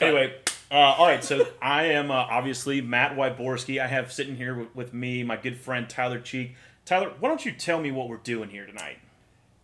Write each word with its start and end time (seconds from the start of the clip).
Anyway, 0.00 0.34
uh, 0.70 0.74
all 0.74 1.06
right. 1.06 1.22
So 1.22 1.46
I 1.62 1.84
am 1.84 2.10
uh, 2.10 2.14
obviously 2.14 2.80
Matt 2.80 3.16
Wyborski. 3.16 3.80
I 3.80 3.86
have 3.86 4.12
sitting 4.12 4.36
here 4.36 4.54
with, 4.54 4.74
with 4.74 4.94
me 4.94 5.22
my 5.22 5.36
good 5.36 5.56
friend 5.56 5.88
Tyler 5.88 6.20
Cheek. 6.20 6.56
Tyler, 6.84 7.12
why 7.20 7.28
don't 7.28 7.44
you 7.44 7.52
tell 7.52 7.80
me 7.80 7.90
what 7.90 8.08
we're 8.08 8.16
doing 8.18 8.50
here 8.50 8.66
tonight? 8.66 8.98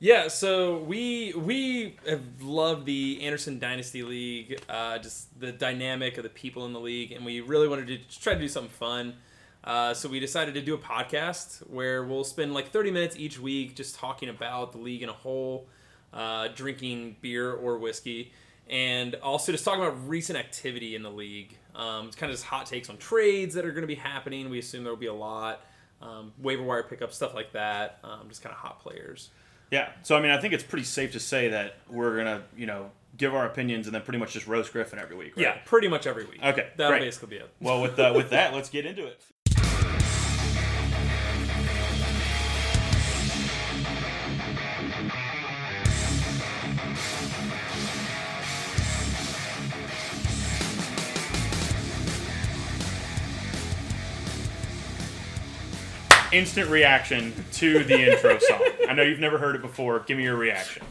Yeah, 0.03 0.29
so 0.29 0.79
we 0.79 1.35
we 1.37 1.97
have 2.09 2.23
loved 2.41 2.87
the 2.87 3.21
Anderson 3.23 3.59
Dynasty 3.59 4.03
League, 4.03 4.59
uh, 4.67 4.97
just 4.97 5.39
the 5.39 5.53
dynamic 5.53 6.17
of 6.17 6.23
the 6.23 6.31
people 6.31 6.65
in 6.65 6.73
the 6.73 6.81
league, 6.81 7.13
and 7.13 7.23
we 7.23 7.43
really 7.43 7.69
wanted 7.69 7.87
to 7.89 8.19
try 8.19 8.33
to 8.33 8.41
do 8.41 8.49
something 8.49 8.73
fun. 8.73 9.15
Uh, 9.63 9.93
so 9.93 10.09
we 10.09 10.19
decided 10.19 10.55
to 10.55 10.63
do 10.63 10.73
a 10.73 10.79
podcast 10.79 11.59
where 11.69 12.03
we'll 12.03 12.25
spend 12.25 12.55
like 12.55 12.71
30 12.71 12.91
minutes 12.93 13.17
each 13.17 13.39
week 13.39 13.77
just 13.77 13.95
talking 13.95 14.31
about 14.31 14.73
the 14.73 14.79
league 14.79 15.03
in 15.03 15.11
a 15.11 15.13
whole, 15.13 15.69
uh, 16.15 16.49
drinking 16.49 17.17
beer 17.21 17.53
or 17.53 17.77
whiskey, 17.77 18.33
and 18.71 19.17
also 19.17 19.51
just 19.51 19.65
talking 19.65 19.83
about 19.83 20.09
recent 20.09 20.39
activity 20.39 20.95
in 20.95 21.03
the 21.03 21.11
league. 21.11 21.59
Um, 21.75 22.07
it's 22.07 22.17
kind 22.17 22.31
of 22.31 22.37
just 22.39 22.47
hot 22.47 22.67
takes 22.67 22.89
on 22.89 22.97
trades 22.97 23.55
that 23.57 23.67
are 23.67 23.73
going 23.73 23.83
to 23.83 23.89
be 23.89 23.97
happening. 23.97 24.49
We 24.49 24.61
assume 24.61 24.85
there 24.85 24.93
will 24.93 24.99
be 24.99 25.07
a 25.07 25.13
lot. 25.15 25.65
Um, 26.01 26.33
waiver 26.39 26.63
wire 26.63 26.85
pickup, 26.85 27.13
stuff 27.13 27.35
like 27.35 27.53
that. 27.53 27.99
Um, 28.03 28.29
just 28.29 28.43
kind 28.43 28.53
of 28.55 28.59
hot 28.59 28.81
players. 28.81 29.31
Yeah. 29.71 29.91
So 30.03 30.17
I 30.17 30.21
mean, 30.23 30.31
I 30.31 30.41
think 30.41 30.55
it's 30.55 30.65
pretty 30.65 30.85
safe 30.85 31.13
to 31.13 31.21
say 31.21 31.49
that 31.49 31.77
we're 31.89 32.17
gonna, 32.17 32.43
you 32.57 32.67
know, 32.67 32.91
give 33.17 33.35
our 33.35 33.45
opinions 33.45 33.87
and 33.87 33.95
then 33.95 34.03
pretty 34.03 34.19
much 34.19 34.33
just 34.33 34.47
roast 34.47 34.73
Griffin 34.73 34.99
every 34.99 35.17
week. 35.17 35.37
Right? 35.37 35.43
Yeah, 35.43 35.59
pretty 35.65 35.89
much 35.89 36.07
every 36.07 36.25
week. 36.25 36.41
Okay, 36.43 36.69
that'll 36.77 36.93
great. 36.93 37.03
basically 37.03 37.37
be 37.37 37.37
it. 37.37 37.51
Well, 37.61 37.83
with 37.83 37.99
uh, 37.99 38.13
with 38.15 38.31
that, 38.31 38.55
let's 38.55 38.71
get 38.71 38.87
into 38.87 39.07
it. 39.07 39.21
Instant 56.33 56.71
reaction 56.71 57.33
to 57.55 57.83
the 57.85 58.13
intro 58.13 58.39
song. 58.39 58.61
I 58.89 58.95
know 58.95 59.03
you've 59.03 59.21
never 59.21 59.39
heard 59.39 59.57
it 59.57 59.63
before. 59.63 60.01
Give 60.01 60.17
me 60.17 60.25
your 60.25 60.37
reaction. 60.37 60.83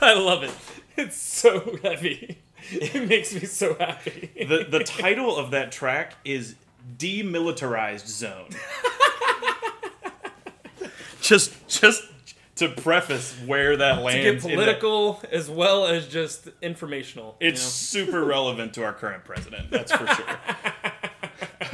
I 0.00 0.14
love 0.14 0.42
it. 0.42 0.52
It's 0.96 1.16
so 1.16 1.76
heavy. 1.82 2.38
It 2.70 3.06
makes 3.08 3.34
me 3.34 3.40
so 3.40 3.74
happy. 3.74 4.30
The 4.48 4.66
the 4.68 4.82
title 4.82 5.36
of 5.36 5.50
that 5.50 5.70
track 5.70 6.14
is 6.24 6.54
Demilitarized 6.98 8.06
Zone. 8.06 8.48
just 11.20 11.52
just 11.68 12.02
to 12.56 12.68
preface 12.70 13.34
where 13.46 13.76
that 13.76 14.02
lands. 14.02 14.14
to 14.14 14.22
get 14.22 14.28
in 14.28 14.36
that- 14.36 14.42
political 14.80 15.20
as 15.30 15.50
well 15.50 15.86
as 15.86 16.08
just 16.08 16.48
informational. 16.62 17.36
you 17.40 17.48
it's 17.48 17.60
super 17.60 18.24
relevant 18.24 18.72
to 18.74 18.84
our 18.84 18.94
current 18.94 19.24
president. 19.24 19.70
That's 19.70 19.92
for 19.92 20.06
sure. 20.06 20.38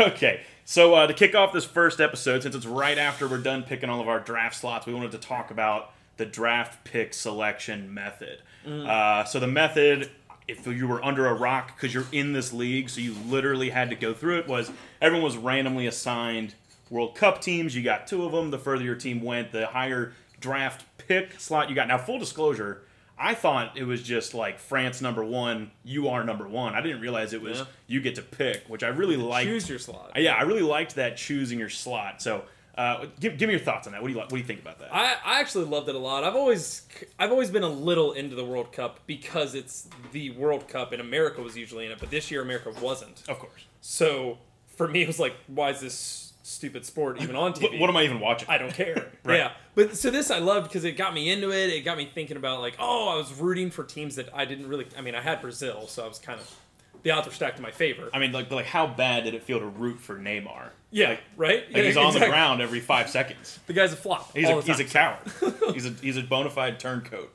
okay, 0.09 0.41
so 0.65 0.95
uh, 0.95 1.07
to 1.07 1.15
kick 1.15 1.35
off 1.35 1.53
this 1.53 1.65
first 1.65 2.01
episode, 2.01 2.43
since 2.43 2.55
it's 2.55 2.67
right 2.67 2.99
after 2.99 3.27
we're 3.29 3.39
done 3.39 3.63
picking 3.63 3.91
all 3.91 4.01
of 4.01 4.09
our 4.09 4.21
draft 4.21 4.57
slots, 4.57 4.87
we 4.87 4.95
wanted 4.95 5.13
to 5.13 5.19
talk 5.19 5.51
about 5.51 5.93
the 6.17 6.27
draft 6.27 6.85
pick 6.85 7.15
selection 7.15 7.93
method. 7.93 8.41
Uh, 8.87 9.25
so 9.25 9.41
the 9.41 9.47
method, 9.47 10.11
if 10.47 10.67
you 10.67 10.87
were 10.87 11.05
under 11.05 11.27
a 11.27 11.35
rock 11.35 11.75
because 11.75 11.93
you're 11.93 12.07
in 12.13 12.33
this 12.33 12.53
league, 12.53 12.89
so 12.91 13.01
you 13.01 13.15
literally 13.27 13.71
had 13.71 13.91
to 13.91 13.97
go 13.97 14.15
through 14.15 14.39
it, 14.39 14.47
was 14.47 14.71
everyone 15.01 15.25
was 15.25 15.37
randomly 15.37 15.87
assigned 15.87 16.55
World 16.91 17.15
Cup 17.17 17.41
teams. 17.41 17.75
You 17.75 17.83
got 17.83 18.07
two 18.07 18.25
of 18.25 18.33
them. 18.33 18.51
The 18.51 18.59
further 18.59 18.85
your 18.85 18.95
team 18.95 19.23
went, 19.23 19.51
the 19.51 19.67
higher 19.67 20.13
draft 20.41 20.85
pick 20.99 21.41
slot 21.41 21.69
you 21.71 21.75
got. 21.75 21.89
Now, 21.89 21.99
full 21.99 22.19
disclosure. 22.19 22.83
I 23.19 23.35
thought 23.35 23.77
it 23.77 23.85
was 23.85 24.03
just 24.03 24.35
like 24.35 24.59
France 24.59 25.01
number 25.01 25.25
one, 25.25 25.71
you 25.85 26.09
are 26.09 26.25
number 26.25 26.49
one. 26.49 26.75
I 26.75 26.81
didn't 26.81 27.01
realize 27.01 27.33
it 27.33 27.43
was 27.43 27.59
Yeah. 27.59 27.65
you 27.87 28.01
get 28.01 28.15
to 28.17 28.23
pick, 28.23 28.65
which 28.69 28.83
I 28.83 28.89
really 28.89 29.17
liked. 29.17 29.47
Choose 29.49 29.69
your 29.69 29.79
slot. 29.79 30.13
Uh, 30.17 30.21
Yeah, 30.21 30.35
I 30.35 30.43
really 30.43 30.63
liked 30.63 30.95
that 30.97 31.17
choosing 31.17 31.59
your 31.59 31.69
slot. 31.69 32.21
So, 32.23 32.45
uh, 32.77 33.07
give, 33.21 33.37
give 33.39 33.49
me 33.49 33.53
your 33.55 33.61
thoughts 33.63 33.87
on 33.87 33.93
that. 33.93 34.01
What 34.03 34.09
do 34.09 34.15
you 34.15 34.19
like? 34.19 34.27
What 34.31 34.37
do 34.37 34.39
you 34.39 34.45
think 34.45 34.61
about 34.61 34.79
that? 34.79 34.93
I, 34.95 35.17
I 35.25 35.41
actually 35.41 35.67
loved 35.67 35.89
it 35.91 35.95
a 35.95 35.99
lot. 35.99 36.25
I've 36.25 36.35
always 36.35 36.83
I've 37.19 37.31
always 37.31 37.51
been 37.51 37.63
a 37.65 37.69
little 37.69 38.13
into 38.13 38.35
the 38.35 38.45
World 38.45 38.73
Cup 38.73 39.01
because 39.07 39.55
it's 39.55 39.89
the 40.13 40.31
World 40.31 40.67
Cup 40.69 40.91
and 40.93 41.01
America 41.01 41.43
was 41.43 41.57
usually 41.57 41.85
in 41.85 41.93
it, 41.93 41.99
but 42.01 42.11
this 42.11 42.31
year 42.31 42.41
America 42.41 42.73
wasn't. 42.81 43.23
of 43.29 43.39
course. 43.39 43.67
So 43.83 44.39
for 44.69 44.89
me, 44.89 45.03
it 45.03 45.07
was 45.07 45.21
like, 45.21 45.35
why 45.49 45.71
is 45.71 45.81
this 45.81 46.32
stupid 46.43 46.85
sport 46.85 47.21
even 47.21 47.37
on 47.37 47.53
TV? 47.53 47.79
What, 47.79 47.89
am 47.89 47.97
I 47.97 48.03
even 48.05 48.21
watching? 48.21 48.49
I 48.49 48.59
don't 48.59 48.75
care. 48.75 49.11
Right. 49.25 49.37
Yeah. 49.39 49.53
But 49.77 49.97
so 49.97 50.11
this 50.11 50.33
I 50.33 50.41
loved 50.41 50.67
because 50.67 50.83
it 50.83 50.97
got 50.97 51.15
me 51.15 51.31
into 51.31 51.53
it. 51.53 51.71
It 51.71 51.85
got 51.85 51.97
me 51.97 52.11
thinking 52.13 52.37
about 52.37 52.61
like, 52.61 52.75
oh, 52.81 53.09
I 53.09 53.17
was 53.17 53.33
rooting 53.39 53.71
for 53.71 53.85
teams 53.85 54.17
that 54.17 54.29
I 54.35 54.45
didn't 54.45 54.67
really. 54.67 54.85
I 54.99 55.01
mean, 55.01 55.15
I 55.15 55.21
had 55.21 55.41
Brazil, 55.41 55.87
so 55.87 56.05
I 56.05 56.09
was 56.09 56.19
kind 56.19 56.41
of 56.41 56.57
the 57.05 57.13
odds 57.13 57.27
were 57.29 57.33
stacked 57.33 57.57
in 57.57 57.63
my 57.63 57.71
favor. 57.71 58.11
I 58.13 58.19
mean, 58.19 58.33
like, 58.33 58.51
like 58.51 58.67
how 58.67 58.87
bad 58.89 59.25
did 59.25 59.35
it 59.35 59.43
feel 59.45 59.61
to 59.61 59.67
root 59.67 60.01
for 60.01 60.17
Neymar? 60.19 60.71
yeah. 60.91 61.11
Like, 61.11 61.21
right. 61.37 61.67
like 61.69 61.77
yeah, 61.77 61.83
he's 61.85 61.97
on 61.97 62.15
the 62.15 62.27
ground 62.27 62.61
every 62.61 62.81
five 62.81 63.09
seconds. 63.11 63.59
The 63.69 63.75
guy's 63.75 63.93
a 63.93 63.97
flop. 63.97 64.37
He's 64.37 64.49
a 64.49 64.61
he's 64.61 64.81
a 64.81 64.85
coward. 64.85 65.19
he's 65.73 65.87
a 65.87 65.91
he's 65.91 66.17
a 66.17 66.23
bona 66.23 66.51
fide 66.51 66.81
turncoat. 66.81 67.31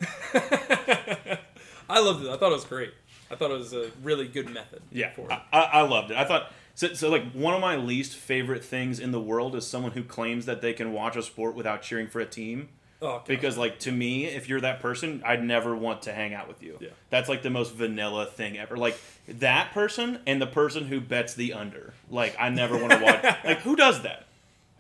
I 1.90 2.00
loved 2.00 2.26
it. 2.26 2.30
I 2.30 2.38
thought 2.38 2.52
it 2.52 2.56
was 2.56 2.66
great. 2.66 2.94
I 3.32 3.36
thought 3.36 3.52
it 3.52 3.58
was 3.58 3.74
a 3.74 3.92
really 4.04 4.28
good 4.28 4.50
method. 4.50 4.82
Yeah, 4.92 5.12
For 5.12 5.22
it. 5.22 5.32
I, 5.32 5.42
I 5.54 5.62
I 5.62 5.82
loved 5.82 6.12
it. 6.12 6.18
I 6.18 6.26
thought 6.26 6.52
so, 6.78 6.94
so. 6.94 7.10
Like 7.10 7.32
one 7.34 7.56
of 7.56 7.60
my 7.60 7.76
least 7.76 8.16
favorite 8.16 8.64
things 8.64 9.00
in 9.00 9.12
the 9.12 9.20
world 9.20 9.56
is 9.56 9.66
someone 9.66 9.94
who 9.94 10.04
claims 10.04 10.46
that 10.46 10.62
they 10.62 10.74
can 10.74 10.94
watch 10.94 11.16
a 11.16 11.24
sport 11.24 11.56
without 11.56 11.82
cheering 11.82 12.08
for 12.08 12.20
a 12.22 12.26
team. 12.26 12.70
oh, 13.02 13.18
God. 13.18 13.26
Because 13.26 13.58
like 13.58 13.80
to 13.80 13.92
me, 13.92 14.26
if 14.26 14.48
you're 14.48 14.62
that 14.62 14.80
person, 14.80 15.24
I'd 15.26 15.44
never 15.44 15.76
want 15.76 16.04
to 16.04 16.14
hang 16.14 16.36
out 16.36 16.48
with 16.48 16.62
you. 16.62 16.78
Yeah. 16.80 16.90
That's 17.10 17.28
like 17.28 17.42
the 17.42 17.50
most 17.50 17.74
vanilla 17.74 18.28
thing 18.28 18.58
ever. 18.60 18.78
Like 18.78 18.98
that 19.28 19.72
person 19.72 20.20
and 20.28 20.40
the 20.40 20.48
person 20.48 20.86
who 20.86 21.02
bets 21.02 21.34
the 21.34 21.54
under. 21.54 21.94
Like 22.12 22.36
I 22.40 22.50
never 22.50 22.78
want 22.78 22.94
to 22.94 23.00
watch. 23.00 23.24
like 23.44 23.60
who 23.62 23.76
does 23.76 24.04
that? 24.04 24.27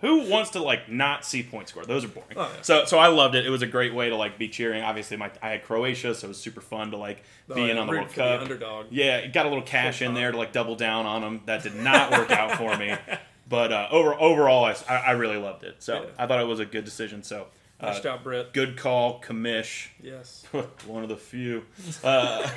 Who 0.02 0.30
wants 0.30 0.52
to 0.52 0.62
like 0.62 0.90
not 0.92 1.26
see 1.26 1.42
point 1.42 1.70
score? 1.70 1.84
Those 1.86 2.06
are 2.06 2.10
boring. 2.10 2.30
Oh, 2.36 2.52
yeah. 2.56 2.62
So 2.62 2.86
so 2.86 3.00
I 3.00 3.08
loved 3.08 3.34
it. 3.36 3.46
It 3.46 3.50
was 3.50 3.64
a 3.64 3.68
great 3.68 3.94
way 3.96 4.10
to 4.10 4.16
like 4.16 4.38
be 4.38 4.48
cheering. 4.48 4.84
Obviously, 4.84 5.18
my 5.18 5.32
I 5.42 5.50
had 5.50 5.64
Croatia, 5.64 6.14
so 6.14 6.26
it 6.26 6.30
was 6.30 6.38
super 6.40 6.62
fun 6.62 6.92
to 6.92 6.98
like 6.98 7.24
Oh, 7.50 7.56
be 7.56 7.70
in 7.72 7.78
on 7.78 7.88
the 7.88 7.94
World 7.94 8.10
for 8.12 8.18
the 8.18 8.22
Cup. 8.30 8.42
underdog. 8.42 8.86
Yeah, 8.92 9.18
it 9.18 9.34
got 9.34 9.46
a 9.46 9.50
little 9.50 9.64
cash 9.64 10.02
in 10.04 10.14
there 10.14 10.32
to 10.32 10.38
like 10.38 10.52
double 10.54 10.76
down 10.76 11.06
on 11.06 11.22
them. 11.22 11.42
That 11.46 11.64
did 11.64 11.76
not 11.76 12.12
work 12.12 12.30
out 12.32 12.58
for 12.58 12.78
me. 12.78 12.96
But 13.50 13.72
uh, 13.72 13.88
over 13.92 14.14
overall, 14.14 14.66
I, 14.66 14.76
I 14.90 14.96
I 14.98 15.12
really 15.12 15.38
loved 15.38 15.64
it. 15.64 15.78
So 15.80 16.02
Yeah. 16.04 16.10
I 16.20 16.28
thought 16.28 16.42
it 16.42 16.48
was 16.48 16.60
a 16.60 16.66
good 16.66 16.84
decision. 16.84 17.24
So 17.24 17.48
uh, 17.80 17.86
Nice 17.86 18.02
job, 18.02 18.22
Britt. 18.24 18.52
good 18.52 18.76
call, 18.76 19.22
commish. 19.22 19.88
Yes. 20.04 20.44
One 20.86 21.04
of 21.04 21.08
the 21.08 21.16
few. 21.16 21.64
Uh, 22.04 22.46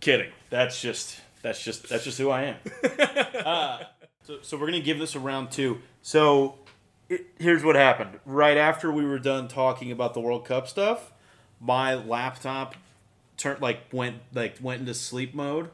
kidding. 0.00 0.30
That's 0.50 0.80
just 0.80 1.20
that's 1.42 1.62
just 1.64 1.88
that's 1.88 2.04
just 2.04 2.18
who 2.18 2.30
I 2.30 2.42
am. 2.42 2.56
Uh, 3.44 3.78
so, 4.22 4.38
so 4.42 4.56
we're 4.56 4.66
gonna 4.66 4.80
give 4.80 4.98
this 4.98 5.14
a 5.14 5.20
round 5.20 5.50
two. 5.50 5.80
So 6.02 6.56
it, 7.08 7.26
here's 7.38 7.64
what 7.64 7.76
happened. 7.76 8.20
Right 8.24 8.56
after 8.56 8.90
we 8.90 9.04
were 9.04 9.18
done 9.18 9.48
talking 9.48 9.90
about 9.90 10.14
the 10.14 10.20
World 10.20 10.44
Cup 10.44 10.68
stuff, 10.68 11.12
my 11.60 11.94
laptop 11.94 12.74
turned 13.36 13.60
like 13.60 13.80
went 13.92 14.16
like 14.32 14.56
went 14.60 14.80
into 14.80 14.94
sleep 14.94 15.34
mode, 15.34 15.70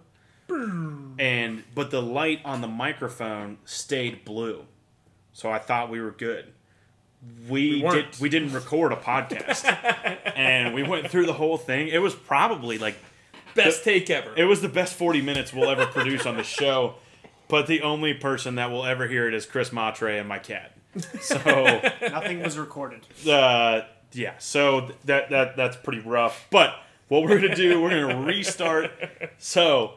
and 1.18 1.64
but 1.74 1.90
the 1.90 2.02
light 2.02 2.40
on 2.44 2.60
the 2.60 2.68
microphone 2.68 3.58
stayed 3.64 4.24
blue. 4.24 4.64
So 5.32 5.50
I 5.50 5.58
thought 5.58 5.90
we 5.90 6.00
were 6.00 6.10
good. 6.10 6.52
We, 7.48 7.82
We 7.82 7.90
did. 7.90 8.20
We 8.20 8.28
didn't 8.28 8.52
record 8.52 8.92
a 8.92 8.96
podcast, 8.96 9.64
and 10.36 10.72
we 10.74 10.82
went 10.82 11.10
through 11.10 11.26
the 11.26 11.32
whole 11.32 11.56
thing. 11.58 11.88
It 11.88 11.98
was 11.98 12.14
probably 12.14 12.78
like 12.78 12.96
Best 13.54 13.82
take 13.82 14.08
ever. 14.10 14.32
it 14.36 14.44
was 14.44 14.60
the 14.60 14.68
best 14.68 14.94
40 14.94 15.20
minutes 15.22 15.52
we'll 15.52 15.68
ever 15.68 15.86
produce 15.86 16.26
on 16.26 16.36
the 16.36 16.44
show, 16.44 16.94
but 17.48 17.66
the 17.66 17.82
only 17.82 18.14
person 18.14 18.54
that 18.56 18.70
will 18.70 18.84
ever 18.84 19.06
hear 19.08 19.26
it 19.28 19.34
is 19.34 19.46
Chris 19.46 19.72
Matre 19.72 20.08
and 20.08 20.28
my 20.28 20.38
cat. 20.38 20.72
So, 21.20 21.36
Nothing 22.02 22.42
was 22.42 22.58
recorded. 22.58 23.00
uh, 23.28 23.82
yeah, 24.12 24.34
so 24.38 24.90
that 25.04 25.30
that 25.30 25.56
that's 25.56 25.76
pretty 25.76 26.00
rough. 26.00 26.46
But 26.50 26.74
what 27.08 27.22
we're 27.22 27.40
gonna 27.40 27.54
do, 27.54 27.80
we're 27.80 27.90
gonna 27.90 28.22
restart. 28.22 28.90
So, 29.38 29.94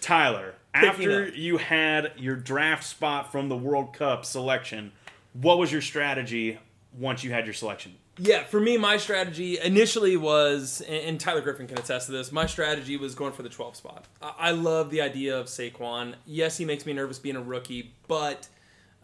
Tyler, 0.00 0.54
Picking 0.74 0.88
after 0.88 1.22
up. 1.26 1.36
you 1.36 1.58
had 1.58 2.12
your 2.16 2.36
draft 2.36 2.84
spot 2.84 3.30
from 3.32 3.48
the 3.48 3.56
World 3.56 3.92
Cup 3.94 4.24
selection, 4.24 4.92
what 5.34 5.58
was 5.58 5.70
your 5.72 5.82
strategy 5.82 6.58
once 6.98 7.22
you 7.24 7.30
had 7.32 7.44
your 7.44 7.52
selection? 7.54 7.96
Yeah, 8.18 8.44
for 8.44 8.60
me, 8.60 8.76
my 8.76 8.98
strategy 8.98 9.58
initially 9.58 10.18
was, 10.18 10.82
and 10.82 11.18
Tyler 11.18 11.40
Griffin 11.40 11.66
can 11.66 11.78
attest 11.78 12.06
to 12.06 12.12
this. 12.12 12.30
My 12.30 12.44
strategy 12.44 12.98
was 12.98 13.14
going 13.14 13.32
for 13.32 13.42
the 13.42 13.48
12 13.48 13.76
spot. 13.76 14.04
I 14.20 14.32
I 14.38 14.50
love 14.50 14.90
the 14.90 15.00
idea 15.00 15.38
of 15.38 15.46
Saquon. 15.46 16.14
Yes, 16.26 16.58
he 16.58 16.64
makes 16.66 16.84
me 16.84 16.92
nervous 16.92 17.18
being 17.18 17.36
a 17.36 17.42
rookie, 17.42 17.92
but 18.08 18.48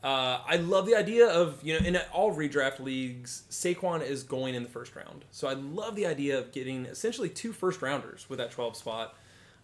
uh, 0.04 0.40
I 0.46 0.56
love 0.56 0.86
the 0.86 0.94
idea 0.94 1.28
of 1.28 1.58
you 1.62 1.78
know 1.78 1.86
in 1.86 1.96
all 2.12 2.34
redraft 2.34 2.80
leagues, 2.80 3.44
Saquon 3.50 4.06
is 4.06 4.22
going 4.22 4.54
in 4.54 4.62
the 4.62 4.68
first 4.68 4.94
round. 4.94 5.24
So 5.32 5.48
I 5.48 5.54
love 5.54 5.96
the 5.96 6.06
idea 6.06 6.38
of 6.38 6.52
getting 6.52 6.86
essentially 6.86 7.30
two 7.30 7.52
first 7.52 7.80
rounders 7.80 8.26
with 8.28 8.38
that 8.38 8.50
12 8.50 8.76
spot. 8.76 9.16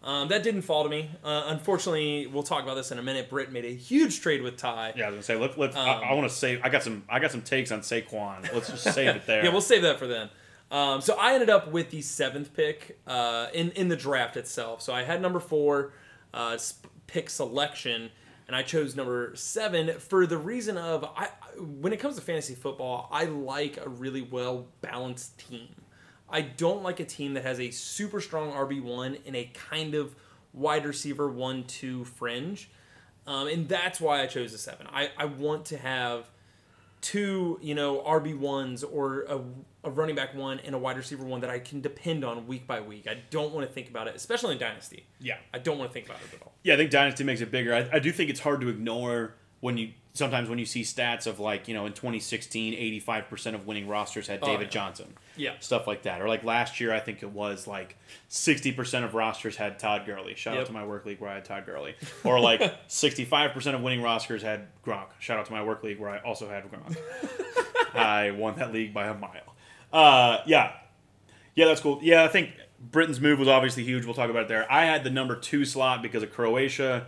Um, 0.05 0.27
that 0.27 0.43
didn't 0.43 0.61
fall 0.61 0.83
to 0.83 0.89
me. 0.89 1.09
Uh, 1.23 1.45
unfortunately, 1.47 2.27
we'll 2.27 2.43
talk 2.43 2.63
about 2.63 2.75
this 2.75 2.91
in 2.91 2.99
a 2.99 3.01
minute. 3.01 3.27
Britt 3.27 3.51
made 3.51 3.65
a 3.65 3.73
huge 3.73 4.21
trade 4.21 4.43
with 4.43 4.55
Ty. 4.55 4.93
Yeah, 4.95 5.05
I 5.05 5.09
was 5.09 5.15
gonna 5.15 5.23
say 5.23 5.35
let, 5.35 5.57
let's. 5.57 5.75
Um, 5.75 5.81
I, 5.87 5.93
I 5.93 6.13
want 6.13 6.29
to 6.29 6.35
say 6.35 6.61
I 6.63 6.69
got 6.69 6.83
some. 6.83 7.03
I 7.09 7.17
got 7.19 7.31
some 7.31 7.41
takes 7.41 7.71
on 7.71 7.81
Saquon. 7.81 8.53
Let's 8.53 8.69
just 8.69 8.83
save 8.83 9.15
it 9.15 9.25
there. 9.27 9.43
Yeah, 9.43 9.49
we'll 9.49 9.61
save 9.61 9.81
that 9.81 9.97
for 9.97 10.05
then. 10.05 10.29
Um, 10.69 11.01
so 11.01 11.17
I 11.19 11.33
ended 11.33 11.49
up 11.49 11.71
with 11.71 11.89
the 11.89 12.01
seventh 12.03 12.53
pick 12.53 12.99
uh, 13.07 13.47
in 13.51 13.71
in 13.71 13.87
the 13.87 13.95
draft 13.95 14.37
itself. 14.37 14.83
So 14.83 14.93
I 14.93 15.01
had 15.03 15.23
number 15.23 15.39
four 15.39 15.93
uh, 16.35 16.55
pick 17.07 17.31
selection, 17.31 18.11
and 18.47 18.55
I 18.55 18.61
chose 18.61 18.95
number 18.95 19.31
seven 19.35 19.97
for 19.99 20.27
the 20.27 20.37
reason 20.37 20.77
of 20.77 21.03
I. 21.03 21.29
When 21.57 21.93
it 21.93 21.99
comes 21.99 22.15
to 22.15 22.21
fantasy 22.21 22.53
football, 22.53 23.09
I 23.11 23.25
like 23.25 23.83
a 23.83 23.89
really 23.89 24.21
well 24.21 24.67
balanced 24.81 25.39
team. 25.39 25.69
I 26.35 26.41
don't 26.41 26.83
like 26.83 26.99
a 26.99 27.05
team 27.05 27.33
that 27.35 27.43
has 27.43 27.59
a 27.61 27.71
super 27.71 28.19
strong 28.19 28.51
RB 28.51 28.83
one 28.83 29.17
and 29.25 29.35
a 29.35 29.45
kind 29.53 29.95
of 29.95 30.13
wide 30.53 30.85
receiver 30.85 31.29
one 31.29 31.63
two 31.63 32.03
fringe, 32.03 32.69
um, 33.25 33.47
and 33.47 33.69
that's 33.69 34.01
why 34.01 34.21
I 34.21 34.27
chose 34.27 34.53
a 34.53 34.57
seven. 34.57 34.85
I 34.91 35.11
I 35.17 35.25
want 35.25 35.65
to 35.67 35.77
have 35.77 36.29
two, 37.01 37.59
you 37.61 37.75
know, 37.75 37.99
RB 37.99 38.37
ones 38.37 38.83
or 38.83 39.21
a, 39.29 39.39
a 39.83 39.91
running 39.91 40.15
back 40.15 40.33
one 40.33 40.59
and 40.65 40.73
a 40.73 40.77
wide 40.77 40.97
receiver 40.97 41.23
one 41.23 41.39
that 41.41 41.49
I 41.51 41.59
can 41.59 41.79
depend 41.79 42.25
on 42.25 42.47
week 42.47 42.65
by 42.65 42.81
week. 42.81 43.07
I 43.07 43.17
don't 43.29 43.53
want 43.53 43.67
to 43.67 43.71
think 43.71 43.89
about 43.89 44.07
it, 44.07 44.15
especially 44.15 44.53
in 44.53 44.57
Dynasty. 44.57 45.05
Yeah. 45.19 45.37
I 45.53 45.59
don't 45.59 45.77
want 45.77 45.91
to 45.91 45.93
think 45.93 46.07
about 46.07 46.19
it 46.21 46.33
at 46.35 46.41
all. 46.41 46.53
Yeah, 46.63 46.73
I 46.73 46.77
think 46.77 46.89
Dynasty 46.89 47.23
makes 47.23 47.41
it 47.41 47.51
bigger. 47.51 47.75
I, 47.75 47.87
I 47.93 47.99
do 47.99 48.11
think 48.11 48.31
it's 48.31 48.39
hard 48.39 48.59
to 48.61 48.69
ignore 48.69 49.35
when 49.59 49.77
you 49.77 49.91
sometimes 50.13 50.49
when 50.49 50.57
you 50.57 50.65
see 50.65 50.81
stats 50.81 51.27
of 51.27 51.39
like, 51.39 51.67
you 51.67 51.75
know, 51.75 51.85
in 51.85 51.93
2016, 51.93 52.73
85% 52.73 53.53
of 53.53 53.67
winning 53.67 53.87
rosters 53.87 54.27
had 54.27 54.39
Oh, 54.41 54.47
David 54.47 54.63
yeah. 54.67 54.69
Johnson. 54.71 55.13
Yeah. 55.37 55.53
Stuff 55.59 55.87
like 55.87 56.03
that. 56.03 56.21
Or 56.21 56.27
like 56.27 56.43
last 56.43 56.79
year, 56.79 56.93
I 56.93 56.99
think 56.99 57.21
it 57.23 57.29
was 57.31 57.67
like 57.67 57.97
60% 58.29 59.03
of 59.03 59.13
rosters 59.13 59.55
had 59.57 59.79
Todd 59.79 60.05
Gurley. 60.05 60.35
Shout 60.35 60.57
out 60.57 60.65
to 60.67 60.71
my 60.71 60.85
work 60.85 61.05
league 61.05 61.19
where 61.19 61.29
I 61.29 61.35
had 61.35 61.45
Todd 61.45 61.65
Gurley. 61.65 61.95
Or 62.23 62.39
like 62.39 62.61
65% 62.87 63.75
of 63.75 63.81
winning 63.81 64.01
rosters 64.01 64.41
had 64.41 64.67
Gronk. 64.85 65.07
Shout 65.19 65.39
out 65.39 65.45
to 65.47 65.51
my 65.51 65.63
work 65.63 65.83
league 65.83 65.99
where 65.99 66.09
I 66.09 66.19
also 66.19 66.47
had 66.49 66.63
Gronk. 66.71 66.97
I 67.95 68.31
won 68.31 68.55
that 68.57 68.73
league 68.73 68.93
by 68.93 69.07
a 69.07 69.13
mile. 69.13 69.55
Uh, 69.93 70.39
yeah. 70.45 70.73
Yeah, 71.55 71.65
that's 71.65 71.79
cool. 71.81 71.99
Yeah, 72.01 72.23
I 72.23 72.27
think 72.27 72.51
Britain's 72.91 73.21
move 73.21 73.39
was 73.39 73.47
obviously 73.47 73.83
huge. 73.83 74.05
We'll 74.05 74.13
talk 74.13 74.29
about 74.29 74.43
it 74.43 74.47
there. 74.49 74.69
I 74.71 74.85
had 74.85 75.03
the 75.03 75.09
number 75.09 75.35
two 75.37 75.63
slot 75.65 76.01
because 76.01 76.21
of 76.23 76.31
Croatia. 76.33 77.07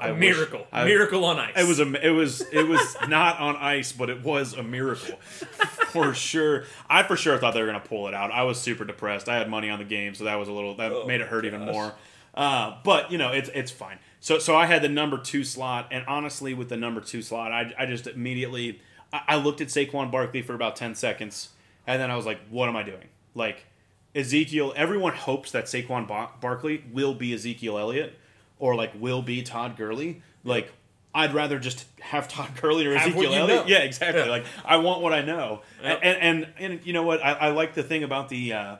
I 0.00 0.08
A 0.08 0.12
wish- 0.14 0.20
miracle. 0.20 0.66
I- 0.70 0.84
miracle 0.84 1.24
on 1.24 1.38
ice. 1.40 1.54
It 1.56 1.66
was 1.66 1.80
a. 1.80 2.06
It 2.06 2.10
was. 2.10 2.42
It 2.52 2.68
was 2.68 2.96
not 3.08 3.40
on 3.40 3.56
ice, 3.56 3.90
but 3.90 4.08
it 4.10 4.22
was 4.22 4.52
a 4.52 4.62
miracle, 4.62 5.18
for 5.90 6.14
sure. 6.14 6.64
I 6.88 7.02
for 7.02 7.16
sure 7.16 7.38
thought 7.38 7.54
they 7.54 7.60
were 7.60 7.66
gonna 7.66 7.80
pull 7.80 8.08
it 8.08 8.14
out. 8.14 8.30
I 8.30 8.42
was 8.42 8.60
super 8.60 8.84
depressed. 8.84 9.28
I 9.28 9.36
had 9.36 9.48
money 9.48 9.70
on 9.70 9.78
the 9.78 9.84
game, 9.84 10.14
so 10.14 10.24
that 10.24 10.36
was 10.36 10.48
a 10.48 10.52
little. 10.52 10.74
That 10.76 10.92
Oh 10.92 11.06
made 11.06 11.20
it 11.20 11.28
hurt 11.28 11.44
my 11.44 11.48
even 11.48 11.66
more. 11.66 11.94
Uh, 12.34 12.76
but 12.84 13.10
you 13.10 13.18
know, 13.18 13.32
it's 13.32 13.50
it's 13.54 13.70
fine. 13.70 13.98
So 14.20 14.38
so 14.38 14.56
I 14.56 14.66
had 14.66 14.82
the 14.82 14.88
number 14.88 15.18
two 15.18 15.44
slot, 15.44 15.88
and 15.90 16.04
honestly, 16.06 16.54
with 16.54 16.68
the 16.68 16.76
number 16.76 17.00
two 17.00 17.22
slot, 17.22 17.52
I, 17.52 17.74
I 17.78 17.86
just 17.86 18.06
immediately 18.06 18.80
I, 19.12 19.22
I 19.28 19.36
looked 19.36 19.60
at 19.60 19.68
Saquon 19.68 20.10
Barkley 20.10 20.42
for 20.42 20.54
about 20.54 20.76
ten 20.76 20.94
seconds, 20.94 21.50
and 21.86 22.00
then 22.00 22.10
I 22.10 22.16
was 22.16 22.26
like, 22.26 22.40
what 22.48 22.68
am 22.68 22.76
I 22.76 22.82
doing? 22.82 23.08
Like 23.34 23.66
Ezekiel. 24.14 24.72
Everyone 24.76 25.14
hopes 25.14 25.50
that 25.52 25.64
Saquon 25.64 26.06
ba- 26.06 26.30
Barkley 26.40 26.84
will 26.92 27.14
be 27.14 27.32
Ezekiel 27.34 27.78
Elliott, 27.78 28.16
or 28.58 28.74
like 28.74 28.92
will 28.98 29.22
be 29.22 29.42
Todd 29.42 29.76
Gurley. 29.76 30.22
Like 30.44 30.72
I'd 31.18 31.34
rather 31.34 31.58
just 31.58 31.84
have 32.00 32.28
Todd 32.28 32.50
Gurley 32.60 32.86
or 32.86 32.94
Have 32.96 33.08
Ezekiel 33.08 33.34
Elliott. 33.34 33.48
know. 33.48 33.66
Yeah, 33.66 33.78
exactly. 33.78 34.22
Yeah. 34.22 34.28
Like 34.30 34.44
I 34.64 34.76
want 34.76 35.02
what 35.02 35.12
I 35.12 35.22
know, 35.22 35.62
Yep. 35.82 36.00
and, 36.02 36.18
and 36.22 36.46
and 36.58 36.86
you 36.86 36.92
know 36.92 37.02
what? 37.02 37.22
I, 37.24 37.32
I 37.32 37.48
like 37.50 37.74
the 37.74 37.82
thing 37.82 38.02
about 38.04 38.28
the. 38.28 38.52
Uh, 38.52 38.76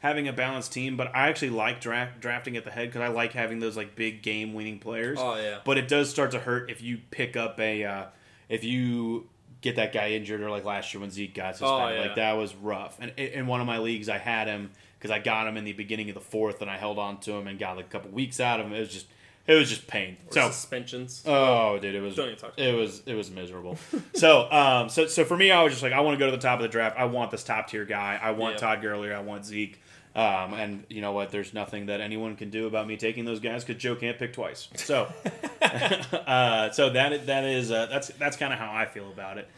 Having 0.00 0.28
a 0.28 0.32
balanced 0.32 0.72
team, 0.72 0.96
but 0.96 1.08
I 1.12 1.28
actually 1.28 1.50
like 1.50 1.80
draft, 1.80 2.20
drafting 2.20 2.56
at 2.56 2.62
the 2.64 2.70
head 2.70 2.86
because 2.86 3.00
I 3.00 3.08
like 3.08 3.32
having 3.32 3.58
those 3.58 3.76
like 3.76 3.96
big 3.96 4.22
game 4.22 4.54
winning 4.54 4.78
players. 4.78 5.18
Oh, 5.20 5.34
yeah. 5.34 5.58
But 5.64 5.76
it 5.76 5.88
does 5.88 6.08
start 6.08 6.30
to 6.30 6.38
hurt 6.38 6.70
if 6.70 6.80
you 6.80 6.98
pick 7.10 7.36
up 7.36 7.58
a 7.58 7.82
uh, 7.84 8.04
if 8.48 8.62
you 8.62 9.28
get 9.60 9.74
that 9.74 9.92
guy 9.92 10.10
injured 10.10 10.40
or 10.40 10.50
like 10.50 10.64
last 10.64 10.94
year 10.94 11.00
when 11.00 11.10
Zeke 11.10 11.34
got 11.34 11.56
suspended. 11.56 11.82
Oh, 11.82 11.88
yeah. 11.88 12.00
Like 12.02 12.14
that 12.14 12.34
was 12.34 12.54
rough. 12.54 12.96
And 13.00 13.10
in 13.18 13.48
one 13.48 13.60
of 13.60 13.66
my 13.66 13.78
leagues, 13.78 14.08
I 14.08 14.18
had 14.18 14.46
him 14.46 14.70
because 15.00 15.10
I 15.10 15.18
got 15.18 15.48
him 15.48 15.56
in 15.56 15.64
the 15.64 15.72
beginning 15.72 16.08
of 16.10 16.14
the 16.14 16.20
fourth, 16.20 16.62
and 16.62 16.70
I 16.70 16.76
held 16.76 17.00
on 17.00 17.18
to 17.22 17.32
him 17.32 17.48
and 17.48 17.58
got 17.58 17.74
like 17.76 17.86
a 17.86 17.88
couple 17.88 18.12
weeks 18.12 18.38
out 18.38 18.60
of 18.60 18.66
him. 18.66 18.74
It 18.74 18.78
was 18.78 18.92
just 18.92 19.06
it 19.48 19.54
was 19.54 19.68
just 19.68 19.86
pain. 19.88 20.16
Or 20.28 20.32
so 20.32 20.50
suspensions. 20.50 21.22
Oh, 21.26 21.78
dude, 21.78 21.94
it 21.94 22.00
was 22.00 22.14
Don't 22.14 22.26
even 22.26 22.38
talk 22.38 22.56
to 22.56 22.62
it 22.62 22.74
was 22.74 23.02
it 23.06 23.14
was 23.14 23.30
miserable. 23.30 23.78
so, 24.14 24.50
um, 24.52 24.88
so 24.88 25.06
so 25.06 25.24
for 25.24 25.36
me, 25.36 25.50
I 25.50 25.62
was 25.62 25.72
just 25.72 25.82
like, 25.82 25.92
I 25.94 26.00
want 26.00 26.16
to 26.16 26.18
go 26.18 26.26
to 26.30 26.36
the 26.36 26.42
top 26.42 26.58
of 26.58 26.62
the 26.62 26.68
draft. 26.68 26.96
I 26.98 27.06
want 27.06 27.30
this 27.30 27.42
top 27.42 27.68
tier 27.68 27.84
guy. 27.84 28.20
I 28.22 28.32
want 28.32 28.54
Yeah. 28.54 28.60
Todd 28.60 28.82
Gurley. 28.82 29.12
I 29.12 29.20
want 29.20 29.44
Zeke. 29.46 29.80
Um, 30.14 30.54
and 30.54 30.84
you 30.88 31.00
know 31.00 31.12
what? 31.12 31.30
There's 31.30 31.54
nothing 31.54 31.86
that 31.86 32.00
anyone 32.00 32.34
can 32.36 32.50
do 32.50 32.66
about 32.66 32.86
me 32.86 32.96
taking 32.96 33.24
those 33.24 33.40
guys 33.40 33.64
because 33.64 33.80
Joe 33.80 33.94
can't 33.94 34.18
pick 34.18 34.32
twice. 34.32 34.68
So, 34.74 35.06
uh, 35.62 36.70
so 36.70 36.90
that 36.90 37.26
that 37.26 37.44
is 37.44 37.70
uh, 37.72 37.86
that's 37.86 38.08
that's 38.08 38.36
kind 38.36 38.52
of 38.52 38.58
how 38.58 38.70
I 38.72 38.84
feel 38.86 39.08
about 39.10 39.38
it. 39.38 39.48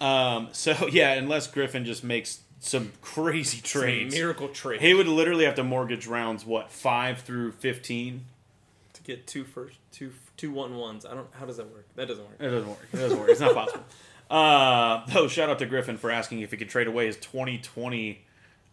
Um, 0.00 0.48
so 0.52 0.88
yeah, 0.90 1.12
unless 1.12 1.46
Griffin 1.46 1.84
just 1.84 2.02
makes 2.02 2.40
some 2.58 2.92
crazy 3.00 3.58
It's 3.58 3.74
a 3.74 3.78
trades, 3.78 4.14
miracle 4.14 4.48
trade 4.48 4.80
he 4.80 4.94
would 4.94 5.08
literally 5.08 5.44
have 5.44 5.56
to 5.56 5.64
mortgage 5.64 6.06
rounds 6.06 6.44
what 6.46 6.70
five 6.72 7.20
through 7.20 7.52
fifteen. 7.52 8.24
Get 9.04 9.26
two 9.26 9.44
first 9.44 9.78
two 9.90 10.12
two 10.36 10.50
one 10.50 10.76
ones. 10.76 11.04
I 11.06 11.14
don't. 11.14 11.28
How 11.32 11.46
does 11.46 11.56
that 11.58 11.70
work? 11.72 11.86
That 11.96 12.08
doesn't 12.08 12.24
work. 12.24 12.36
It 12.40 12.48
doesn't 12.48 12.68
work. 12.68 12.88
It 12.92 12.96
doesn't 12.96 13.18
work. 13.18 13.28
It's 13.30 13.40
not 13.40 13.54
possible. 13.54 13.84
Uh, 14.30 15.04
though, 15.12 15.28
shout 15.28 15.50
out 15.50 15.58
to 15.58 15.66
Griffin 15.66 15.98
for 15.98 16.10
asking 16.10 16.40
if 16.40 16.52
he 16.52 16.56
could 16.56 16.70
trade 16.70 16.86
away 16.86 17.04
his 17.04 17.18
2020. 17.18 18.24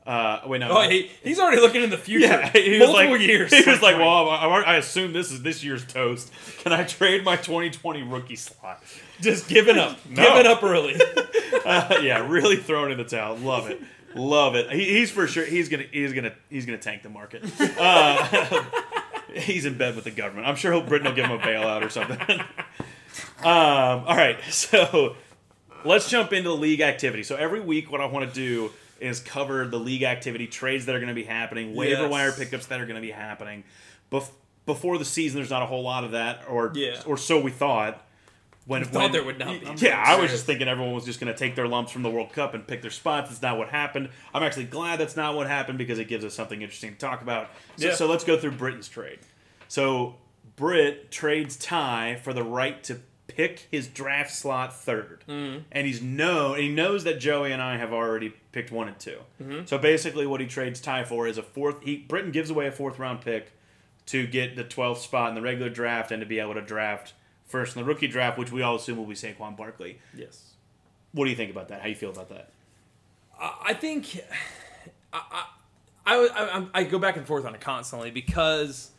Uh, 0.08 0.40
wait, 0.46 0.60
no. 0.60 0.70
Oh, 0.70 0.88
he, 0.90 1.12
he's 1.22 1.38
already 1.38 1.60
looking 1.60 1.84
in 1.84 1.90
the 1.90 1.98
future. 1.98 2.28
yeah, 2.28 2.50
he 2.50 2.80
was 2.80 2.88
multiple 2.88 3.12
like, 3.18 3.22
years. 3.22 3.54
He 3.54 3.70
was 3.70 3.81
like, 3.81 3.98
"Well, 3.98 4.30
I, 4.30 4.46
I 4.66 4.76
assume 4.78 5.12
this 5.12 5.31
is 5.34 5.44
this 5.44 5.62
year's 5.62 5.86
toast. 5.86 6.31
Can 6.60 6.72
I 6.72 6.86
trade 6.86 7.26
my 7.26 7.36
2020 7.36 8.04
rookie 8.04 8.38
slot?" 8.38 8.81
just 9.20 9.50
giving 9.50 9.78
up, 9.78 10.00
No. 10.10 10.24
giving 10.24 10.50
up 10.50 10.64
early. 10.64 10.96
Uh, 11.66 12.00
yeah, 12.02 12.26
really 12.28 12.56
throwing 12.56 12.92
in 12.92 12.98
the 12.98 13.04
towel. 13.04 13.36
Love 13.36 13.70
it. 13.70 13.81
Love 14.16 14.56
it. 14.56 14.72
He, 14.72 14.86
he's 14.86 15.12
for 15.12 15.28
sure. 15.28 15.46
He's 15.46 15.68
gonna. 15.68 15.84
He's 15.92 16.14
gonna. 16.14 16.34
He's 16.50 16.66
gonna 16.66 16.78
tank 16.78 17.04
the 17.04 17.10
market. 17.10 17.44
Uh, 17.78 18.64
he's 19.36 19.66
in 19.66 19.78
bed 19.78 19.96
with 19.96 20.04
the 20.06 20.12
government. 20.12 20.48
I'm 20.48 20.56
sure 20.56 20.72
he'll, 20.72 20.81
Britain 20.84 21.08
will 21.08 21.16
give 21.16 21.26
him 21.26 21.31
a 21.31 21.40
bailout 21.40 21.84
or 21.86 21.90
something. 21.90 22.20
um, 22.40 22.46
all 23.44 24.16
right, 24.16 24.38
so 24.50 25.16
let's 25.86 26.10
jump 26.10 26.34
into 26.34 26.50
the 26.50 26.56
league 26.56 26.81
activity. 26.81 27.24
So 27.24 27.36
every 27.36 27.60
week, 27.62 27.92
what 27.92 28.02
I 28.02 28.06
want 28.06 28.28
to 28.28 28.34
do 28.36 28.72
is 29.00 29.20
cover 29.20 29.66
the 29.66 29.80
league 29.80 30.04
activity, 30.04 30.46
trades 30.48 30.86
that 30.86 30.96
are 30.96 31.00
going 31.00 31.08
to 31.10 31.14
be 31.16 31.24
happening, 31.24 31.74
waiver 31.76 32.02
Yes. 32.04 32.12
wire 32.12 32.31
pickups 32.34 32.66
that 32.68 32.81
are 32.81 32.86
going 32.86 32.96
to 32.98 33.02
be 33.02 33.12
happening. 33.12 33.64
Bef- 34.12 34.30
before 34.66 34.98
the 34.98 35.06
season, 35.06 35.38
there's 35.40 35.50
not 35.50 35.62
a 35.64 35.66
whole 35.66 35.84
lot 35.84 36.04
of 36.04 36.12
that, 36.12 36.44
or 36.50 36.72
Yeah. 36.76 37.02
or 37.06 37.18
so 37.18 37.40
we 37.40 37.52
thought. 37.52 38.06
When, 38.69 38.83
thought 38.86 39.01
when- 39.01 39.12
there 39.12 39.24
would 39.24 39.39
not 39.39 39.60
be. 39.60 39.86
Yeah, 39.86 40.01
I 40.06 40.16
was 40.19 40.30
just 40.31 40.45
thinking 40.45 40.68
everyone 40.68 40.94
was 40.94 41.04
just 41.06 41.19
going 41.19 41.31
to 41.33 41.38
take 41.38 41.56
their 41.56 41.68
lumps 41.68 41.92
from 41.92 42.04
the 42.04 42.10
World 42.10 42.31
Cup 42.31 42.54
and 42.54 42.66
pick 42.68 42.81
their 42.81 42.92
spots. 42.92 43.30
That's 43.30 43.42
not 43.42 43.57
what 43.57 43.69
happened. 43.69 44.10
I'm 44.33 44.44
actually 44.44 44.66
glad 44.66 45.00
that's 45.00 45.16
not 45.16 45.36
what 45.36 45.48
happened 45.48 45.77
because 45.80 45.98
it 46.00 46.06
gives 46.07 46.24
us 46.24 46.33
something 46.36 46.62
interesting 46.62 46.92
to 46.92 46.98
talk 46.98 47.21
about. 47.21 47.50
So, 47.77 47.88
Yeah. 47.88 47.95
so 47.95 48.06
let's 48.07 48.24
go 48.24 48.38
through 48.38 48.51
Britain's 48.51 48.88
trade. 48.88 49.19
So 49.68 50.16
Brit 50.56 51.11
trades 51.11 51.56
Ty 51.56 52.19
for 52.23 52.33
the 52.33 52.44
right 52.44 52.83
to 52.83 52.99
pick 53.28 53.68
his 53.71 53.88
draft 53.88 54.31
slot 54.31 54.71
3rd 54.71 55.19
Mm-hmm. 55.28 55.59
and 55.71 55.88
he's 55.88 56.02
know 56.02 56.54
he 56.56 56.68
knows 56.69 57.04
that 57.06 57.19
Joey 57.19 57.52
and 57.52 57.61
I 57.61 57.78
have 57.78 57.94
already 57.94 58.33
picked 58.52 58.71
one 58.71 58.88
and 58.88 58.99
2 58.99 59.18
Mm-hmm. 59.42 59.66
So 59.66 59.78
basically, 59.78 60.26
what 60.28 60.42
he 60.42 60.47
trades 60.47 60.80
Ty 60.81 61.06
for 61.06 61.28
is 61.28 61.38
a 61.38 61.44
fourth. 61.44 61.81
He 61.83 61.95
Britain 61.97 62.31
gives 62.31 62.49
away 62.49 62.68
a 62.68 62.71
fourth 62.71 62.99
round 62.99 63.21
pick 63.21 63.52
to 64.07 64.26
get 64.28 64.56
the 64.56 64.64
12th 64.64 64.97
spot 64.97 65.30
in 65.30 65.35
the 65.35 65.42
regular 65.42 65.69
draft 65.69 66.11
and 66.11 66.19
to 66.21 66.26
be 66.26 66.40
able 66.40 66.56
to 66.56 66.61
draft 66.61 67.14
first 67.50 67.76
in 67.76 67.82
the 67.82 67.88
rookie 67.88 68.08
draft, 68.08 68.38
which 68.38 68.52
we 68.52 68.62
all 68.62 68.76
assume 68.76 68.98
will 68.98 69.06
be 69.06 69.16
Saquon 69.16 69.58
Barkley. 69.58 70.00
yes. 70.16 70.54
What 71.12 71.26
do 71.26 71.32
you 71.32 71.36
think 71.36 71.50
about 71.52 71.70
that? 71.70 71.82
How 71.82 71.88
you 71.88 71.96
feel 71.96 72.12
about 72.12 72.30
that? 72.30 72.52
I 73.42 73.74
think 73.74 74.22
I, 75.14 75.46
I, 76.06 76.16
I, 76.16 76.60
I, 76.60 76.68
I 76.74 76.84
go 76.84 77.00
back 77.00 77.18
and 77.18 77.26
forth 77.26 77.46
on 77.46 77.56
it 77.56 77.62
constantly 77.62 78.12
because 78.12 78.92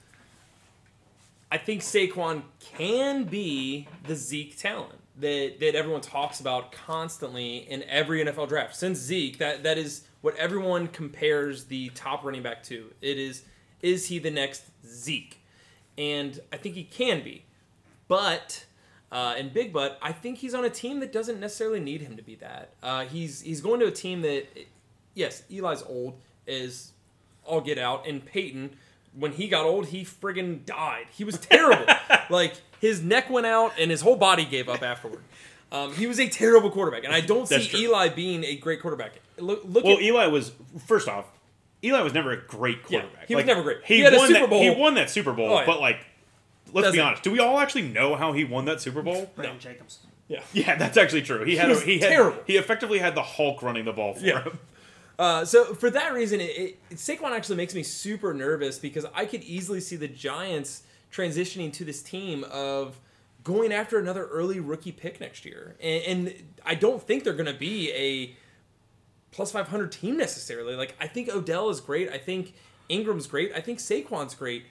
I 1.52 1.58
think 1.58 1.82
Saquon 1.82 2.42
can 2.76 3.24
be 3.24 3.88
the 4.06 4.16
Zeke 4.16 4.56
talent 4.56 4.98
that, 5.18 5.60
that 5.60 5.74
everyone 5.74 6.00
talks 6.00 6.40
about 6.40 6.72
constantly 6.72 7.58
in 7.58 7.82
every 7.84 8.24
NFL 8.24 8.48
draft. 8.48 8.74
Since 8.74 8.98
Zeke, 8.98 9.38
that, 9.38 9.62
that 9.62 9.78
is 9.78 10.04
what 10.20 10.36
everyone 10.36 10.88
compares 10.88 11.64
the 11.64 11.90
top 11.90 12.24
running 12.24 12.42
back 12.42 12.62
to. 12.64 12.92
It 13.00 13.18
is, 13.18 13.44
is 13.82 14.06
he 14.06 14.18
the 14.18 14.30
next 14.30 14.64
Zeke? 14.86 15.38
And 15.96 16.40
I 16.52 16.56
think 16.56 16.74
he 16.74 16.84
can 16.84 17.22
be. 17.22 17.44
But 18.10 18.66
uh, 19.12 19.34
and 19.38 19.54
Big 19.54 19.72
Butt, 19.72 19.96
I 20.02 20.10
think 20.10 20.38
he's 20.38 20.52
on 20.52 20.64
a 20.64 20.70
team 20.70 20.98
that 20.98 21.12
doesn't 21.12 21.38
necessarily 21.38 21.78
need 21.78 22.00
him 22.02 22.16
to 22.16 22.22
be 22.22 22.34
that. 22.36 22.70
Uh, 22.82 23.04
he's 23.04 23.40
he's 23.40 23.60
going 23.60 23.78
to 23.80 23.86
a 23.86 23.90
team 23.92 24.22
that, 24.22 24.46
yes, 25.14 25.44
Eli's 25.48 25.82
old 25.84 26.18
is 26.44 26.90
all 27.44 27.60
get 27.60 27.78
out, 27.78 28.06
and 28.08 28.24
Peyton, 28.26 28.70
when 29.16 29.30
he 29.32 29.46
got 29.48 29.64
old, 29.64 29.86
he 29.86 30.04
friggin' 30.04 30.64
died. 30.66 31.06
He 31.12 31.22
was 31.22 31.38
terrible. 31.38 31.86
like 32.30 32.54
his 32.80 33.00
neck 33.00 33.30
went 33.30 33.46
out 33.46 33.72
and 33.78 33.92
his 33.92 34.00
whole 34.00 34.16
body 34.16 34.44
gave 34.44 34.68
up 34.68 34.82
afterward. 34.82 35.22
Um, 35.72 35.94
he 35.94 36.08
was 36.08 36.18
a 36.18 36.28
terrible 36.28 36.70
quarterback, 36.70 37.04
and 37.04 37.14
I 37.14 37.20
don't 37.20 37.46
see 37.46 37.64
true. 37.68 37.78
Eli 37.78 38.08
being 38.08 38.42
a 38.42 38.56
great 38.56 38.80
quarterback. 38.82 39.12
Look, 39.38 39.62
look 39.64 39.84
Well, 39.84 39.98
at 39.98 40.02
Eli 40.02 40.26
was 40.26 40.50
first 40.86 41.08
off. 41.08 41.26
Eli 41.84 42.00
was 42.02 42.12
never 42.12 42.32
a 42.32 42.36
great 42.36 42.82
quarterback. 42.82 43.28
he 43.28 43.36
was 43.36 43.42
Like, 43.46 43.46
never 43.46 43.62
great. 43.62 43.78
He, 43.84 43.96
He 43.98 44.00
had 44.00 44.12
a 44.14 44.16
won 44.18 44.26
Super 44.26 44.40
that, 44.40 44.50
Bowl. 44.50 44.62
He 44.62 44.70
won 44.70 44.94
that 44.94 45.08
Super 45.10 45.32
Bowl, 45.32 45.48
Oh, 45.48 45.60
yeah. 45.60 45.66
but 45.66 45.80
like 45.80 46.04
let's 46.72 46.86
be 46.88 46.96
Doesn't- 46.96 47.00
honest. 47.00 47.22
Do 47.22 47.30
we 47.30 47.38
all 47.38 47.58
actually 47.58 47.82
know 47.88 48.14
how 48.16 48.32
he 48.32 48.44
won 48.44 48.64
that 48.66 48.80
Super 48.80 49.02
Bowl? 49.02 49.30
Brandon 49.34 49.58
Jacobs. 49.58 49.98
Yeah. 50.28 50.42
Yeah, 50.52 50.76
that's 50.76 50.96
actually 50.96 51.22
true. 51.22 51.44
He 51.44 51.56
had 51.56 51.68
was 51.68 51.82
he 51.82 51.98
had 51.98 52.10
terrible. 52.10 52.38
he 52.46 52.56
effectively 52.56 52.98
had 53.00 53.14
the 53.14 53.22
Hulk 53.22 53.62
running 53.62 53.84
the 53.84 53.92
ball 53.92 54.14
for 54.14 54.24
Yeah. 54.24 54.42
him. 54.44 54.58
Uh, 55.18 55.44
so 55.44 55.74
for 55.74 55.90
that 55.90 56.14
reason, 56.14 56.40
it, 56.40 56.78
it, 56.90 56.96
Saquon 56.96 57.32
actually 57.32 57.56
makes 57.56 57.74
me 57.74 57.82
super 57.82 58.32
nervous 58.32 58.78
because 58.78 59.04
I 59.14 59.26
could 59.26 59.42
easily 59.44 59.80
see 59.80 59.96
the 59.96 60.08
Giants 60.08 60.84
transitioning 61.12 61.72
to 61.74 61.84
this 61.84 62.00
team 62.00 62.44
of 62.50 62.98
going 63.44 63.72
after 63.72 63.98
another 63.98 64.26
early 64.28 64.60
rookie 64.60 64.92
pick 64.92 65.20
next 65.20 65.44
year, 65.44 65.74
and, 65.82 66.02
and 66.28 66.34
I 66.64 66.74
don't 66.74 67.02
think 67.02 67.24
they're 67.24 67.34
going 67.34 67.52
to 67.52 67.58
be 67.58 67.90
a 67.92 68.34
plus 69.32 69.52
500 69.52 69.92
team 69.92 70.16
necessarily. 70.16 70.74
Like 70.74 70.94
I 71.00 71.06
think 71.06 71.28
Odell 71.28 71.68
is 71.70 71.80
great. 71.80 72.08
I 72.10 72.18
think 72.18 72.54
Engram's 72.88 73.26
great. 73.26 73.52
I 73.54 73.60
think 73.60 73.78
Saquon's 73.78 74.34
great. 74.34 74.64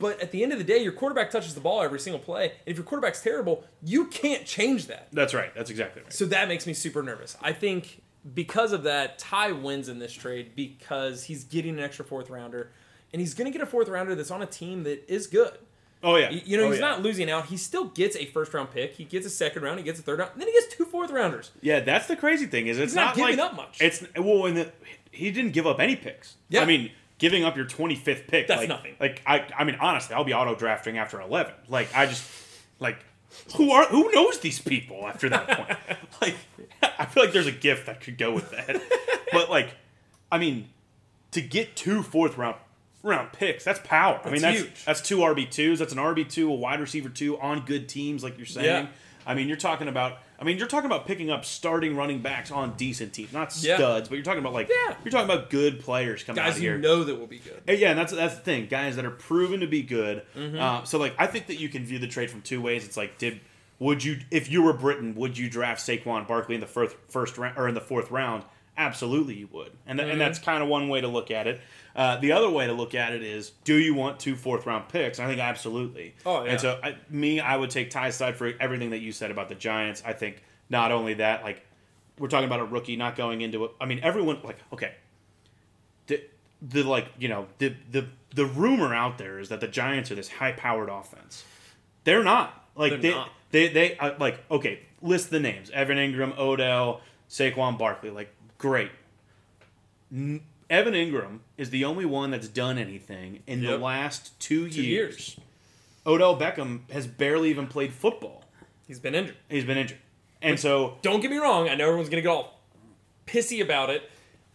But 0.00 0.20
at 0.20 0.32
the 0.32 0.42
end 0.42 0.50
of 0.52 0.58
the 0.58 0.64
day, 0.64 0.78
your 0.82 0.92
quarterback 0.92 1.30
touches 1.30 1.54
the 1.54 1.60
ball 1.60 1.82
every 1.82 2.00
single 2.00 2.18
play. 2.18 2.46
And 2.46 2.52
if 2.66 2.76
your 2.76 2.84
quarterback's 2.84 3.22
terrible, 3.22 3.62
you 3.84 4.06
can't 4.06 4.44
change 4.46 4.86
that. 4.88 5.08
That's 5.12 5.34
right. 5.34 5.54
That's 5.54 5.70
exactly 5.70 6.02
right. 6.02 6.12
So 6.12 6.24
that 6.26 6.48
makes 6.48 6.66
me 6.66 6.72
super 6.72 7.02
nervous. 7.02 7.36
I 7.42 7.52
think 7.52 8.02
because 8.34 8.72
of 8.72 8.82
that, 8.84 9.18
Ty 9.18 9.52
wins 9.52 9.88
in 9.88 9.98
this 9.98 10.12
trade 10.12 10.52
because 10.56 11.24
he's 11.24 11.44
getting 11.44 11.78
an 11.78 11.84
extra 11.84 12.04
fourth 12.04 12.30
rounder, 12.30 12.72
and 13.12 13.20
he's 13.20 13.34
going 13.34 13.50
to 13.50 13.56
get 13.56 13.62
a 13.62 13.70
fourth 13.70 13.88
rounder 13.88 14.14
that's 14.14 14.30
on 14.30 14.42
a 14.42 14.46
team 14.46 14.82
that 14.84 15.04
is 15.12 15.26
good. 15.26 15.52
Oh 16.02 16.16
yeah. 16.16 16.30
You 16.30 16.56
know, 16.56 16.64
Oh, 16.64 16.70
he's 16.70 16.80
yeah. 16.80 16.88
not 16.88 17.02
losing 17.02 17.30
out. 17.30 17.46
He 17.46 17.58
still 17.58 17.84
gets 17.84 18.16
a 18.16 18.24
first 18.24 18.54
round 18.54 18.70
pick. 18.70 18.94
He 18.94 19.04
gets 19.04 19.26
a 19.26 19.30
second 19.30 19.62
round. 19.62 19.78
He 19.78 19.84
gets 19.84 20.00
a 20.00 20.02
third 20.02 20.18
round. 20.18 20.30
And 20.32 20.40
then 20.40 20.48
he 20.48 20.54
gets 20.54 20.74
two 20.74 20.86
fourth 20.86 21.10
rounders. 21.10 21.50
Yeah, 21.60 21.80
that's 21.80 22.06
the 22.06 22.16
crazy 22.16 22.46
thing 22.46 22.68
is 22.68 22.78
it's 22.78 22.92
He's 22.92 22.96
not 22.96 23.14
giving 23.14 23.36
like, 23.36 23.46
up 23.50 23.54
much. 23.54 23.82
It's 23.82 24.02
well, 24.16 24.46
and 24.46 24.56
the, 24.56 24.72
he 25.10 25.30
didn't 25.30 25.52
give 25.52 25.66
up 25.66 25.78
any 25.78 25.96
picks. 25.96 26.36
Yeah. 26.48 26.62
I 26.62 26.64
mean, 26.64 26.90
giving 27.20 27.44
up 27.44 27.56
your 27.56 27.66
25th 27.66 28.26
pick 28.26 28.48
That's 28.48 28.62
like, 28.62 28.68
nothing. 28.68 28.96
Like 28.98 29.22
I, 29.24 29.46
I 29.56 29.62
mean, 29.62 29.76
honestly, 29.80 30.16
I'll 30.16 30.24
be 30.24 30.34
auto 30.34 30.56
drafting 30.56 30.98
after 30.98 31.20
11. 31.20 31.52
Like 31.68 31.94
I 31.94 32.06
just 32.06 32.28
like 32.80 32.96
who 33.56 33.70
are 33.70 33.86
who 33.86 34.10
knows 34.12 34.40
these 34.40 34.58
people 34.58 35.06
after 35.06 35.28
that 35.28 35.46
point? 35.48 35.98
like 36.20 36.34
I 36.98 37.04
feel 37.06 37.22
like 37.22 37.32
there's 37.32 37.46
a 37.46 37.52
gift 37.52 37.86
that 37.86 38.00
could 38.00 38.18
go 38.18 38.32
with 38.32 38.50
that. 38.50 38.82
but 39.32 39.48
like, 39.50 39.76
I 40.32 40.38
mean, 40.38 40.68
to 41.30 41.40
get 41.40 41.76
two 41.76 42.02
fourth 42.02 42.36
round 42.36 42.56
round 43.02 43.32
picks, 43.32 43.64
that's 43.64 43.80
power. 43.84 44.20
I 44.24 44.30
mean, 44.30 44.40
That's 44.40 44.58
that's 44.58 44.68
huge. 44.68 44.84
that's 44.84 45.00
two 45.00 45.18
RB 45.18 45.50
twos. 45.50 45.78
That's 45.78 45.92
an 45.92 45.98
RB 45.98 46.28
two, 46.28 46.50
a 46.50 46.54
wide 46.54 46.80
receiver 46.80 47.08
two 47.08 47.38
on 47.38 47.60
good 47.64 47.88
teams, 47.88 48.24
like 48.24 48.36
you're 48.36 48.46
saying. 48.46 48.66
Yeah. 48.66 48.86
I 49.26 49.34
mean, 49.34 49.46
you're 49.48 49.56
talking 49.56 49.88
about. 49.88 50.18
I 50.40 50.44
mean, 50.44 50.56
you're 50.56 50.66
talking 50.68 50.86
about 50.86 51.06
picking 51.06 51.30
up 51.30 51.44
starting 51.44 51.96
running 51.96 52.20
backs 52.20 52.50
on 52.50 52.72
decent 52.76 53.12
teams, 53.12 53.32
not 53.32 53.54
Yeah. 53.60 53.76
studs, 53.76 54.08
but 54.08 54.14
you're 54.14 54.24
talking 54.24 54.40
about 54.40 54.54
like 54.54 54.68
Yeah. 54.70 54.94
you're 55.04 55.12
talking 55.12 55.30
about 55.30 55.50
good 55.50 55.80
players 55.80 56.22
coming 56.24 56.40
out 56.40 56.46
Guys 56.46 56.56
of 56.56 56.62
you 56.62 56.70
here. 56.70 56.78
know 56.78 57.04
that 57.04 57.16
will 57.18 57.26
be 57.26 57.38
good. 57.40 57.60
Uh, 57.68 57.72
Yeah, 57.72 57.90
and 57.90 57.98
that's 57.98 58.12
that's 58.12 58.36
the 58.36 58.40
thing. 58.40 58.66
Guys 58.66 58.96
that 58.96 59.04
are 59.04 59.10
proven 59.10 59.60
to 59.60 59.66
be 59.66 59.82
good. 59.82 60.22
Mm-hmm. 60.36 60.58
Uh, 60.58 60.84
so 60.84 60.98
like, 60.98 61.14
I 61.18 61.26
think 61.26 61.46
that 61.48 61.60
you 61.60 61.68
can 61.68 61.84
view 61.84 61.98
the 61.98 62.08
trade 62.08 62.30
from 62.30 62.40
two 62.42 62.60
ways. 62.62 62.84
It's 62.86 62.96
like, 62.96 63.18
did 63.18 63.40
would 63.78 64.02
you 64.02 64.18
if 64.30 64.50
you 64.50 64.62
were 64.62 64.72
Britain, 64.72 65.14
would 65.14 65.36
you 65.36 65.50
draft 65.50 65.80
Saquon 65.86 66.26
Barkley 66.26 66.54
in 66.54 66.60
the 66.62 66.66
first 66.66 66.96
first 67.08 67.36
round 67.36 67.58
or 67.58 67.68
in 67.68 67.74
the 67.74 67.80
fourth 67.80 68.10
round? 68.10 68.44
Absolutely, 68.78 69.34
you 69.34 69.48
would, 69.52 69.72
and 69.86 69.98
th- 69.98 70.06
Mm-hmm. 70.06 70.12
and 70.12 70.20
that's 70.20 70.38
kind 70.38 70.62
of 70.62 70.68
one 70.70 70.88
way 70.88 71.02
to 71.02 71.08
look 71.08 71.30
at 71.30 71.46
it. 71.46 71.60
Uh, 72.00 72.16
the 72.16 72.32
other 72.32 72.48
way 72.48 72.66
to 72.66 72.72
look 72.72 72.94
at 72.94 73.12
it 73.12 73.22
is, 73.22 73.50
do 73.62 73.76
you 73.76 73.92
want 73.92 74.18
two 74.18 74.34
fourth 74.34 74.64
round 74.64 74.88
picks? 74.88 75.18
And 75.18 75.26
I 75.26 75.30
think 75.30 75.42
absolutely. 75.42 76.14
Oh, 76.24 76.42
yeah. 76.42 76.52
And 76.52 76.58
so 76.60 76.80
I, 76.82 76.96
me, 77.10 77.40
I 77.40 77.54
would 77.54 77.68
take 77.68 77.90
Ty's 77.90 78.14
side 78.14 78.36
for 78.36 78.50
everything 78.58 78.88
that 78.90 79.00
you 79.00 79.12
said 79.12 79.30
about 79.30 79.50
the 79.50 79.54
Giants. 79.54 80.02
I 80.02 80.14
think 80.14 80.42
not 80.70 80.92
only 80.92 81.12
that, 81.14 81.44
like 81.44 81.60
we're 82.18 82.28
talking 82.28 82.46
about 82.46 82.60
a 82.60 82.64
rookie 82.64 82.96
not 82.96 83.16
going 83.16 83.42
into 83.42 83.66
it. 83.66 83.72
I 83.78 83.84
mean, 83.84 84.00
everyone 84.02 84.40
like 84.42 84.56
okay, 84.72 84.94
the 86.06 86.22
the 86.62 86.84
like 86.84 87.06
you 87.18 87.28
know 87.28 87.48
the 87.58 87.76
the 87.90 88.06
the 88.34 88.46
rumor 88.46 88.94
out 88.94 89.18
there 89.18 89.38
is 89.38 89.50
that 89.50 89.60
the 89.60 89.68
Giants 89.68 90.10
are 90.10 90.14
this 90.14 90.30
high 90.30 90.52
powered 90.52 90.88
offense. 90.88 91.44
They're 92.04 92.24
not. 92.24 92.66
Like 92.76 92.92
They're 92.92 92.98
they 92.98 93.10
not. 93.10 93.28
they 93.50 93.68
they 93.68 93.98
uh, 93.98 94.12
like 94.18 94.42
okay. 94.50 94.80
List 95.02 95.28
the 95.28 95.40
names: 95.40 95.68
Evan 95.68 95.98
Engram, 95.98 96.38
Odell, 96.38 97.02
Saquon 97.28 97.76
Barkley. 97.78 98.08
Like 98.08 98.34
great. 98.56 98.90
N- 100.10 100.40
Evan 100.70 100.94
Engram 100.94 101.40
is 101.58 101.70
the 101.70 101.84
only 101.84 102.04
one 102.06 102.30
that's 102.30 102.48
done 102.48 102.78
anything 102.78 103.42
in 103.46 103.62
the 103.62 103.76
last 103.76 104.38
two, 104.40 104.70
Two 104.70 104.82
years. 104.82 104.86
years. 105.36 105.36
Odell 106.06 106.38
Beckham 106.38 106.88
has 106.90 107.06
barely 107.06 107.50
even 107.50 107.66
played 107.66 107.92
football. 107.92 108.44
He's 108.86 109.00
been 109.00 109.14
injured. 109.14 109.36
He's 109.48 109.64
been 109.64 109.76
injured, 109.78 109.98
and 110.40 110.58
so 110.58 110.96
Don't 111.02 111.20
get 111.20 111.30
me 111.30 111.36
wrong. 111.38 111.68
I 111.68 111.74
know 111.74 111.86
everyone's 111.86 112.08
going 112.08 112.22
to 112.22 112.26
get 112.28 112.32
all 112.34 112.60
pissy 113.26 113.60
about 113.62 113.90
it. 113.90 114.08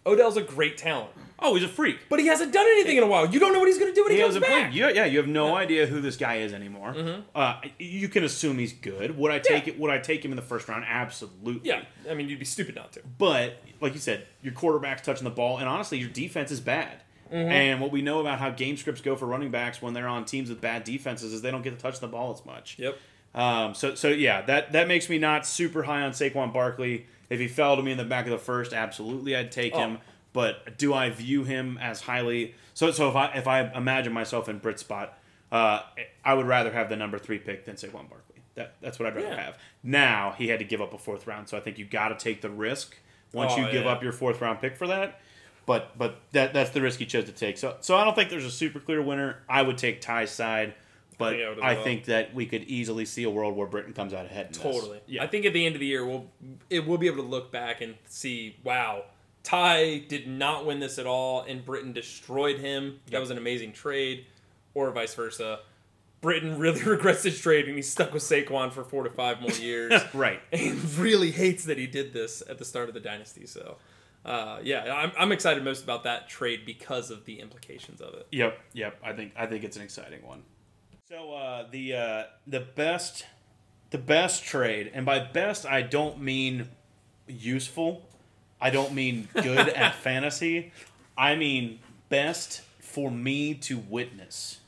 Odell's 0.05 0.37
a 0.37 0.41
great 0.41 0.77
talent. 0.77 1.09
oh, 1.39 1.55
he's 1.55 1.63
a 1.63 1.67
freak. 1.67 1.97
But 2.09 2.19
he 2.19 2.27
hasn't 2.27 2.53
done 2.53 2.65
anything 2.65 2.97
in 2.97 3.03
a 3.03 3.07
while. 3.07 3.29
You 3.29 3.39
don't 3.39 3.51
know 3.53 3.59
what 3.59 3.67
he's 3.67 3.77
going 3.77 3.91
to 3.91 3.95
do 3.95 4.03
when 4.03 4.11
he, 4.11 4.17
He 4.17 4.23
comes 4.23 4.39
back. 4.39 4.73
You, 4.73 4.87
yeah, 4.89 5.05
you 5.05 5.17
have 5.17 5.27
no 5.27 5.55
idea 5.55 5.85
who 5.85 5.99
this 6.01 6.15
guy 6.17 6.35
is 6.35 6.53
anymore. 6.53 6.95
Uh, 7.35 7.59
you 7.77 8.07
can 8.07 8.23
assume 8.23 8.57
he's 8.57 8.71
good. 8.73 9.17
Would 9.17 9.31
I 9.31 9.39
take 9.39 9.67
Yeah. 9.67 9.73
it? 9.73 9.79
Would 9.79 9.91
I 9.91 9.97
take 9.97 10.23
him 10.23 10.31
in 10.31 10.35
the 10.37 10.41
first 10.41 10.67
round? 10.69 10.85
Absolutely. 10.87 11.61
Yeah, 11.69 11.83
I 12.09 12.13
mean, 12.13 12.29
you'd 12.29 12.39
be 12.39 12.45
stupid 12.45 12.75
not 12.75 12.93
to. 12.93 13.01
But 13.17 13.61
like 13.81 13.93
you 13.93 13.99
said, 13.99 14.25
your 14.41 14.53
quarterback's 14.53 15.01
touching 15.01 15.23
the 15.25 15.29
ball, 15.29 15.57
and 15.57 15.67
honestly, 15.67 15.97
your 15.97 16.09
defense 16.09 16.51
is 16.51 16.59
bad. 16.61 17.01
Mm-hmm. 17.27 17.51
And 17.51 17.81
what 17.81 17.91
we 17.91 18.01
know 18.03 18.19
about 18.21 18.39
how 18.39 18.51
game 18.51 18.77
scripts 18.77 19.01
go 19.01 19.15
for 19.15 19.25
running 19.25 19.49
backs 19.49 19.81
when 19.81 19.93
they're 19.95 20.07
on 20.07 20.25
teams 20.25 20.47
with 20.49 20.61
bad 20.61 20.83
defenses 20.83 21.33
is 21.33 21.41
they 21.41 21.49
don't 21.51 21.63
get 21.63 21.71
to 21.75 21.81
touch 21.81 21.99
the 21.99 22.07
ball 22.07 22.31
as 22.33 22.45
much. 22.45 22.77
Yep. 22.79 22.97
Um, 23.33 23.73
so 23.73 23.95
so 23.95 24.07
yeah, 24.09 24.41
that 24.43 24.71
that 24.71 24.87
makes 24.87 25.09
me 25.09 25.17
not 25.17 25.45
super 25.45 25.83
high 25.83 26.03
on 26.03 26.11
Saquon 26.11 26.53
Barkley. 26.53 27.07
If 27.29 27.39
he 27.39 27.47
fell 27.47 27.75
to 27.75 27.81
me 27.83 27.91
in 27.91 27.97
the 27.97 28.03
back 28.05 28.25
of 28.25 28.31
the 28.31 28.37
first, 28.37 28.73
absolutely 28.73 29.35
I'd 29.35 29.51
take 29.51 29.73
Oh. 29.73 29.79
him. 29.79 29.97
But 30.33 30.77
do 30.77 30.93
I 30.93 31.09
view 31.09 31.43
him 31.45 31.77
as 31.81 32.01
highly? 32.01 32.55
So 32.73 32.91
so 32.91 33.07
if 33.09 33.15
I 33.15 33.27
if 33.35 33.47
I 33.47 33.61
imagine 33.73 34.11
myself 34.13 34.49
in 34.49 34.57
Brit's 34.59 34.81
spot, 34.81 35.17
uh, 35.51 35.81
I 36.25 36.33
would 36.33 36.45
rather 36.45 36.71
have 36.71 36.89
the 36.89 36.95
number 36.97 37.17
three 37.17 37.39
pick 37.39 37.63
than 37.65 37.75
Saquon 37.75 38.09
Barkley. 38.09 38.41
That 38.55 38.75
that's 38.81 38.99
what 38.99 39.07
I'd 39.07 39.15
rather 39.15 39.29
Yeah. 39.29 39.41
have. 39.43 39.57
Now 39.83 40.35
he 40.37 40.49
had 40.49 40.59
to 40.59 40.65
give 40.65 40.81
up 40.81 40.93
a 40.93 40.97
fourth 40.97 41.25
round, 41.25 41.47
so 41.47 41.55
I 41.57 41.61
think 41.61 41.77
you 41.77 41.85
got 41.85 42.09
to 42.09 42.15
take 42.15 42.41
the 42.41 42.49
risk 42.49 42.97
once 43.33 43.53
Oh, 43.53 43.57
you 43.65 43.71
give 43.71 43.85
yeah. 43.85 43.91
up 43.91 44.03
your 44.03 44.11
fourth 44.11 44.41
round 44.41 44.59
pick 44.59 44.75
for 44.75 44.87
that. 44.87 45.21
But 45.65 45.97
but 45.97 46.19
that 46.33 46.53
that's 46.53 46.71
the 46.71 46.81
risk 46.81 46.99
he 46.99 47.05
chose 47.05 47.25
to 47.25 47.31
take. 47.31 47.57
So 47.57 47.77
so 47.79 47.95
I 47.95 48.03
don't 48.03 48.13
think 48.15 48.29
there's 48.29 48.45
a 48.45 48.51
super 48.51 48.79
clear 48.81 49.01
winner. 49.01 49.37
I 49.47 49.61
would 49.61 49.77
take 49.77 50.01
Ty's 50.01 50.31
side. 50.31 50.75
But 51.17 51.35
I 51.35 51.49
would 51.49 51.59
I 51.59 51.73
well. 51.73 51.83
think 51.83 52.05
that 52.05 52.33
we 52.33 52.45
could 52.45 52.63
easily 52.63 53.05
see 53.05 53.23
a 53.23 53.29
world 53.29 53.55
where 53.55 53.67
Britain 53.67 53.93
comes 53.93 54.13
out 54.13 54.25
ahead. 54.25 54.47
In 54.47 54.51
this. 54.53 54.61
Totally. 54.61 54.99
Yeah. 55.07 55.23
I 55.23 55.27
think 55.27 55.45
at 55.45 55.53
the 55.53 55.65
end 55.65 55.75
of 55.75 55.79
the 55.79 55.87
year, 55.87 56.05
we'll 56.05 56.27
it 56.69 56.85
will 56.85 56.97
be 56.97 57.07
able 57.07 57.23
to 57.23 57.29
look 57.29 57.51
back 57.51 57.81
and 57.81 57.95
see, 58.07 58.57
wow, 58.63 59.03
Ty 59.43 59.99
did 60.07 60.27
not 60.27 60.65
win 60.65 60.79
this 60.79 60.97
at 60.97 61.05
all, 61.05 61.41
and 61.41 61.63
Britain 61.63 61.93
destroyed 61.93 62.59
him. 62.59 62.99
That 63.11 63.19
was 63.19 63.29
an 63.29 63.37
amazing 63.37 63.73
trade, 63.73 64.25
or 64.73 64.91
vice 64.91 65.13
versa. 65.13 65.59
Britain 66.21 66.57
really 66.57 66.81
regrets 66.85 67.21
this 67.21 67.39
trade, 67.39 67.67
and 67.67 67.75
he's 67.75 67.89
stuck 67.89 68.11
with 68.11 68.23
Saquon 68.23 68.71
for 68.71 68.83
four 68.83 69.03
to 69.03 69.11
five 69.11 69.41
more 69.41 69.51
years, 69.51 69.93
right. 70.15 70.41
and 70.51 70.97
really 70.97 71.29
hates 71.29 71.65
that 71.65 71.77
he 71.77 71.85
did 71.85 72.11
this 72.11 72.41
at 72.49 72.57
the 72.57 72.65
start 72.65 72.87
of 72.87 72.95
the 72.95 72.99
dynasty. 72.99 73.45
So, 73.45 73.77
uh, 74.25 74.57
yeah, 74.63 74.91
I'm, 74.91 75.11
I'm 75.17 75.31
excited 75.31 75.63
most 75.63 75.83
about 75.83 76.03
that 76.05 76.27
trade 76.27 76.65
because 76.65 77.11
of 77.11 77.25
the 77.25 77.39
implications 77.39 78.01
of 78.01 78.15
it. 78.15 78.27
Yep. 78.31 78.59
Yep. 78.73 78.99
I 79.03 79.13
think 79.13 79.33
I 79.37 79.45
think 79.45 79.63
it's 79.63 79.77
an 79.77 79.83
exciting 79.83 80.25
one. 80.25 80.41
So 81.07 81.33
uh, 81.33 81.67
the 81.69 81.93
uh, 81.93 82.23
the 82.47 82.61
best 82.61 83.27
the 83.91 83.99
best 83.99 84.43
trade, 84.43 84.89
and 84.91 85.05
by 85.05 85.19
best 85.19 85.63
I 85.63 85.83
don't 85.83 86.19
mean 86.19 86.69
useful. 87.27 88.01
I 88.59 88.71
don't 88.71 88.93
mean 88.93 89.27
good 89.35 89.69
at 89.69 89.93
fantasy. 89.93 90.71
I 91.15 91.35
mean 91.35 91.79
best 92.09 92.61
for 92.79 93.11
me 93.11 93.53
to 93.53 93.77
witness 93.77 94.61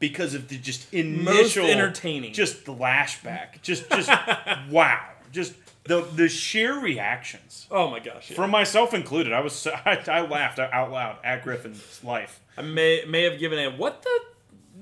because 0.00 0.34
of 0.34 0.48
the 0.48 0.58
just 0.58 0.92
initial 0.92 1.62
Most 1.62 1.70
entertaining. 1.72 2.32
just 2.32 2.64
the 2.64 2.74
lashback, 2.74 3.62
just 3.62 3.88
just 3.90 4.10
wow, 4.70 5.08
just 5.30 5.54
the 5.84 6.00
the 6.00 6.28
sheer 6.28 6.76
reactions. 6.80 7.68
Oh 7.70 7.88
my 7.88 8.00
gosh! 8.00 8.30
yeah. 8.30 8.36
From 8.36 8.50
myself 8.50 8.94
included, 8.94 9.32
I 9.32 9.42
was 9.42 9.52
so, 9.52 9.70
I, 9.84 10.02
I 10.08 10.20
laughed 10.22 10.58
out 10.58 10.90
loud 10.90 11.18
at 11.22 11.44
Griffin's 11.44 12.02
life. 12.02 12.40
I 12.56 12.62
may 12.62 13.04
may 13.06 13.22
have 13.22 13.38
given 13.38 13.60
a 13.60 13.70
what 13.70 14.02
the 14.02 14.20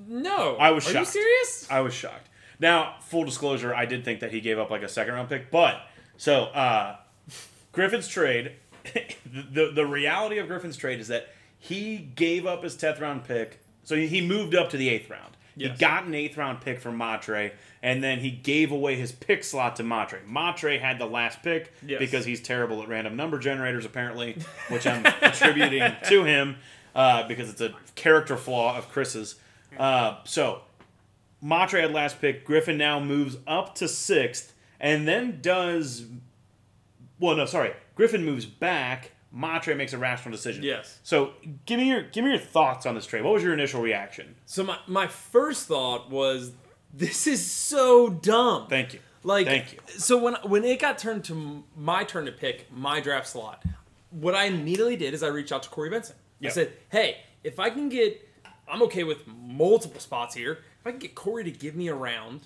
no. 0.07 0.57
I 0.57 0.71
was 0.71 0.85
shocked. 0.85 0.97
Are 0.97 1.05
shocked. 1.05 1.15
you 1.15 1.21
serious? 1.23 1.67
I 1.71 1.81
was 1.81 1.95
shocked. 1.95 2.29
Now, 2.59 2.97
full 3.01 3.25
disclosure, 3.25 3.75
I 3.75 3.85
did 3.87 4.05
think 4.05 4.21
that 4.21 4.33
he 4.33 4.41
gave 4.41 4.59
up 4.59 4.71
like 4.71 4.83
a 4.83 4.89
second 4.89 5.15
round 5.15 5.29
pick, 5.29 5.51
but 5.51 5.81
so 6.17 6.45
uh, 6.45 6.97
Griffin's 7.73 8.09
trade, 8.09 8.53
the 9.53 9.71
the 9.75 9.87
reality 9.87 10.39
of 10.39 10.47
Griffin's 10.49 10.77
trade 10.77 11.01
is 11.01 11.09
that 11.09 11.29
he 11.59 11.99
gave 11.99 12.47
up 12.47 12.63
his 12.63 12.77
tenth 12.77 13.01
round 13.01 13.25
pick, 13.25 13.61
so 13.83 13.95
he- 13.97 14.27
moved 14.27 14.55
up 14.55 14.71
to 14.71 14.77
the 14.77 14.89
eighth 14.89 15.11
round. 15.11 15.37
He 15.59 15.71
got 15.71 16.05
an 16.05 16.15
eighth 16.15 16.37
round 16.37 16.61
pick 16.61 16.81
from 16.81 16.99
Matre, 16.99 17.51
and 17.83 18.05
then 18.05 18.19
he 18.19 18.31
gave 18.31 18.73
away 18.73 18.95
his 18.97 19.11
pick 19.11 19.43
slot 19.43 19.77
to 19.77 19.83
Matre. 19.83 20.21
Matre 20.27 20.79
had 20.79 20.99
the 20.99 21.07
last 21.07 21.43
pick 21.43 21.73
Yes. 21.83 21.99
because 21.99 22.27
he's 22.27 22.43
terrible 22.43 22.83
at 22.83 22.89
random 22.89 23.17
number 23.17 23.39
generators, 23.39 23.87
apparently, 23.87 24.37
which 24.69 24.87
I'm 24.87 25.05
attributing 25.23 25.95
to 26.09 26.25
him 26.25 26.57
uh, 26.95 27.27
because 27.27 27.49
it's 27.49 27.63
a 27.63 27.75
character 27.95 28.37
flaw 28.37 28.77
of 28.77 28.91
Chris's. 28.91 29.37
Uh, 29.79 30.19
so 30.25 30.63
Matre 31.41 31.81
had 31.81 31.93
last 31.93 32.21
pick. 32.21 32.45
Griffin 32.45 32.79
now 32.79 33.01
moves 33.01 33.37
up 33.47 33.75
to 33.77 33.89
sixth, 33.89 34.55
and 34.81 35.07
then 35.07 35.41
does. 35.41 36.07
Well, 37.19 37.37
no, 37.37 37.47
sorry. 37.47 37.73
Griffin 37.95 38.25
moves 38.25 38.47
back. 38.47 39.13
Matre 39.33 39.75
makes 39.75 39.93
a 39.93 39.99
rational 39.99 40.33
decision. 40.33 40.63
Yes. 40.63 40.99
So 41.03 41.33
give 41.67 41.79
me 41.79 41.89
your 41.89 42.03
give 42.03 42.25
me 42.25 42.31
your 42.31 42.39
thoughts 42.39 42.87
on 42.87 42.95
this 42.95 43.07
trade. 43.07 43.23
What 43.25 43.35
was 43.35 43.43
your 43.43 43.53
initial 43.53 43.83
reaction? 43.83 44.35
So 44.47 44.63
my, 44.65 44.79
my 44.87 45.07
first 45.07 45.67
thought 45.69 46.11
was 46.11 46.53
this 46.93 47.27
is 47.27 47.45
so 47.45 48.09
dumb. 48.09 48.67
Thank 48.69 48.95
you. 48.95 49.01
Like, 49.23 49.47
Thank 49.47 49.73
you. 49.73 49.79
So 49.99 50.17
when 50.17 50.35
when 50.45 50.65
it 50.65 50.81
got 50.81 50.99
turned 50.99 51.25
to 51.25 51.65
my 51.77 52.05
turn 52.05 52.27
to 52.27 52.33
pick 52.33 52.73
my 52.73 53.01
draft 53.01 53.27
slot, 53.29 53.65
what 54.11 54.35
I 54.35 54.45
immediately 54.45 54.97
did 54.97 55.13
is 55.15 55.23
I 55.23 55.29
reached 55.29 55.53
out 55.53 55.65
to 55.65 55.69
Corey 55.69 55.91
Benson. 55.91 56.17
Yep. 56.41 56.51
I 56.51 56.55
said, 56.55 56.73
"Hey, 56.91 57.17
if 57.43 57.59
I 57.59 57.71
can 57.71 57.89
get, 57.89 58.26
I'm 58.69 58.83
okay 58.83 59.05
with 59.05 59.27
multiple 59.27 60.01
spots 60.01 60.35
here. 60.35 60.53
If 60.81 60.87
I 60.87 60.91
can 60.91 60.99
get 60.99 61.15
Corey 61.15 61.45
to 61.45 61.51
give 61.51 61.75
me 61.75 61.89
a 61.89 61.95
round, 61.95 62.43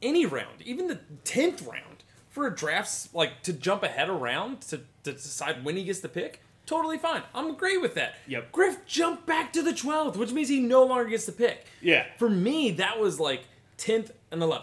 any 0.00 0.26
round, 0.26 0.62
even 0.64 0.88
the 0.88 1.00
tenth 1.24 1.62
round 1.62 2.04
for 2.28 2.46
a 2.46 2.54
draft, 2.54 3.14
like 3.14 3.42
to 3.42 3.52
jump 3.52 3.82
ahead 3.82 4.08
a 4.08 4.12
round 4.12 4.62
to, 4.62 4.80
to 5.04 5.12
decide 5.12 5.64
when 5.64 5.76
he 5.76 5.84
gets 5.84 6.00
the 6.00 6.08
pick." 6.08 6.42
Totally 6.64 6.96
fine. 6.96 7.22
I'm 7.34 7.56
great 7.56 7.80
with 7.80 7.94
that. 7.96 8.14
Yep. 8.28 8.52
Griff 8.52 8.86
jumped 8.86 9.26
back 9.26 9.52
to 9.52 9.62
the 9.62 9.72
12th, 9.72 10.16
which 10.16 10.30
means 10.30 10.48
he 10.48 10.60
no 10.60 10.84
longer 10.84 11.06
gets 11.06 11.26
the 11.26 11.32
pick. 11.32 11.66
Yeah. 11.80 12.06
For 12.18 12.30
me, 12.30 12.70
that 12.72 13.00
was 13.00 13.18
like 13.18 13.42
10th 13.78 14.12
and 14.30 14.40
11th. 14.40 14.62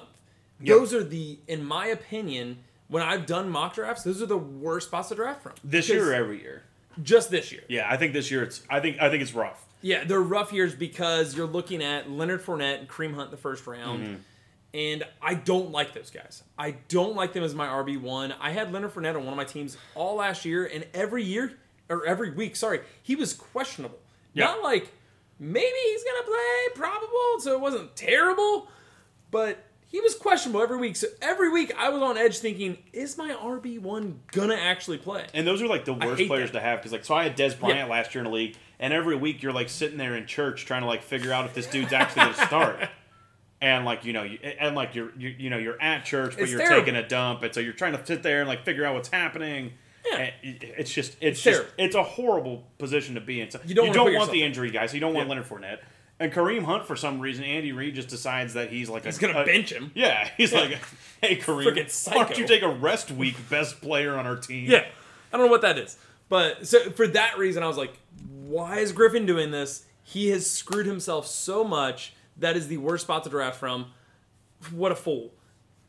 Yep. 0.61 0.77
Those 0.77 0.93
are 0.93 1.03
the, 1.03 1.39
in 1.49 1.63
my 1.65 1.87
opinion, 1.87 2.59
when 2.87 3.03
I've 3.03 3.25
done 3.25 3.49
mock 3.49 3.75
drafts, 3.75 4.03
those 4.03 4.21
are 4.21 4.25
the 4.25 4.37
worst 4.37 4.87
spots 4.87 5.09
to 5.09 5.15
draft 5.15 5.43
from. 5.43 5.53
This 5.61 5.89
year 5.89 6.11
or 6.11 6.13
every 6.13 6.41
year? 6.41 6.63
just 7.03 7.31
this 7.31 7.51
year. 7.51 7.61
Yeah, 7.67 7.87
I 7.89 7.97
think 7.97 8.13
this 8.13 8.31
year 8.31 8.43
it's. 8.43 8.63
I 8.69 8.79
think 8.79 9.01
I 9.01 9.09
think 9.09 9.21
it's 9.21 9.33
rough. 9.33 9.65
Yeah, 9.81 10.03
they're 10.03 10.19
rough 10.19 10.51
years 10.51 10.75
because 10.75 11.35
you're 11.35 11.47
looking 11.47 11.81
at 11.81 12.09
Leonard 12.09 12.43
Fournette 12.43 12.79
and 12.79 12.89
Kareem 12.89 13.13
Hunt 13.13 13.25
in 13.27 13.31
the 13.31 13.37
first 13.37 13.65
round. 13.65 14.03
Mm-hmm. 14.03 14.15
And 14.71 15.03
I 15.21 15.33
don't 15.33 15.71
like 15.71 15.93
those 15.93 16.11
guys. 16.11 16.43
I 16.57 16.75
don't 16.89 17.15
like 17.15 17.33
them 17.33 17.43
as 17.43 17.55
my 17.55 17.65
RB1. 17.65 18.35
I 18.39 18.51
had 18.51 18.71
Leonard 18.71 18.93
Fournette 18.93 19.15
on 19.15 19.23
one 19.23 19.29
of 19.29 19.37
my 19.37 19.45
teams 19.45 19.77
all 19.95 20.17
last 20.17 20.45
year, 20.45 20.69
and 20.71 20.85
every 20.93 21.23
year, 21.23 21.53
or 21.89 22.05
every 22.05 22.31
week, 22.31 22.55
sorry, 22.55 22.81
he 23.01 23.15
was 23.15 23.33
questionable. 23.33 23.97
Yeah. 24.33 24.45
Not 24.45 24.61
like 24.61 24.91
maybe 25.39 25.75
he's 25.85 26.03
going 26.03 26.23
to 26.23 26.27
play, 26.29 26.75
probable, 26.75 27.39
so 27.39 27.53
it 27.53 27.61
wasn't 27.61 27.95
terrible, 27.95 28.67
but 29.31 29.57
he 29.89 29.99
was 30.01 30.15
questionable 30.15 30.61
every 30.61 30.77
week. 30.77 30.95
So 30.95 31.07
every 31.21 31.49
week 31.49 31.71
I 31.77 31.89
was 31.89 32.01
on 32.01 32.17
edge 32.17 32.37
thinking, 32.39 32.77
is 32.93 33.17
my 33.17 33.31
RB1 33.33 34.13
going 34.31 34.49
to 34.49 34.57
actually 34.59 34.97
play? 34.99 35.25
And 35.33 35.45
those 35.45 35.61
are 35.61 35.67
like 35.67 35.83
the 35.85 35.93
worst 35.93 36.25
players 36.27 36.51
that. 36.51 36.59
to 36.59 36.63
have 36.63 36.79
because 36.79 36.91
like 36.91 37.03
so 37.05 37.15
I 37.15 37.23
had 37.23 37.35
Dez 37.35 37.59
Bryant 37.59 37.77
Yeah. 37.79 37.85
last 37.85 38.13
year 38.15 38.23
in 38.23 38.29
the 38.29 38.35
league, 38.35 38.55
and 38.79 38.93
every 38.93 39.15
week 39.15 39.43
you're 39.43 39.51
like 39.53 39.67
sitting 39.69 39.97
there 39.97 40.15
in 40.15 40.25
church 40.25 40.65
trying 40.65 40.81
to 40.81 40.87
like 40.87 41.01
figure 41.03 41.33
out 41.33 41.45
if 41.45 41.53
this 41.53 41.67
dude's 41.67 41.91
actually 41.93 42.33
to 42.33 42.45
start. 42.45 42.87
And 43.61 43.83
like 43.83 44.05
you 44.05 44.13
know, 44.13 44.23
you, 44.23 44.39
and 44.41 44.73
like 44.73 44.95
you're 44.95 45.11
you, 45.17 45.35
you 45.37 45.49
know 45.49 45.57
you're 45.57 45.81
at 45.81 46.05
church, 46.05 46.35
but 46.35 46.43
It's 46.43 46.51
you're 46.53 46.61
terrible. 46.61 46.79
taking 46.79 46.95
a 46.95 47.05
dump, 47.05 47.43
and 47.43 47.53
so 47.53 47.59
you're 47.59 47.73
trying 47.73 47.91
to 47.91 48.05
sit 48.05 48.23
there 48.23 48.39
and 48.39 48.47
like 48.47 48.63
figure 48.63 48.85
out 48.85 48.93
what's 48.95 49.09
happening. 49.09 49.73
Yeah. 50.09 50.29
It's 50.41 50.93
just 50.93 51.17
it's, 51.19 51.41
just 51.41 51.57
terrible. 51.57 51.73
it's 51.77 51.93
a 51.93 52.03
horrible 52.03 52.63
position 52.77 53.15
to 53.15 53.21
be 53.21 53.41
in. 53.41 53.51
So 53.51 53.59
You 53.65 53.75
don't 53.75 53.87
wanna 53.89 54.11
put 54.11 54.13
want 54.17 54.31
the 54.31 54.43
injury 54.43 54.71
guys. 54.71 54.91
so 54.91 54.93
you 54.93 55.01
don't 55.01 55.13
want 55.13 55.27
Yeah. 55.27 55.35
Leonard 55.35 55.49
Fournette. 55.49 55.79
And 56.21 56.33
Kareem 56.33 56.63
Hunt, 56.63 56.85
for 56.85 56.95
some 56.97 57.19
reason, 57.19 57.45
Andy 57.45 57.71
Reid 57.71 57.95
just 57.95 58.09
decides 58.09 58.53
that 58.55 58.69
he's 58.71 58.89
like 58.89 59.05
He's 59.05 59.17
a, 59.17 59.21
going 59.21 59.33
to 59.33 59.41
a- 59.41 59.45
bench 59.45 59.71
him. 59.71 59.91
Yeah, 59.95 60.29
he's 60.37 60.51
like, 60.53 60.77
hey 61.21 61.37
Kareem, 61.37 62.07
why 62.13 62.23
don't 62.25 62.37
you 62.37 62.45
take 62.45 62.61
a 62.61 62.67
rest 62.69 63.09
week, 63.11 63.35
best 63.49 63.79
player 63.81 64.17
on 64.17 64.25
our 64.27 64.35
team? 64.35 64.69
Yeah, 64.69 64.85
I 65.31 65.37
don't 65.37 65.45
know 65.45 65.51
what 65.51 65.61
that 65.61 65.77
is, 65.77 65.97
but 66.27 66.67
so 66.67 66.89
for 66.91 67.07
that 67.07 67.37
reason, 67.37 67.63
I 67.63 67.67
was 67.67 67.77
like, 67.77 67.93
"Why 68.45 68.79
is 68.79 68.91
Griffin 68.91 69.25
doing 69.25 69.51
this? 69.51 69.85
He 70.03 70.29
has 70.29 70.49
screwed 70.49 70.85
himself 70.87 71.25
so 71.27 71.63
much. 71.63 72.13
That 72.37 72.57
is 72.57 72.67
the 72.67 72.77
worst 72.77 73.03
spot 73.05 73.23
to 73.23 73.29
draft 73.29 73.57
from. 73.57 73.87
What 74.71 74.91
a 74.91 74.95
fool!" 74.95 75.33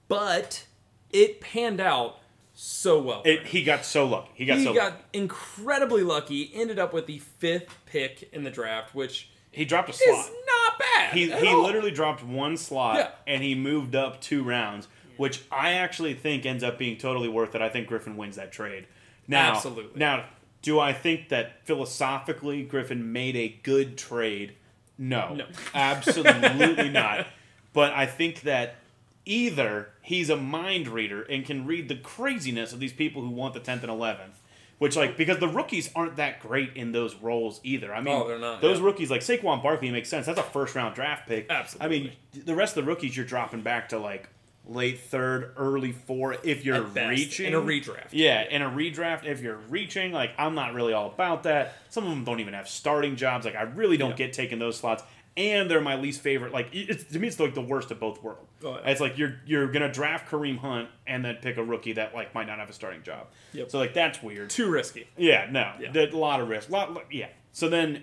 But 0.09 0.67
it 1.11 1.41
panned 1.41 1.81
out 1.81 2.19
so 2.55 3.01
well. 3.01 3.23
It, 3.25 3.47
he 3.49 3.63
got 3.65 3.85
so 3.85 4.07
lucky. 4.07 4.31
He 4.35 4.45
got 4.45 4.59
he 4.59 4.65
so 4.65 4.75
got 4.75 4.93
lucky. 4.93 5.05
incredibly 5.13 6.03
lucky. 6.03 6.51
Ended 6.55 6.79
up 6.79 6.93
with 6.93 7.07
the 7.07 7.19
fifth 7.19 7.79
pick 7.87 8.29
in 8.33 8.45
the 8.45 8.51
draft, 8.51 8.95
which 8.95 9.31
He 9.53 9.65
dropped 9.65 9.89
a 9.91 9.93
slot. 9.93 10.31
not 10.47 10.79
bad. 10.79 11.13
He 11.13 11.31
he 11.31 11.49
all. 11.49 11.63
literally 11.63 11.91
dropped 11.91 12.23
one 12.25 12.57
slot 12.57 12.97
Yeah. 12.97 13.11
and 13.27 13.43
he 13.43 13.55
moved 13.55 13.95
up 13.97 14.21
two 14.21 14.43
rounds, 14.43 14.87
which 15.17 15.43
I 15.51 15.73
actually 15.73 16.15
think 16.15 16.47
ends 16.47 16.63
up 16.63 16.79
being 16.79 16.97
totally 16.99 17.29
worth 17.29 17.55
it. 17.55 17.63
I 17.63 17.69
think 17.69 17.89
Griffin 17.89 18.17
wins 18.17 18.37
that 18.37 18.53
trade. 18.53 18.87
Now, 19.27 19.53
Absolutely. 19.53 19.99
Now, 19.99 20.25
do 20.63 20.79
I 20.79 20.93
think 20.93 21.29
that 21.31 21.65
philosophically 21.67 22.63
Griffin 22.63 23.13
made 23.13 23.35
a 23.37 23.49
good 23.63 23.97
trade? 23.99 24.55
No. 24.99 25.35
No. 25.35 25.47
Absolutely 25.75 26.89
not. 26.91 27.27
But 27.73 27.93
I 27.93 28.07
think 28.07 28.43
that 28.43 28.77
either 29.25 29.91
he's 30.03 30.31
a 30.31 30.37
mind 30.37 30.89
reader 30.89 31.23
and 31.23 31.45
can 31.45 31.67
read 31.67 31.89
the 31.89 31.97
craziness 31.97 32.73
of 32.73 32.81
these 32.81 32.93
people 32.93 33.23
who 33.23 33.31
want 33.31 33.55
the 33.55 33.61
10th 33.61 33.83
and 33.83 33.91
11th. 33.93 34.35
Which 34.81 34.97
like 34.97 35.17
because 35.19 35.39
the 35.39 35.47
rookies 35.47 35.91
aren't 35.95 36.17
that 36.17 36.41
great 36.41 36.75
in 36.75 36.91
those 36.93 37.15
roles 37.15 37.61
either. 37.63 37.95
I 37.95 38.01
mean, 38.01 38.15
Oh, 38.17 38.37
not, 38.39 38.61
those 38.63 38.79
yeah. 38.79 38.85
rookies 38.87 39.11
like 39.11 39.21
Saquon 39.21 39.63
Barkley 39.63 39.91
makes 39.91 40.09
sense. 40.09 40.25
That's 40.25 40.41
a 40.41 40.43
first 40.43 40.75
round 40.75 40.95
draft 40.95 41.29
pick. 41.29 41.47
Absolutely. 41.51 41.85
I 41.85 41.89
mean, 42.35 42.45
the 42.47 42.55
rest 42.55 42.77
of 42.79 42.85
the 42.87 42.89
rookies 42.91 43.15
you're 43.15 43.27
dropping 43.27 43.61
back 43.61 43.91
to 43.91 43.99
like 43.99 44.31
late 44.67 44.99
third, 45.01 45.53
early 45.59 45.93
four 45.93 46.37
if 46.45 46.65
you're 46.65 46.81
reaching 46.83 47.47
in 47.49 47.55
a 47.55 47.61
redraft. 47.61 48.09
Yeah, 48.13 48.43
in 48.49 48.63
a 48.63 48.71
redraft 48.71 49.27
if 49.27 49.43
you're 49.43 49.59
reaching, 49.69 50.13
like 50.13 50.31
I'm 50.39 50.55
not 50.55 50.73
really 50.73 50.95
all 50.95 51.09
about 51.09 51.43
that. 51.43 51.75
Some 51.91 52.05
of 52.05 52.11
them 52.11 52.25
don't 52.25 52.41
even 52.41 52.55
have 52.55 52.67
starting 52.67 53.17
jobs. 53.17 53.45
Like 53.45 53.57
I 53.57 53.63
really 53.63 53.99
don't 53.99 54.11
Yeah. 54.11 54.17
get 54.17 54.33
taking 54.33 54.59
those 54.59 54.79
slots. 54.79 55.03
And 55.41 55.71
they're 55.71 55.81
my 55.81 55.97
least 55.97 56.21
favorite. 56.21 56.53
Like 56.53 56.69
it's, 56.73 57.05
to 57.05 57.19
me, 57.19 57.29
it's 57.29 57.41
like 57.41 57.55
the 57.55 57.63
worst 57.63 57.91
of 57.91 57.99
both 57.99 58.23
worlds. 58.23 58.49
Oh, 58.63 58.75
yeah. 58.75 58.91
It's 58.91 59.01
like 59.01 59.17
you're 59.17 59.41
you're 59.47 59.69
gonna 59.69 59.91
draft 59.91 60.31
Kareem 60.31 60.59
Hunt 60.59 60.89
and 61.07 61.25
then 61.25 61.37
pick 61.37 61.57
a 61.57 61.65
rookie 61.65 61.95
that 61.95 62.15
like 62.15 62.35
might 62.35 62.47
not 62.47 62.59
have 62.59 62.69
a 62.69 62.73
starting 62.75 63.03
job. 63.03 63.27
Yep. 63.53 63.71
So 63.71 63.79
like 63.79 63.95
that's 63.95 64.23
weird. 64.23 64.51
too 64.51 64.71
risky. 64.71 65.09
Yeah, 65.17 65.49
no, 65.51 65.73
Yeah. 65.81 65.93
A 65.93 66.17
lot 66.17 66.41
of 66.41 66.49
risk. 66.49 66.69
Lot, 66.71 67.07
yeah. 67.11 67.29
So 67.53 67.69
then, 67.69 68.03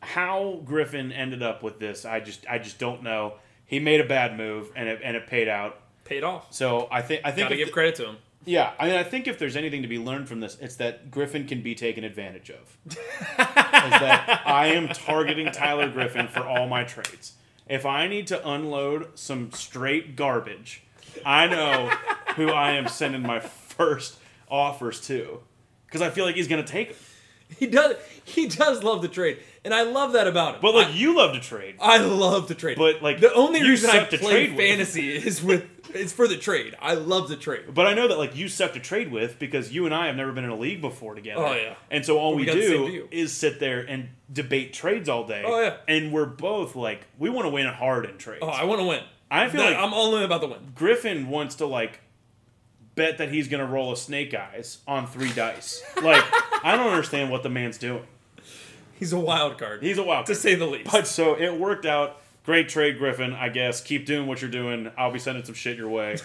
how 0.00 0.60
Griffin 0.64 1.12
ended 1.12 1.42
up 1.42 1.62
with 1.62 1.78
this, 1.78 2.04
I 2.04 2.20
just, 2.20 2.46
I 2.48 2.58
just 2.58 2.78
don't 2.78 3.02
know. 3.02 3.34
He 3.66 3.78
made 3.80 4.00
a 4.00 4.06
bad 4.06 4.36
move, 4.36 4.70
and 4.74 4.88
it, 4.88 5.00
and 5.04 5.16
it 5.16 5.26
paid 5.26 5.48
out. 5.48 5.80
Paid 6.04 6.24
off. 6.24 6.52
So 6.52 6.88
I 6.90 7.02
think, 7.02 7.20
I 7.24 7.30
think, 7.30 7.44
Got 7.44 7.48
to 7.50 7.56
give 7.56 7.66
th- 7.66 7.74
credit 7.74 7.94
to 7.96 8.06
him. 8.06 8.16
Yeah, 8.48 8.72
I 8.78 8.86
mean, 8.86 8.96
I 8.96 9.02
think 9.02 9.28
if 9.28 9.38
there's 9.38 9.56
anything 9.56 9.82
to 9.82 9.88
be 9.88 9.98
learned 9.98 10.26
from 10.26 10.40
this, 10.40 10.56
it's 10.58 10.76
that 10.76 11.10
Griffin 11.10 11.46
can 11.46 11.62
be 11.62 11.74
taken 11.74 12.02
advantage 12.02 12.50
of. 12.50 12.78
is 12.86 12.96
that 12.96 14.42
I 14.46 14.68
am 14.68 14.88
targeting 14.88 15.52
Tyler 15.52 15.90
Griffin 15.90 16.28
for 16.28 16.40
all 16.40 16.66
my 16.66 16.82
trades. 16.82 17.34
If 17.68 17.84
I 17.84 18.08
need 18.08 18.26
to 18.28 18.48
unload 18.48 19.18
some 19.18 19.52
straight 19.52 20.16
garbage, 20.16 20.82
I 21.26 21.46
know 21.46 21.90
who 22.36 22.48
I 22.48 22.72
am 22.72 22.88
sending 22.88 23.20
my 23.20 23.40
first 23.40 24.16
offers 24.50 25.00
to, 25.08 25.40
because 25.86 26.00
I 26.00 26.08
feel 26.08 26.24
like 26.24 26.36
he's 26.36 26.48
gonna 26.48 26.62
take 26.62 26.88
them. 26.88 26.98
He 27.58 27.66
does. 27.66 27.96
He 28.24 28.46
does 28.46 28.82
love 28.82 29.00
to 29.02 29.08
trade, 29.08 29.38
and 29.64 29.72
I 29.72 29.82
love 29.82 30.12
that 30.12 30.26
about 30.26 30.56
him. 30.56 30.60
But 30.60 30.74
like 30.74 30.88
I, 30.88 30.90
you 30.90 31.16
love 31.16 31.34
to 31.34 31.40
trade. 31.40 31.76
I 31.80 31.96
love 31.98 32.48
to 32.48 32.54
trade. 32.54 32.76
But, 32.76 33.02
like, 33.02 33.20
the 33.20 33.32
only 33.32 33.62
reason 33.62 33.88
I 33.88 34.04
play 34.04 34.18
trade 34.18 34.50
with. 34.50 34.58
fantasy 34.58 35.16
is 35.16 35.42
with 35.42 35.77
it's 35.94 36.12
for 36.12 36.28
the 36.28 36.36
trade. 36.36 36.74
I 36.80 36.94
love 36.94 37.28
the 37.28 37.36
trade. 37.36 37.74
But 37.74 37.86
I 37.86 37.94
know 37.94 38.08
that 38.08 38.18
like 38.18 38.36
you 38.36 38.48
suck 38.48 38.72
to 38.74 38.80
trade 38.80 39.10
with 39.10 39.38
because 39.38 39.72
you 39.72 39.86
and 39.86 39.94
I 39.94 40.06
have 40.06 40.16
never 40.16 40.32
been 40.32 40.44
in 40.44 40.50
a 40.50 40.56
league 40.56 40.80
before 40.80 41.14
together. 41.14 41.44
Oh, 41.44 41.54
yeah. 41.54 41.74
And 41.90 42.04
so 42.04 42.18
all 42.18 42.34
we 42.34 42.42
we, 42.42 42.46
got 42.46 42.56
the 42.56 42.66
same 42.66 42.86
do 42.90 43.08
is 43.10 43.32
sit 43.32 43.60
there 43.60 43.80
and 43.80 44.08
debate 44.32 44.72
trades 44.72 45.08
all 45.08 45.26
day. 45.26 45.42
Oh, 45.46 45.60
yeah. 45.60 45.76
And 45.86 46.12
we're 46.12 46.26
both 46.26 46.76
like 46.76 47.06
we 47.18 47.30
want 47.30 47.46
to 47.46 47.50
win 47.50 47.66
hard 47.66 48.04
in 48.06 48.18
trades. 48.18 48.40
Oh, 48.42 48.48
I 48.48 48.64
want 48.64 48.80
to 48.80 48.86
win. 48.86 49.02
I 49.30 49.48
feel 49.48 49.60
That- 49.60 49.72
like 49.72 49.78
I'm 49.78 49.94
only 49.94 50.24
about 50.24 50.40
the 50.40 50.48
win. 50.48 50.72
Griffin 50.74 51.28
wants 51.28 51.56
to 51.56 51.66
like 51.66 52.00
bet 52.94 53.18
that 53.18 53.30
he's 53.30 53.46
gonna 53.48 53.66
roll 53.66 53.92
a 53.92 53.96
snake 53.96 54.34
eyes 54.34 54.78
on 54.88 55.06
three 55.06 55.32
dice. 55.32 55.82
Like 56.02 56.24
I 56.64 56.76
don't 56.76 56.88
understand 56.88 57.30
what 57.30 57.42
the 57.42 57.48
man's 57.50 57.78
doing. 57.78 58.04
He's 58.98 59.12
a 59.12 59.20
wild 59.20 59.58
card, 59.58 59.82
He's 59.82 59.98
a 59.98 60.02
wild 60.02 60.26
to 60.26 60.34
say 60.34 60.56
the 60.56 60.66
least. 60.66 60.90
But 60.90 61.06
so 61.06 61.34
it 61.34 61.56
worked 61.58 61.86
out. 61.86 62.20
Great 62.48 62.70
trade, 62.70 62.96
Griffin. 62.96 63.34
I 63.34 63.50
guess 63.50 63.82
keep 63.82 64.06
doing 64.06 64.26
what 64.26 64.40
you're 64.40 64.50
doing. 64.50 64.90
I'll 64.96 65.12
be 65.12 65.18
sending 65.18 65.44
some 65.44 65.54
shit 65.54 65.76
your 65.76 65.90
way. 65.90 66.16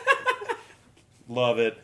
Love 1.28 1.58
it. 1.58 1.76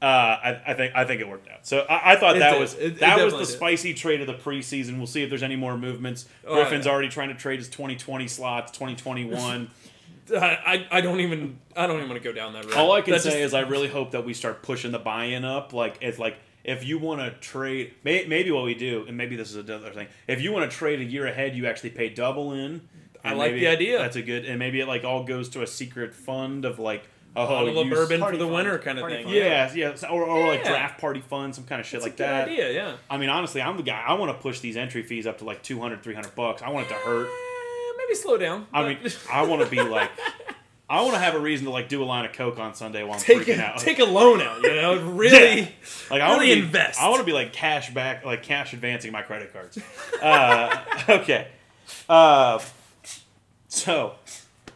Uh, 0.00 0.04
I, 0.06 0.62
I 0.68 0.74
think 0.74 0.92
I 0.94 1.04
think 1.04 1.20
it 1.20 1.28
worked 1.28 1.48
out. 1.48 1.66
So 1.66 1.80
I, 1.80 2.12
I 2.12 2.16
thought 2.16 2.36
It 2.36 2.38
that 2.38 2.52
did. 2.52 2.60
was 2.60 2.74
It- 2.74 2.82
it 2.84 2.98
that 3.00 3.18
was 3.24 3.32
the 3.32 3.40
did. 3.40 3.46
spicy 3.48 3.94
trade 3.94 4.20
of 4.20 4.28
the 4.28 4.34
preseason. 4.34 4.96
We'll 4.98 5.08
see 5.08 5.24
if 5.24 5.28
there's 5.28 5.42
any 5.42 5.56
more 5.56 5.76
movements. 5.76 6.28
Oh, 6.46 6.54
Griffin's 6.54 6.86
yeah. 6.86 6.92
already 6.92 7.08
trying 7.08 7.30
to 7.30 7.34
trade 7.34 7.58
his 7.58 7.68
2020 7.68 8.28
slots, 8.28 8.70
2021. 8.70 9.68
I, 10.32 10.86
I, 10.92 11.00
don't 11.00 11.18
even 11.18 11.58
I 11.74 11.88
don't 11.88 11.96
even 11.96 12.08
want 12.08 12.22
to 12.22 12.28
go 12.28 12.32
down 12.32 12.52
that 12.52 12.64
road. 12.66 12.74
All 12.74 12.92
I 12.92 13.00
can 13.00 13.14
That 13.14 13.22
say 13.22 13.30
just- 13.30 13.38
is 13.40 13.54
I 13.54 13.62
really 13.62 13.88
hope 13.88 14.12
that 14.12 14.24
we 14.24 14.34
start 14.34 14.62
pushing 14.62 14.92
the 14.92 15.00
buy-in 15.00 15.44
up. 15.44 15.72
Like 15.72 15.98
it's 16.00 16.20
like 16.20 16.36
if 16.62 16.84
you 16.84 17.00
want 17.00 17.22
to 17.22 17.30
trade, 17.40 17.94
may, 18.04 18.24
maybe 18.26 18.52
what 18.52 18.62
we 18.62 18.74
do, 18.76 19.04
and 19.08 19.16
maybe 19.16 19.34
this 19.34 19.50
is 19.50 19.56
another 19.56 19.90
thing. 19.90 20.06
If 20.28 20.40
you 20.42 20.52
want 20.52 20.70
to 20.70 20.76
trade 20.76 21.00
a 21.00 21.04
year 21.04 21.26
ahead, 21.26 21.56
you 21.56 21.66
actually 21.66 21.90
pay 21.90 22.08
double 22.10 22.52
in. 22.52 22.88
I 23.24 23.34
like 23.34 23.52
the 23.54 23.66
idea. 23.68 23.98
That's 23.98 24.16
a 24.16 24.22
good, 24.22 24.44
and 24.44 24.58
maybe 24.58 24.80
it 24.80 24.86
like 24.88 25.04
all 25.04 25.24
goes 25.24 25.48
to 25.50 25.62
a 25.62 25.66
secret 25.66 26.14
fund 26.14 26.64
of 26.64 26.78
like 26.78 27.04
a 27.36 27.46
bottle 27.46 27.78
of 27.78 27.88
bourbon 27.88 28.20
for 28.20 28.32
the 28.32 28.38
fund. 28.38 28.52
winter 28.54 28.78
kind 28.78 28.98
of 28.98 29.02
Party 29.02 29.16
thing. 29.16 29.24
fund. 29.26 29.36
Yeah, 29.36 29.72
yeah, 29.72 29.94
so- 29.94 30.08
or, 30.08 30.24
or 30.24 30.48
like 30.48 30.64
draft 30.64 31.00
party 31.00 31.20
fund, 31.20 31.54
some 31.54 31.64
kind 31.64 31.80
of 31.80 31.86
shit 31.86 32.00
That's 32.00 32.06
like 32.06 32.14
a 32.14 32.16
good 32.16 32.24
that. 32.26 32.48
idea. 32.48 32.72
Yeah. 32.72 32.96
I 33.08 33.18
mean, 33.18 33.28
honestly, 33.28 33.62
I'm 33.62 33.76
the 33.76 33.82
guy. 33.84 34.02
I 34.06 34.14
want 34.14 34.36
to 34.36 34.42
push 34.42 34.58
these 34.60 34.76
entry 34.76 35.02
fees 35.04 35.26
up 35.28 35.38
to 35.38 35.44
like 35.44 35.62
200, 35.62 36.02
300 36.02 36.34
bucks. 36.34 36.60
I 36.62 36.70
want 36.70 36.86
it 36.86 36.88
to 36.88 36.94
hurt. 36.96 37.28
Eh, 37.28 37.92
maybe 37.98 38.14
slow 38.16 38.36
down. 38.36 38.66
I 38.72 38.88
mean, 38.88 38.98
I 39.32 39.42
want 39.46 39.62
to 39.62 39.70
be 39.70 39.80
like, 39.80 40.10
I 40.88 41.02
want 41.02 41.12
to 41.14 41.20
have 41.20 41.36
a 41.36 41.38
reason 41.38 41.66
to 41.66 41.70
like 41.70 41.88
do 41.88 42.02
a 42.02 42.04
line 42.04 42.24
of 42.24 42.32
coke 42.32 42.58
on 42.58 42.74
Sunday 42.74 43.04
while 43.04 43.14
I'm 43.14 43.20
take 43.20 43.38
freaking 43.42 43.60
a, 43.60 43.62
out. 43.64 43.78
take 43.78 44.00
a 44.00 44.04
loan 44.04 44.40
out. 44.42 44.60
You 44.64 44.74
know, 44.74 45.00
really. 45.12 45.60
Yeah. 45.60 45.68
Like 46.10 46.20
I 46.22 46.30
want 46.30 46.40
to 46.40 46.46
be, 46.46 46.60
invest. 46.60 47.00
I 47.00 47.08
want 47.10 47.20
to 47.20 47.24
be 47.26 47.32
like 47.32 47.52
cash 47.52 47.94
back, 47.94 48.24
like 48.24 48.42
cash 48.42 48.72
advancing 48.72 49.12
my 49.12 49.22
credit 49.22 49.52
cards. 49.52 49.78
uh, 50.20 50.84
okay. 51.08 51.46
Uh, 52.08 52.58
so 53.70 54.14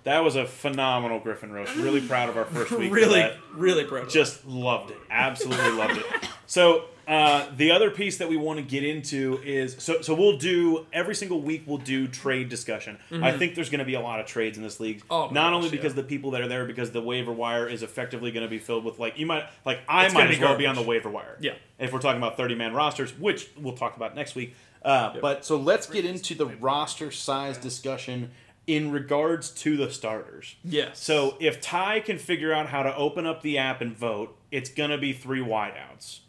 That 0.05 0.23
was 0.23 0.37
a 0.37 0.47
phenomenal 0.47 1.19
Griffin 1.19 1.53
roast. 1.53 1.75
Really 1.77 2.01
proud 2.07 2.29
of 2.29 2.37
our 2.37 2.45
first 2.45 2.71
week. 2.73 2.89
for 2.89 2.95
really, 2.95 3.21
that. 3.21 3.37
really 3.55 3.85
proud. 3.85 4.09
just 4.09 4.47
loved 4.47 4.91
it. 4.91 4.99
Absolutely 5.11 5.73
loved 5.73 5.99
it. 5.99 6.07
So 6.47 6.85
uh, 7.09 7.47
the 7.57 7.71
other 7.73 7.91
piece 7.91 8.19
that 8.19 8.29
we 8.29 8.37
want 8.37 8.59
to 8.59 8.65
get 8.65 8.85
into 8.85 9.41
is 9.45 9.77
so 9.79 10.01
so 10.01 10.15
we'll 10.15 10.39
do 10.39 10.87
every 10.93 11.15
single 11.15 11.41
week 11.41 11.65
we'll 11.67 11.79
do 11.79 12.07
trade 12.07 12.49
discussion. 12.49 12.99
I 13.11 13.33
think 13.33 13.55
there's 13.55 13.71
going 13.71 13.81
to 13.81 13.85
be 13.85 13.95
a 13.95 14.01
lot 14.01 14.21
of 14.21 14.27
trades 14.27 14.57
in 14.57 14.63
this 14.63 14.79
league. 14.81 14.99
Mm-hmm. 14.99 15.13
Oh, 15.13 15.23
not 15.25 15.33
gosh, 15.33 15.53
only 15.55 15.71
because 15.71 15.93
yeah. 15.93 16.03
the 16.03 16.09
people 16.09 16.31
that 16.33 16.41
are 16.41 16.49
there, 16.49 16.65
because 16.65 16.91
the 16.91 17.03
waiver 17.03 17.33
wire 17.33 17.67
is 17.67 17.83
effectively 17.83 18.31
going 18.31 18.45
to 18.45 18.51
be 18.51 18.59
filled 18.59 18.85
with 18.85 18.99
like 18.99 19.19
you 19.19 19.27
might 19.27 19.45
like 19.65 19.81
I 19.89 20.07
It's 20.07 20.15
might 20.15 20.31
as 20.31 20.37
be 20.37 20.43
well 20.45 20.57
be 20.57 20.67
on 20.67 20.77
the 20.77 20.83
waiver 20.83 21.11
wire. 21.11 21.37
Yeah. 21.41 21.55
If 21.79 21.93
we're 21.93 22.01
talking 22.01 22.19
about 22.19 22.37
30 22.37 22.55
man 22.55 22.75
rosters, 22.75 23.19
which 23.19 23.51
we'll 23.59 23.77
talk 23.77 23.97
about 23.97 24.15
next 24.15 24.35
week. 24.35 24.55
Uh, 24.83 25.13
Yep. 25.15 25.23
But 25.23 25.45
so 25.47 25.57
let's 25.57 25.87
get 25.87 26.05
into 26.05 26.35
the 26.35 26.45
roster 26.45 27.11
size 27.11 27.57
discussion 27.57 28.31
in 28.67 28.91
regards 28.91 29.51
to 29.51 29.77
the 29.77 29.91
starters. 29.91 30.57
yes. 30.65 30.99
So 30.99 31.37
if 31.41 31.61
Ty 31.61 32.01
can 32.01 32.19
figure 32.19 32.53
out 32.53 32.69
how 32.69 32.83
to 32.83 32.95
open 32.97 33.27
up 33.27 33.43
the 33.43 33.59
app 33.59 33.81
and 33.81 33.97
vote, 33.97 34.37
it's 34.51 34.71
gonna 34.71 34.99
be 34.99 35.13
three 35.13 35.41
wideouts. 35.41 36.21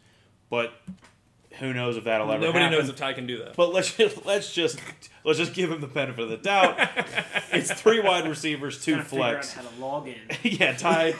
But 0.50 0.72
who 1.58 1.72
knows 1.72 1.96
if 1.96 2.04
that'll 2.04 2.30
ever 2.30 2.40
nobody 2.44 2.64
happen. 2.64 2.78
knows 2.78 2.88
if 2.90 2.96
Ty 2.96 3.14
can 3.14 3.26
do 3.26 3.38
that. 3.38 3.56
But 3.56 3.72
let's 3.72 3.94
just, 3.96 4.26
let's 4.26 4.52
just 4.52 4.78
let's 5.24 5.38
just 5.38 5.54
give 5.54 5.70
him 5.72 5.80
the 5.80 5.86
benefit 5.86 6.24
of 6.24 6.28
the 6.30 6.36
doubt. 6.36 6.76
it's 7.52 7.72
three 7.72 8.00
wide 8.00 8.28
receivers, 8.28 8.84
two 8.84 8.92
Trying 8.92 9.00
out 9.04 9.08
flex. 9.08 9.52
how 9.54 9.62
to 9.62 9.80
log 9.80 10.06
in. 10.08 10.16
yeah, 10.42 10.72
Ty. 10.76 11.14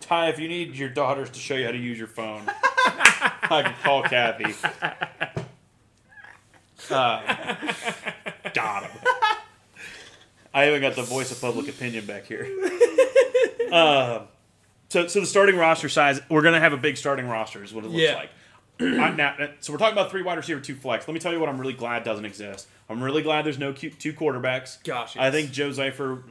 Ty, 0.00 0.28
if 0.28 0.38
you 0.38 0.48
need 0.48 0.74
your 0.76 0.88
daughters 0.90 1.30
to 1.30 1.38
show 1.38 1.54
you 1.54 1.64
how 1.66 1.70
to 1.72 1.78
use 1.78 1.98
your 1.98 2.06
phone, 2.06 2.42
I 2.46 3.62
can 3.64 3.74
call 3.82 4.02
Kathy. 4.04 4.54
Uh, 6.90 7.20
got 8.54 8.84
him. 8.84 9.00
I 10.54 10.64
haven't 10.64 10.80
got 10.80 10.96
the 10.96 11.02
voice 11.02 11.30
of 11.30 11.40
public 11.40 11.68
opinion 11.68 12.06
back 12.06 12.26
here. 12.26 12.46
Uh, 13.70 14.22
so, 14.88 15.06
so 15.06 15.20
the 15.20 15.26
starting 15.26 15.56
roster 15.56 15.88
size, 15.88 16.20
we're 16.28 16.42
gonna 16.42 16.60
have 16.60 16.72
a 16.72 16.76
big 16.78 16.96
starting 16.96 17.26
roster, 17.28 17.62
is 17.62 17.72
what 17.74 17.84
it 17.84 17.88
looks 17.88 18.00
Yeah. 18.02 18.14
like. 18.14 18.30
I- 18.80 19.10
now, 19.14 19.34
so 19.60 19.72
we're 19.72 19.78
talking 19.78 19.92
about 19.92 20.10
three 20.10 20.22
wide 20.22 20.36
receiver, 20.38 20.60
two 20.60 20.74
flex. 20.74 21.06
Let 21.06 21.14
me 21.14 21.20
tell 21.20 21.32
you 21.32 21.40
what 21.40 21.48
I'm 21.48 21.58
really 21.60 21.72
glad 21.74 22.04
doesn't 22.04 22.24
exist. 22.24 22.66
I'm 22.88 23.02
really 23.02 23.22
glad 23.22 23.44
there's 23.44 23.58
no 23.58 23.72
Q, 23.72 23.90
two 23.90 24.12
quarterbacks. 24.12 24.82
Gosh, 24.84 25.16
I 25.16 25.30
think 25.30 25.50
Joe 25.50 25.70
Zeifer 25.70 26.22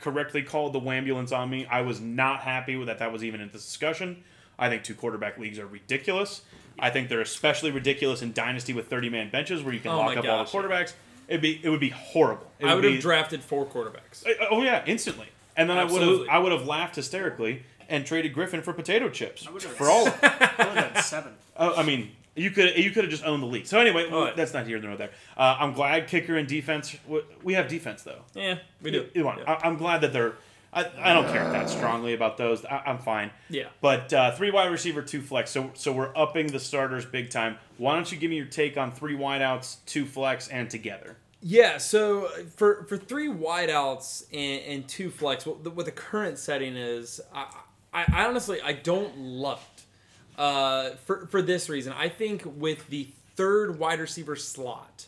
correctly 0.00 0.42
called 0.42 0.72
the 0.74 0.80
ambulance 0.80 1.32
on 1.32 1.48
me. 1.50 1.66
I 1.66 1.80
was 1.80 2.00
not 2.00 2.40
happy 2.40 2.76
with 2.76 2.88
that. 2.88 2.98
That 2.98 3.12
was 3.12 3.24
even 3.24 3.40
in 3.40 3.48
this 3.52 3.64
discussion. 3.64 4.22
I 4.58 4.68
think 4.68 4.84
two 4.84 4.94
quarterback 4.94 5.38
leagues 5.38 5.58
are 5.58 5.66
ridiculous. 5.66 6.42
I 6.78 6.90
think 6.90 7.08
they're 7.08 7.20
especially 7.20 7.70
ridiculous 7.70 8.22
in 8.22 8.32
dynasty 8.32 8.72
with 8.72 8.88
30 8.88 9.08
man 9.10 9.30
benches 9.30 9.62
where 9.62 9.72
you 9.74 9.80
can 9.80 9.90
Oh 9.92 9.98
lock 9.98 10.16
up 10.16 10.24
all 10.26 10.44
the 10.44 10.44
gosh. 10.44 10.52
quarterbacks. 10.52 10.92
It'd 11.32 11.40
be 11.42 11.60
it 11.62 11.68
would 11.70 11.80
be 11.80 11.88
horrible. 11.90 12.50
It 12.58 12.66
I 12.66 12.74
would 12.74 12.84
have 12.84 12.92
be- 12.94 13.00
drafted 13.00 13.42
four 13.42 13.64
quarterbacks. 13.66 14.26
uh, 14.26 14.46
Oh 14.50 14.62
yeah, 14.62 14.82
instantly. 14.86 15.26
And 15.56 15.68
then 15.68 15.78
I 15.78 15.84
would 15.84 16.02
have 16.02 16.28
I 16.30 16.38
would 16.38 16.52
have 16.52 16.66
laughed 16.66 16.96
hysterically 16.96 17.62
and 17.88 18.06
traded 18.06 18.32
Griffin 18.34 18.62
for 18.62 18.72
potato 18.72 19.08
chips 19.08 19.48
would've- 19.48 19.68
for 19.72 19.88
all. 19.90 20.06
I 20.06 20.66
would 20.68 20.78
have 20.94 21.04
seven. 21.04 21.32
Oh, 21.54 21.74
I 21.76 21.82
mean, 21.82 22.10
you 22.34 22.50
could 22.50 22.78
you 22.78 22.90
could 22.90 23.04
have 23.04 23.10
just 23.10 23.24
owned 23.24 23.42
the 23.42 23.46
league. 23.46 23.66
So 23.66 23.78
anyway, 23.78 24.08
All 24.10 24.24
right. 24.24 24.34
that's 24.36 24.54
not 24.54 24.66
here 24.66 24.78
nor 24.80 24.96
there. 24.96 25.10
Uh, 25.36 25.56
I'm 25.60 25.74
glad 25.74 26.08
kicker 26.08 26.36
and 26.36 26.48
defense. 26.48 26.96
We 27.42 27.52
have 27.54 27.68
defense 27.68 28.02
though. 28.02 28.22
Yeah, 28.34 28.58
we 28.80 28.90
do. 28.90 29.08
You 29.14 29.24
want- 29.24 29.40
Yeah. 29.40 29.52
I, 29.62 29.66
I'm 29.68 29.76
glad 29.76 30.00
that 30.00 30.12
they're. 30.14 30.32
I, 30.74 30.86
I 30.98 31.12
don't 31.12 31.30
care 31.30 31.44
that 31.52 31.68
strongly 31.68 32.14
about 32.14 32.38
those. 32.38 32.64
I, 32.64 32.82
I'm 32.86 32.96
fine. 32.96 33.30
Yeah. 33.50 33.66
But 33.82 34.10
uh, 34.14 34.32
three 34.32 34.50
wide 34.50 34.70
receiver, 34.72 35.02
two 35.02 35.20
flex. 35.20 35.50
So 35.50 35.70
so 35.74 35.92
we're 35.92 36.10
upping 36.16 36.46
the 36.46 36.58
starters 36.58 37.04
big 37.04 37.28
time. 37.28 37.58
Why 37.76 37.94
don't 37.96 38.10
you 38.10 38.16
give 38.16 38.30
me 38.30 38.36
your 38.36 38.46
take 38.46 38.78
on 38.78 38.92
three 38.92 39.14
wideouts, 39.14 39.76
two 39.84 40.06
flex, 40.06 40.48
and 40.48 40.70
together? 40.70 41.18
Yeah, 41.44 41.78
so 41.78 42.28
for 42.56 42.84
for 42.84 42.96
three 42.96 43.26
wideouts 43.26 44.26
and, 44.32 44.62
and 44.64 44.88
two 44.88 45.10
flex, 45.10 45.44
what 45.44 45.64
the, 45.64 45.70
what 45.70 45.86
the 45.86 45.92
current 45.92 46.38
setting 46.38 46.76
is, 46.76 47.20
I, 47.34 47.52
I, 47.92 48.04
I 48.12 48.26
honestly 48.26 48.60
I 48.62 48.72
don't 48.74 49.18
love 49.18 49.60
it. 49.76 50.40
Uh, 50.40 50.90
for 51.04 51.26
for 51.26 51.42
this 51.42 51.68
reason, 51.68 51.92
I 51.92 52.08
think 52.08 52.44
with 52.46 52.88
the 52.88 53.08
third 53.34 53.80
wide 53.80 53.98
receiver 53.98 54.36
slot, 54.36 55.06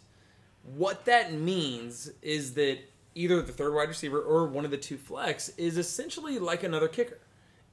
what 0.74 1.04
that 1.04 1.32
means 1.32 2.10
is 2.20 2.54
that 2.54 2.78
either 3.14 3.40
the 3.40 3.52
third 3.52 3.72
wide 3.72 3.88
receiver 3.88 4.20
or 4.20 4.48
one 4.48 4.64
of 4.64 4.72
the 4.72 4.76
two 4.76 4.96
flex 4.96 5.50
is 5.50 5.78
essentially 5.78 6.40
like 6.40 6.64
another 6.64 6.88
kicker. 6.88 7.18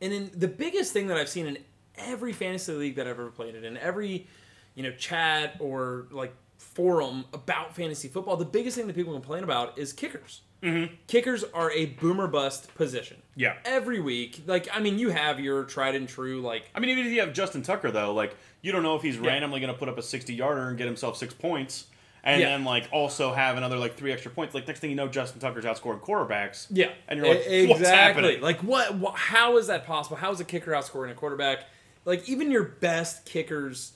And 0.01 0.13
then 0.13 0.31
the 0.35 0.47
biggest 0.47 0.93
thing 0.93 1.07
that 1.07 1.17
I've 1.17 1.29
seen 1.29 1.47
in 1.47 1.57
every 1.95 2.31
fantasy 2.31 2.73
league 2.73 2.95
that 2.95 3.07
I've 3.07 3.19
ever 3.19 3.31
played 3.31 3.55
in, 3.55 3.65
in 3.65 3.75
every 3.77 4.27
you 4.75 4.83
know 4.83 4.91
chat 4.91 5.57
or 5.59 6.05
like 6.11 6.35
forum 6.61 7.25
about 7.33 7.75
fantasy 7.75 8.07
football, 8.07 8.37
the 8.37 8.45
biggest 8.45 8.77
thing 8.77 8.87
that 8.87 8.95
people 8.95 9.13
complain 9.13 9.43
about 9.43 9.77
is 9.77 9.91
kickers. 9.93 10.41
Mm-hmm. 10.63 10.93
Kickers 11.07 11.43
are 11.55 11.71
a 11.71 11.87
boomer 11.87 12.27
bust 12.27 12.73
position. 12.75 13.17
Yeah. 13.35 13.55
Every 13.65 13.99
week, 13.99 14.43
like 14.45 14.67
I 14.71 14.79
mean, 14.79 14.99
you 14.99 15.09
have 15.09 15.39
your 15.39 15.63
tried 15.63 15.95
and 15.95 16.07
true 16.07 16.39
like 16.41 16.69
I 16.75 16.79
mean, 16.79 16.91
even 16.91 17.05
if 17.07 17.11
you 17.11 17.19
have 17.21 17.33
Justin 17.33 17.63
Tucker 17.63 17.89
though, 17.89 18.13
like 18.13 18.35
you 18.61 18.71
don't 18.71 18.83
know 18.83 18.95
if 18.95 19.01
he's 19.01 19.17
randomly 19.17 19.59
going 19.59 19.73
to 19.73 19.77
put 19.77 19.89
up 19.89 19.97
a 19.97 20.03
60 20.03 20.33
yarder 20.35 20.69
and 20.69 20.77
get 20.77 20.85
himself 20.85 21.17
six 21.17 21.33
points, 21.33 21.87
and 22.23 22.39
Yeah. 22.39 22.49
then 22.49 22.63
like 22.63 22.87
also 22.91 23.33
have 23.33 23.57
another 23.57 23.77
like 23.77 23.95
three 23.97 24.11
extra 24.13 24.29
points. 24.29 24.53
Like 24.53 24.67
next 24.67 24.81
thing 24.81 24.91
you 24.91 24.95
know, 24.95 25.07
Justin 25.07 25.41
Tucker's 25.41 25.65
outscoring 25.65 25.99
quarterbacks. 25.99 26.67
Yeah, 26.69 26.91
and 27.07 27.17
you're 27.17 27.27
like, 27.27 27.39
what's 27.39 27.79
exactly. 27.81 28.21
happening? 28.23 28.41
Like 28.41 28.59
what, 28.61 28.93
what? 28.95 29.15
How 29.15 29.57
is 29.57 29.65
that 29.65 29.87
possible? 29.87 30.17
How 30.17 30.31
is 30.31 30.39
a 30.39 30.45
kicker 30.45 30.71
outscoring 30.71 31.09
a 31.09 31.15
quarterback? 31.15 31.65
Like 32.05 32.29
even 32.29 32.51
your 32.51 32.63
best 32.65 33.25
kickers 33.25 33.93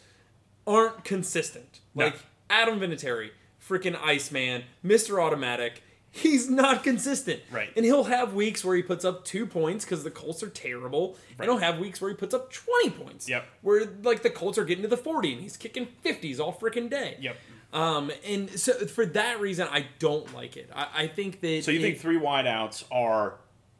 aren't 0.66 1.04
consistent. 1.04 1.82
No. 1.94 2.12
Adam 2.50 2.80
Vinatieri, 2.80 3.32
freaking 3.66 4.00
Iceman, 4.02 4.64
Mister 4.84 5.20
Automatic. 5.22 5.82
He's 6.12 6.50
not 6.50 6.82
consistent. 6.82 7.42
Right. 7.52 7.70
And 7.76 7.84
he'll 7.84 8.06
have 8.06 8.34
weeks 8.34 8.64
where 8.64 8.74
he 8.78 8.82
puts 8.82 9.04
up 9.04 9.26
two 9.26 9.46
points 9.46 9.84
because 9.84 10.06
the 10.06 10.12
Colts 10.12 10.42
are 10.44 10.50
terrible. 10.50 11.18
Right. 11.38 11.40
And 11.40 11.50
he'll 11.50 11.58
have 11.58 11.78
weeks 11.78 12.00
where 12.00 12.10
he 12.10 12.16
puts 12.16 12.34
up 12.34 12.54
20 12.54 12.92
points. 12.92 13.28
Yep. 13.28 13.46
Where, 13.62 13.86
like, 14.02 14.24
the 14.24 14.30
Colts 14.30 14.58
are 14.58 14.64
getting 14.64 14.84
to 14.84 14.88
the 14.88 14.96
40 14.96 15.34
and 15.34 15.42
he's 15.42 15.58
kicking 15.58 15.90
50s 16.06 16.40
all 16.40 16.54
freaking 16.54 16.90
day. 16.90 17.18
Yep. 17.20 17.36
Um, 17.74 18.12
and 18.26 18.50
so 18.50 18.72
for 18.88 19.06
that 19.08 19.42
reason, 19.42 19.68
I 19.70 19.88
don't 20.00 20.34
like 20.34 20.56
it. 20.56 20.70
I, 20.74 20.88
I 21.04 21.08
think 21.08 21.42
that. 21.42 21.66
So 21.66 21.72
you 21.72 21.80
it- 21.80 21.82
think 21.82 22.00
three 22.00 22.18
wideouts 22.18 22.86
are 22.94 23.34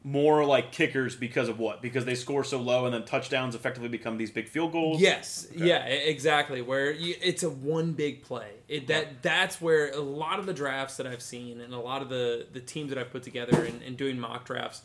more 0.08 0.46
like 0.46 0.72
kickers 0.72 1.16
because 1.16 1.50
of 1.50 1.58
what? 1.58 1.82
Because 1.82 2.06
they 2.06 2.14
score 2.14 2.44
so 2.44 2.62
low 2.62 2.86
and 2.86 2.94
then 2.94 3.06
touchdowns 3.06 3.56
effectively 3.56 3.90
become 3.90 4.18
these 4.18 4.30
big 4.30 4.48
field 4.48 4.72
goals. 4.72 5.02
Yes, 5.02 5.48
yeah, 5.56 5.90
e- 5.90 6.08
exactly. 6.08 6.62
Where 6.62 6.92
you, 6.92 7.16
it's 7.24 7.42
a 7.42 7.50
one 7.50 7.94
big 7.94 8.22
play. 8.22 8.52
It 8.68 8.86
that 8.88 9.24
that's 9.24 9.60
where 9.60 9.90
a 9.92 10.00
lot 10.00 10.38
of 10.38 10.46
the 10.46 10.54
drafts 10.54 10.98
that 10.98 11.08
I've 11.08 11.24
seen 11.24 11.60
and 11.60 11.74
a 11.74 11.80
lot 11.80 12.04
of 12.04 12.10
the 12.10 12.46
the 12.54 12.60
teams 12.62 12.90
that 12.90 13.00
I've 13.00 13.10
put 13.10 13.24
together 13.24 13.66
and, 13.66 13.82
and 13.82 13.98
doing 13.98 14.20
mock 14.20 14.46
drafts, 14.46 14.84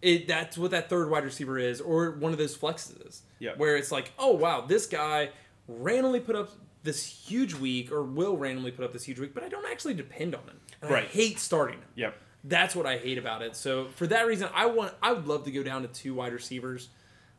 it 0.00 0.26
that's 0.26 0.56
what 0.56 0.70
that 0.70 0.88
third 0.88 1.10
wide 1.10 1.24
receiver 1.24 1.58
is, 1.58 1.78
or 1.82 2.12
one 2.12 2.32
of 2.32 2.38
those 2.38 2.56
flexes 2.56 3.06
is. 3.06 3.22
Yep. 3.40 3.58
Where 3.58 3.76
it's 3.76 3.92
like, 3.92 4.12
oh 4.18 4.32
wow, 4.32 4.62
this 4.62 4.86
guy 4.86 5.28
randomly 5.68 6.20
put 6.20 6.34
up 6.34 6.48
this 6.82 7.04
huge 7.04 7.54
week, 7.54 7.92
or 7.92 8.02
will 8.02 8.36
randomly 8.38 8.70
put 8.70 8.84
up 8.86 8.92
this 8.92 9.04
huge 9.04 9.20
week, 9.20 9.34
but 9.34 9.44
I 9.44 9.48
don't 9.48 9.66
actually 9.70 9.94
depend 9.94 10.34
on 10.34 10.42
him. 10.44 10.58
And 10.80 10.90
I 10.90 10.94
Right. 10.94 11.08
hate 11.08 11.38
starting 11.38 11.78
him. 11.78 11.88
Yep. 11.94 12.14
That's 12.44 12.74
what 12.74 12.86
I 12.86 12.98
hate 12.98 13.18
about 13.18 13.42
it. 13.42 13.54
So 13.56 13.86
for 13.96 14.06
that 14.08 14.26
reason, 14.26 14.48
I 14.54 14.66
want 14.66 14.94
I 15.02 15.12
would 15.12 15.28
love 15.28 15.44
to 15.44 15.50
go 15.52 15.62
down 15.62 15.82
to 15.82 15.88
two 15.88 16.14
wide 16.14 16.32
receivers, 16.32 16.88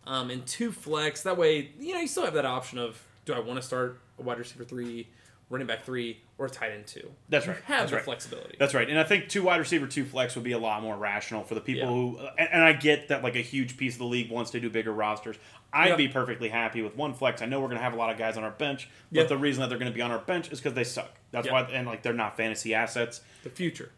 um, 0.05 0.29
and 0.29 0.45
two 0.45 0.71
flex. 0.71 1.23
That 1.23 1.37
way, 1.37 1.71
you 1.79 1.93
know, 1.93 1.99
you 1.99 2.07
still 2.07 2.23
have 2.25 2.35
that 2.35 2.45
option 2.45 2.77
of 2.79 3.01
do 3.25 3.33
I 3.33 3.39
want 3.39 3.59
to 3.59 3.65
start 3.65 3.99
a 4.17 4.21
wide 4.21 4.37
receiver 4.39 4.63
three, 4.63 5.07
running 5.49 5.67
back 5.67 5.83
three, 5.83 6.21
or 6.37 6.47
tight 6.47 6.71
end 6.71 6.87
two. 6.87 7.11
That's 7.29 7.45
You 7.45 7.51
right. 7.53 7.61
Have 7.63 7.79
That's 7.79 7.89
the 7.91 7.95
right. 7.97 8.05
flexibility. 8.05 8.55
That's 8.59 8.73
right. 8.73 8.89
And 8.89 8.97
I 8.99 9.03
think 9.03 9.27
two 9.27 9.43
wide 9.43 9.57
receiver, 9.59 9.87
two 9.87 10.05
flex 10.05 10.35
would 10.35 10.43
be 10.45 10.51
a 10.53 10.57
lot 10.57 10.81
more 10.81 10.95
rational 10.95 11.43
for 11.43 11.55
the 11.55 11.61
people 11.61 11.81
Yeah. 11.83 11.87
who. 11.87 12.27
And, 12.37 12.49
and 12.53 12.63
I 12.63 12.71
get 12.73 13.09
that 13.09 13.23
like 13.23 13.35
a 13.35 13.41
huge 13.41 13.75
piece 13.77 13.93
of 13.95 13.99
the 13.99 14.05
league 14.05 14.29
wants 14.31 14.51
to 14.51 14.59
do 14.61 14.69
bigger 14.69 14.93
rosters. 14.93 15.35
I'd 15.73 15.89
Yep. 15.89 15.97
be 15.97 16.07
perfectly 16.07 16.49
happy 16.49 16.81
with 16.81 16.95
one 16.95 17.13
flex. 17.13 17.41
I 17.41 17.45
know 17.45 17.59
we're 17.59 17.67
going 17.67 17.77
to 17.79 17.83
have 17.83 17.93
a 17.93 17.97
lot 17.97 18.09
of 18.11 18.17
guys 18.17 18.37
on 18.37 18.43
our 18.43 18.51
bench, 18.51 18.87
but 19.11 19.19
Yep. 19.21 19.27
the 19.29 19.37
reason 19.37 19.61
that 19.61 19.69
they're 19.69 19.79
going 19.79 19.91
to 19.91 19.95
be 19.95 20.01
on 20.01 20.11
our 20.11 20.19
bench 20.19 20.51
is 20.51 20.59
because 20.59 20.73
they 20.75 20.83
suck. 20.85 21.11
That's 21.31 21.45
Yep. 21.47 21.53
why, 21.53 21.61
and 21.73 21.87
like 21.87 22.03
they're 22.03 22.13
not 22.13 22.37
fantasy 22.37 22.73
assets. 22.73 23.21
the 23.43 23.49
future. 23.49 23.91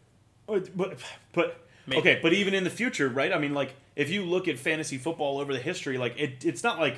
But 0.46 0.76
but, 0.76 0.98
but 1.32 1.60
Maybe. 1.86 2.00
okay, 2.00 2.18
but 2.22 2.32
even 2.32 2.54
in 2.54 2.64
the 2.64 2.70
future, 2.70 3.08
right? 3.08 3.32
I 3.32 3.38
mean, 3.38 3.54
like 3.54 3.74
if 3.94 4.10
you 4.10 4.24
look 4.24 4.48
at 4.48 4.58
fantasy 4.58 4.98
football 4.98 5.38
over 5.38 5.52
the 5.52 5.60
history, 5.60 5.98
like 5.98 6.18
it, 6.18 6.44
it's 6.44 6.62
not 6.64 6.78
like 6.78 6.96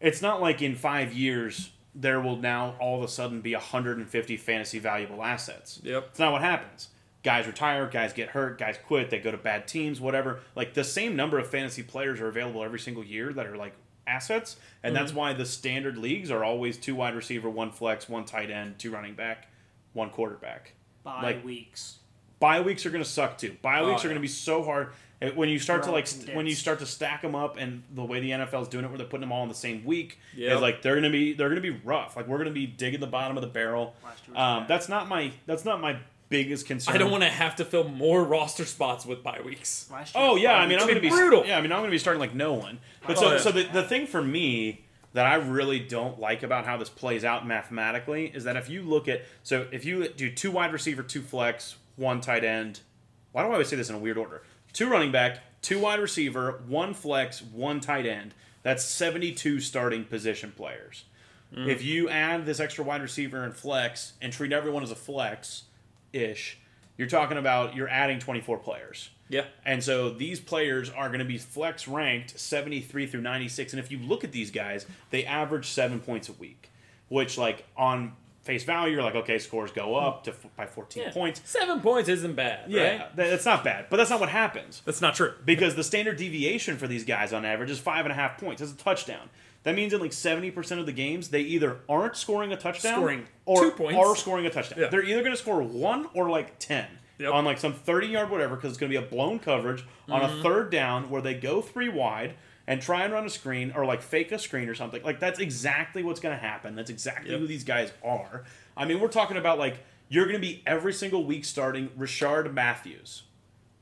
it's 0.00 0.22
not 0.22 0.40
like 0.40 0.62
in 0.62 0.74
five 0.74 1.12
years 1.12 1.70
there 1.94 2.20
will 2.20 2.36
now 2.36 2.74
all 2.80 2.96
of 2.98 3.04
a 3.04 3.08
sudden 3.08 3.40
be 3.42 3.52
150 3.54 4.36
fantasy 4.38 4.78
valuable 4.78 5.22
assets. 5.22 5.78
Yep. 5.82 6.06
It's 6.10 6.18
not 6.18 6.32
what 6.32 6.40
happens. 6.40 6.88
Guys 7.22 7.46
retire, 7.46 7.86
guys 7.86 8.12
get 8.14 8.30
hurt, 8.30 8.58
guys 8.58 8.76
quit, 8.86 9.10
they 9.10 9.18
go 9.20 9.30
to 9.30 9.36
bad 9.36 9.68
teams, 9.68 10.00
whatever. 10.00 10.40
Like 10.56 10.74
the 10.74 10.84
same 10.84 11.14
number 11.14 11.38
of 11.38 11.48
fantasy 11.48 11.82
players 11.82 12.18
are 12.20 12.28
available 12.28 12.64
every 12.64 12.78
single 12.80 13.04
year 13.04 13.32
that 13.34 13.46
are 13.46 13.56
like 13.56 13.74
assets, 14.06 14.56
and 14.82 14.94
Mm-hmm. 14.94 15.02
that's 15.04 15.14
why 15.14 15.32
the 15.34 15.44
standard 15.46 15.96
leagues 15.98 16.30
are 16.30 16.42
always 16.42 16.76
two 16.78 16.94
wide 16.96 17.14
receiver, 17.14 17.48
one 17.50 17.70
flex, 17.70 18.08
one 18.08 18.24
tight 18.24 18.50
end, 18.50 18.78
two 18.78 18.90
running 18.90 19.14
back, 19.14 19.48
one 19.92 20.08
quarterback 20.10 20.72
Bye 21.04 21.22
Like- 21.22 21.44
weeks. 21.44 21.98
Bye 22.42 22.60
weeks 22.60 22.84
are 22.84 22.90
going 22.90 23.04
to 23.04 23.08
suck 23.08 23.38
too. 23.38 23.56
Bye 23.62 23.80
Oh, 23.80 23.88
weeks 23.88 24.04
are 24.04 24.08
yeah. 24.08 24.14
going 24.14 24.16
to 24.16 24.20
be 24.20 24.28
so 24.28 24.62
hard 24.64 24.88
Uh, 25.22 25.28
when 25.36 25.48
you 25.48 25.58
start 25.60 25.82
to 25.82 25.86
They're 25.86 25.90
all 25.90 25.94
like 25.96 26.06
st- 26.08 26.34
when 26.36 26.46
you 26.46 26.54
start 26.56 26.80
to 26.80 26.86
stack 26.86 27.22
them 27.22 27.34
up, 27.36 27.56
and 27.56 27.82
the 27.94 28.02
way 28.04 28.18
the 28.20 28.30
NFL 28.32 28.62
is 28.62 28.68
doing 28.68 28.84
it, 28.84 28.88
where 28.88 28.98
they're 28.98 29.06
putting 29.06 29.20
them 29.26 29.30
all 29.32 29.44
in 29.44 29.48
the 29.48 29.54
same 29.54 29.84
week, 29.84 30.18
Yep. 30.36 30.56
is 30.56 30.60
like 30.60 30.82
they're 30.82 30.94
going 30.94 31.04
to 31.04 31.10
be 31.10 31.32
they're 31.32 31.48
going 31.48 31.62
to 31.62 31.72
be 31.72 31.78
rough. 31.84 32.16
Like 32.16 32.26
we're 32.26 32.38
going 32.38 32.48
to 32.48 32.54
be 32.54 32.66
digging 32.66 32.98
the 33.00 33.06
bottom 33.06 33.36
of 33.36 33.42
the 33.42 33.48
barrel. 33.60 33.94
Last 34.04 34.26
year 34.26 34.34
was 34.36 34.42
Um, 34.62 34.64
that's 34.68 34.88
not 34.88 35.08
my 35.08 35.30
that's 35.46 35.64
not 35.64 35.80
my 35.80 35.96
biggest 36.28 36.66
concern. 36.66 36.94
I 36.94 36.98
don't 36.98 37.10
want 37.10 37.22
to 37.22 37.28
have 37.28 37.54
to 37.56 37.64
fill 37.64 37.84
more 37.84 38.24
roster 38.24 38.64
spots 38.64 39.04
with 39.06 39.22
bye 39.22 39.40
weeks. 39.44 39.88
Oh 40.14 40.34
yeah, 40.36 40.54
I 40.56 40.66
mean 40.66 40.78
I'm 40.80 40.88
gonna 40.88 40.98
be 40.98 41.08
brutal. 41.10 41.46
Yeah, 41.46 41.58
I 41.58 41.60
mean 41.62 41.70
I'm 41.72 41.80
gonna 41.80 41.90
be 41.90 41.98
starting 41.98 42.20
like 42.20 42.34
no 42.34 42.54
one. 42.54 42.78
But 43.06 43.16
Oh, 43.18 43.20
so 43.20 43.32
yeah. 43.32 43.38
so 43.38 43.52
the, 43.52 43.62
the 43.64 43.82
thing 43.84 44.06
for 44.08 44.22
me 44.22 44.84
that 45.12 45.26
I 45.26 45.34
really 45.36 45.78
don't 45.78 46.18
like 46.18 46.42
about 46.42 46.64
how 46.64 46.78
this 46.78 46.88
plays 46.88 47.22
out 47.22 47.46
mathematically 47.46 48.26
is 48.34 48.44
that 48.44 48.56
if 48.56 48.68
you 48.70 48.82
look 48.82 49.06
at 49.08 49.22
so 49.44 49.66
if 49.70 49.84
you 49.84 50.08
do 50.08 50.30
two 50.32 50.50
wide 50.50 50.72
receiver, 50.72 51.02
two 51.02 51.20
flex, 51.22 51.76
one 51.96 52.20
tight 52.20 52.44
end. 52.44 52.80
Why 53.32 53.42
do 53.42 53.48
I 53.48 53.52
always 53.52 53.68
say 53.68 53.76
this 53.76 53.88
in 53.88 53.94
a 53.94 53.98
weird 53.98 54.18
order? 54.18 54.42
Two 54.72 54.88
running 54.88 55.12
back, 55.12 55.38
two 55.62 55.78
wide 55.78 56.00
receiver, 56.00 56.62
one 56.66 56.94
flex, 56.94 57.42
one 57.42 57.80
tight 57.80 58.06
end. 58.06 58.34
That's 58.62 58.84
72 58.84 59.60
starting 59.60 60.04
position 60.04 60.52
players. 60.56 61.04
Mm. 61.54 61.68
If 61.68 61.82
you 61.82 62.08
add 62.08 62.46
this 62.46 62.60
extra 62.60 62.84
wide 62.84 63.02
receiver 63.02 63.44
and 63.44 63.54
flex 63.54 64.14
and 64.20 64.32
treat 64.32 64.52
everyone 64.52 64.82
as 64.82 64.90
a 64.90 64.96
flex 64.96 65.64
ish, 66.12 66.58
you're 66.96 67.08
talking 67.08 67.38
about 67.38 67.74
you're 67.74 67.88
adding 67.88 68.18
24 68.18 68.58
players. 68.58 69.10
Yeah. 69.28 69.46
And 69.64 69.82
so 69.82 70.10
these 70.10 70.40
players 70.40 70.90
are 70.90 71.08
going 71.08 71.20
to 71.20 71.24
be 71.24 71.38
flex 71.38 71.88
ranked 71.88 72.38
73 72.38 73.06
through 73.06 73.22
96. 73.22 73.72
And 73.72 73.80
if 73.80 73.90
you 73.90 73.98
look 73.98 74.24
at 74.24 74.32
these 74.32 74.50
guys, 74.50 74.86
they 75.10 75.24
average 75.24 75.68
seven 75.68 76.00
points 76.00 76.28
a 76.28 76.34
week, 76.34 76.70
which, 77.08 77.38
like, 77.38 77.66
on 77.76 78.12
face 78.42 78.64
value, 78.64 78.94
you're 78.94 79.02
like, 79.02 79.14
okay, 79.14 79.38
scores 79.38 79.70
go 79.70 79.94
up 79.94 80.24
to 80.24 80.34
by 80.56 80.66
14 80.66 81.02
Yeah. 81.04 81.10
points. 81.12 81.40
Seven 81.44 81.80
points 81.80 82.08
isn't 82.08 82.34
bad. 82.34 82.70
Yeah, 82.70 82.98
right? 82.98 83.16
that's 83.16 83.44
not 83.44 83.62
bad. 83.64 83.86
But 83.88 83.96
that's 83.98 84.10
not 84.10 84.20
what 84.20 84.28
happens. 84.28 84.82
That's 84.84 85.00
not 85.00 85.14
true. 85.14 85.32
Because 85.44 85.74
the 85.76 85.84
standard 85.84 86.16
deviation 86.16 86.76
for 86.76 86.86
these 86.86 87.04
guys 87.04 87.32
on 87.32 87.44
average 87.44 87.70
is 87.70 87.78
five 87.78 88.04
and 88.04 88.12
a 88.12 88.16
half 88.16 88.38
points. 88.38 88.60
That's 88.60 88.72
a 88.72 88.76
touchdown. 88.76 89.30
That 89.64 89.76
means 89.76 89.92
in 89.92 90.00
like 90.00 90.10
70% 90.10 90.80
of 90.80 90.86
the 90.86 90.92
games, 90.92 91.28
they 91.28 91.42
either 91.42 91.78
aren't 91.88 92.16
scoring 92.16 92.52
a 92.52 92.56
touchdown 92.56 92.94
Scoring 92.94 93.26
or 93.44 93.60
two 93.60 93.70
points. 93.70 93.96
are 93.96 94.16
scoring 94.16 94.44
a 94.46 94.50
touchdown. 94.50 94.80
Yeah. 94.80 94.88
They're 94.88 95.04
either 95.04 95.20
going 95.20 95.30
to 95.32 95.36
score 95.36 95.62
one 95.62 96.08
or 96.14 96.28
like 96.28 96.58
10 96.58 96.86
Yep. 97.18 97.32
on 97.32 97.44
like 97.44 97.58
some 97.58 97.72
30 97.72 98.08
yard 98.08 98.30
whatever 98.30 98.56
because 98.56 98.70
it's 98.70 98.78
going 98.80 98.90
to 98.90 98.98
be 98.98 99.04
a 99.04 99.08
blown 99.08 99.38
coverage 99.38 99.84
on 100.08 100.20
Mm-hmm. 100.20 100.40
a 100.40 100.42
third 100.42 100.70
down 100.70 101.08
where 101.10 101.22
they 101.22 101.34
go 101.34 101.60
three 101.62 101.88
wide 101.88 102.34
and 102.66 102.80
try 102.80 103.04
and 103.04 103.12
run 103.12 103.24
a 103.26 103.30
screen 103.30 103.72
or 103.74 103.84
like 103.84 104.02
fake 104.02 104.32
a 104.32 104.38
screen 104.38 104.68
or 104.68 104.74
something. 104.74 105.02
Like 105.02 105.20
that's 105.20 105.38
exactly 105.40 106.02
what's 106.02 106.20
going 106.20 106.34
to 106.36 106.40
happen. 106.42 106.74
That's 106.74 106.90
exactly 106.90 107.30
Yep. 107.30 107.40
who 107.40 107.46
these 107.46 107.64
guys 107.64 107.92
are. 108.04 108.44
I 108.76 108.84
mean, 108.84 109.00
we're 109.00 109.08
talking 109.08 109.36
about 109.36 109.58
like 109.58 109.78
you're 110.08 110.24
going 110.26 110.36
to 110.36 110.40
be 110.46 110.62
every 110.66 110.92
single 110.92 111.24
week 111.24 111.44
starting 111.44 111.88
Rishard 111.98 112.52
Matthews. 112.52 113.22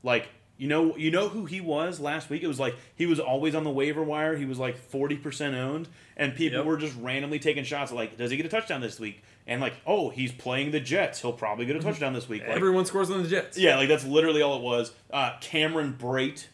Like 0.03 0.29
you 0.57 0.69
know, 0.69 0.95
you 0.95 1.11
know 1.11 1.29
who 1.31 1.47
he 1.47 1.59
was 1.61 2.01
last 2.01 2.29
week. 2.29 2.43
It 2.43 2.47
was 2.47 2.61
like 2.61 2.77
he 2.95 3.07
was 3.07 3.19
always 3.19 3.55
on 3.55 3.65
the 3.65 3.71
waiver 3.71 4.03
wire. 4.03 4.37
He 4.37 4.45
was 4.45 4.59
like 4.59 4.77
forty 4.77 5.17
percent 5.17 5.55
owned, 5.55 5.89
and 6.19 6.35
people 6.35 6.59
Yep. 6.59 6.67
were 6.67 6.77
just 6.77 6.97
randomly 6.99 7.39
taking 7.39 7.65
shots. 7.65 7.91
Like, 7.93 8.19
does 8.19 8.31
he 8.31 8.37
get 8.37 8.45
a 8.45 8.51
touchdown 8.51 8.83
this 8.83 9.01
week? 9.01 9.23
And 9.47 9.61
like, 9.63 9.73
oh, 9.87 10.11
he's 10.11 10.33
playing 10.33 10.71
the 10.71 10.79
Jets. 10.79 11.23
He'll 11.23 11.33
probably 11.33 11.65
get 11.65 11.77
a 11.77 11.81
touchdown 11.81 12.13
this 12.13 12.29
week. 12.29 12.43
Like, 12.43 12.51
Everyone 12.57 12.85
scores 12.85 13.11
on 13.11 13.23
the 13.23 13.29
Jets. 13.29 13.57
yeah, 13.57 13.77
like 13.77 13.89
that's 13.89 14.05
literally 14.05 14.43
all 14.43 14.57
it 14.59 14.63
was. 14.63 14.93
Uh, 15.11 15.33
Cameron 15.41 15.97
Brate, 15.99 16.47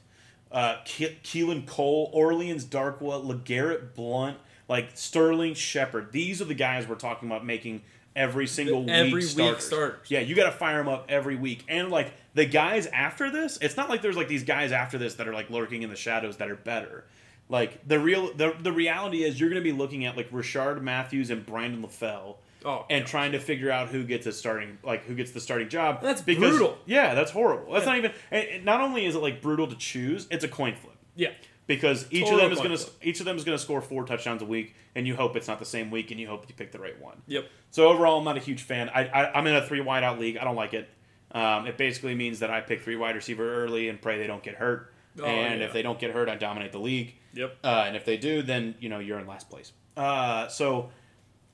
uh, 0.52 0.76
Ke- 0.84 1.20
Keelan 1.24 1.66
Cole, 1.66 2.10
Orleans 2.12 2.64
Darkwa, 2.64 3.24
LeGarrette 3.24 3.94
Blunt, 3.94 4.36
like 4.68 4.90
Sterling 4.94 5.54
Shepard. 5.54 6.12
These 6.12 6.40
are 6.40 6.46
the 6.46 6.54
guys 6.54 6.86
we're 6.88 6.94
talking 6.96 7.28
about 7.28 7.44
making 7.44 7.82
every 8.14 8.46
single 8.46 8.80
week 8.80 8.90
Every 8.90 9.12
week 9.14 9.22
starters. 9.24 9.66
starters. 9.66 10.10
Yeah, 10.10 10.20
you 10.20 10.34
got 10.34 10.46
to 10.46 10.52
fire 10.56 10.78
them 10.78 10.88
up 10.88 11.06
every 11.08 11.36
week. 11.36 11.64
And 11.68 11.90
like 11.90 12.12
the 12.34 12.46
guys 12.46 12.86
after 12.86 13.30
this, 13.30 13.58
it's 13.60 13.76
not 13.76 13.88
like 13.90 14.02
there's 14.02 14.16
like 14.16 14.28
these 14.28 14.44
guys 14.44 14.72
after 14.72 14.96
this 14.98 15.14
that 15.14 15.28
are 15.28 15.34
like 15.34 15.50
lurking 15.50 15.82
in 15.82 15.90
the 15.90 15.96
shadows 15.96 16.38
that 16.38 16.50
are 16.50 16.56
better. 16.56 17.04
Like 17.48 17.86
the 17.86 17.98
real 18.00 18.32
the, 18.34 18.56
the 18.58 18.72
reality 18.72 19.22
is 19.22 19.38
you're 19.38 19.50
going 19.50 19.62
to 19.62 19.70
be 19.70 19.76
looking 19.76 20.04
at 20.04 20.16
like 20.16 20.30
Rishard 20.30 20.80
Matthews 20.82 21.30
and 21.30 21.44
Brandon 21.44 21.82
LaFell 21.82 22.36
Oh, 22.66 22.84
and 22.90 23.06
trying 23.06 23.30
to 23.32 23.38
figure 23.38 23.70
out 23.70 23.88
who 23.88 24.02
gets 24.02 24.26
a 24.26 24.32
starting 24.32 24.78
like 24.82 25.04
who 25.04 25.14
gets 25.14 25.30
the 25.30 25.40
starting 25.40 25.68
job. 25.68 26.02
That's 26.02 26.20
because, 26.20 26.50
brutal. 26.50 26.76
Yeah, 26.84 27.14
that's 27.14 27.30
horrible. 27.30 27.72
That's 27.72 27.86
Yeah. 27.86 27.92
not 27.92 27.98
even. 27.98 28.12
and- 28.32 28.64
Not 28.64 28.80
only 28.80 29.06
is 29.06 29.14
it 29.14 29.20
like 29.22 29.40
brutal 29.40 29.68
to 29.68 29.76
choose, 29.76 30.26
it's 30.32 30.42
a 30.44 30.48
coin 30.48 30.74
flip 30.74 30.96
Yeah. 31.14 31.30
because 31.68 32.06
each 32.10 32.24
Total 32.24 32.40
of 32.40 32.42
them 32.42 32.52
is 32.52 32.58
going 32.58 32.76
to 32.76 33.08
each 33.08 33.20
of 33.20 33.26
them 33.26 33.36
is 33.36 33.44
going 33.44 33.56
to 33.56 33.62
score 33.62 33.80
four 33.80 34.04
touchdowns 34.04 34.42
a 34.42 34.46
week, 34.46 34.74
and 34.96 35.06
you 35.06 35.14
hope 35.14 35.36
it's 35.36 35.46
not 35.46 35.60
the 35.60 35.64
same 35.64 35.92
week, 35.92 36.10
and 36.10 36.18
you 36.18 36.26
hope 36.26 36.44
you 36.48 36.54
pick 36.56 36.72
the 36.72 36.80
right 36.80 37.00
one. 37.00 37.22
Yep. 37.28 37.48
So 37.70 37.88
overall, 37.88 38.18
I'm 38.18 38.24
not 38.24 38.36
a 38.36 38.40
huge 38.40 38.62
fan. 38.62 38.88
I, 38.88 39.04
I 39.06 39.38
I'm 39.38 39.46
in 39.46 39.54
a 39.54 39.64
three 39.64 39.80
wide 39.80 40.02
out 40.02 40.18
league. 40.18 40.36
I 40.36 40.42
don't 40.44 40.56
like 40.56 40.74
it. 40.74 40.88
Um, 41.32 41.66
it 41.68 41.76
basically 41.76 42.14
means 42.16 42.40
that 42.40 42.50
I 42.50 42.60
pick 42.62 42.80
three 42.82 42.96
wide 42.96 43.14
receiver 43.14 43.62
early 43.62 43.88
and 43.88 44.00
pray 44.00 44.18
they 44.18 44.26
don't 44.26 44.42
get 44.42 44.56
hurt. 44.56 44.92
Oh, 45.20 45.24
and 45.24 45.60
yeah. 45.60 45.66
if 45.66 45.72
they 45.72 45.82
don't 45.82 45.98
get 46.00 46.10
hurt, 46.10 46.28
I 46.28 46.34
dominate 46.36 46.72
the 46.72 46.78
league. 46.80 47.14
Yep. 47.34 47.56
Uh, 47.62 47.84
and 47.86 47.96
if 47.96 48.04
they 48.04 48.16
do, 48.16 48.42
then 48.42 48.74
you 48.80 48.88
know 48.88 48.98
you're 48.98 49.18
in 49.20 49.26
last 49.28 49.48
place. 49.48 49.72
Uh, 49.96 50.48
so 50.48 50.90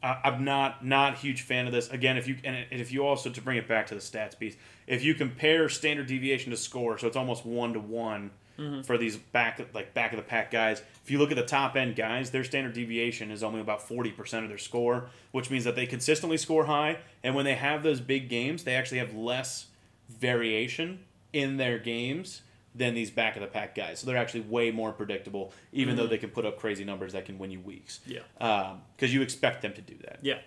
I 0.03 0.21
I'm 0.25 0.45
not 0.45 0.85
not 0.85 1.19
huge 1.19 1.43
fan 1.43 1.67
of 1.67 1.73
this. 1.73 1.91
Again, 1.91 2.17
if 2.17 2.27
you 2.27 2.37
and 2.45 2.67
if 2.71 2.93
you 2.93 3.07
also 3.07 3.31
to 3.31 3.41
bring 3.41 3.59
it 3.59 3.69
back 3.69 3.87
to 3.88 3.95
the 3.95 4.01
stats 4.01 4.38
piece, 4.38 4.57
if 4.87 5.05
you 5.05 5.15
compare 5.15 5.69
standard 5.69 6.07
deviation 6.07 6.51
to 6.51 6.57
score, 6.57 6.99
so 6.99 7.07
it's 7.07 7.17
almost 7.17 7.47
one 7.47 7.73
to 7.75 7.81
one 7.81 8.31
mm-hmm. 8.59 8.83
for 8.83 8.99
these 8.99 9.17
back 9.17 9.61
like 9.75 9.95
back 9.95 10.12
of 10.12 10.17
the 10.17 10.23
pack 10.23 10.51
guys. 10.51 10.83
If 11.05 11.11
you 11.11 11.19
look 11.19 11.31
at 11.31 11.37
the 11.37 11.45
top 11.45 11.77
end 11.77 11.97
guys, 11.97 12.31
their 12.31 12.45
standard 12.45 12.75
deviation 12.75 13.31
is 13.31 13.43
only 13.43 13.61
about 13.61 13.87
forty 13.87 14.11
percent 14.11 14.45
of 14.45 14.49
their 14.49 14.59
score, 14.59 15.07
which 15.31 15.51
means 15.51 15.65
that 15.65 15.77
they 15.77 15.87
consistently 15.87 16.37
score 16.37 16.67
high, 16.67 16.99
and 17.23 17.35
when 17.35 17.45
they 17.45 17.55
have 17.55 17.83
those 17.83 18.01
big 18.01 18.29
games, 18.29 18.65
they 18.65 18.75
actually 18.75 18.99
have 18.99 19.15
less 19.15 19.67
variation 20.09 21.01
in 21.33 21.57
their 21.57 21.79
games 21.79 22.43
than 22.74 22.94
these 22.94 23.11
back 23.11 23.37
of 23.37 23.42
the 23.42 23.48
pack 23.48 23.74
guys. 23.74 24.00
So 24.00 24.06
they're 24.06 24.16
actually 24.16 24.42
way 24.42 24.70
more 24.70 24.92
predictable, 24.92 25.52
even 25.72 25.96
though 25.96 26.04
mm-hmm. 26.04 26.11
they 26.11 26.18
can 26.18 26.30
put 26.30 26.46
up 26.46 26.58
crazy 26.58 26.85
numbers 26.85 27.12
that 27.12 27.26
can 27.26 27.38
win 27.38 27.50
you 27.50 27.61
weeks. 27.61 28.00
Yeah. 28.06 28.20
Um, 28.40 28.82
because 28.96 29.12
you 29.12 29.22
expect 29.22 29.62
them 29.62 29.74
to 29.74 29.82
do 29.82 29.94
that. 30.02 30.20
Yeah. 30.22 30.38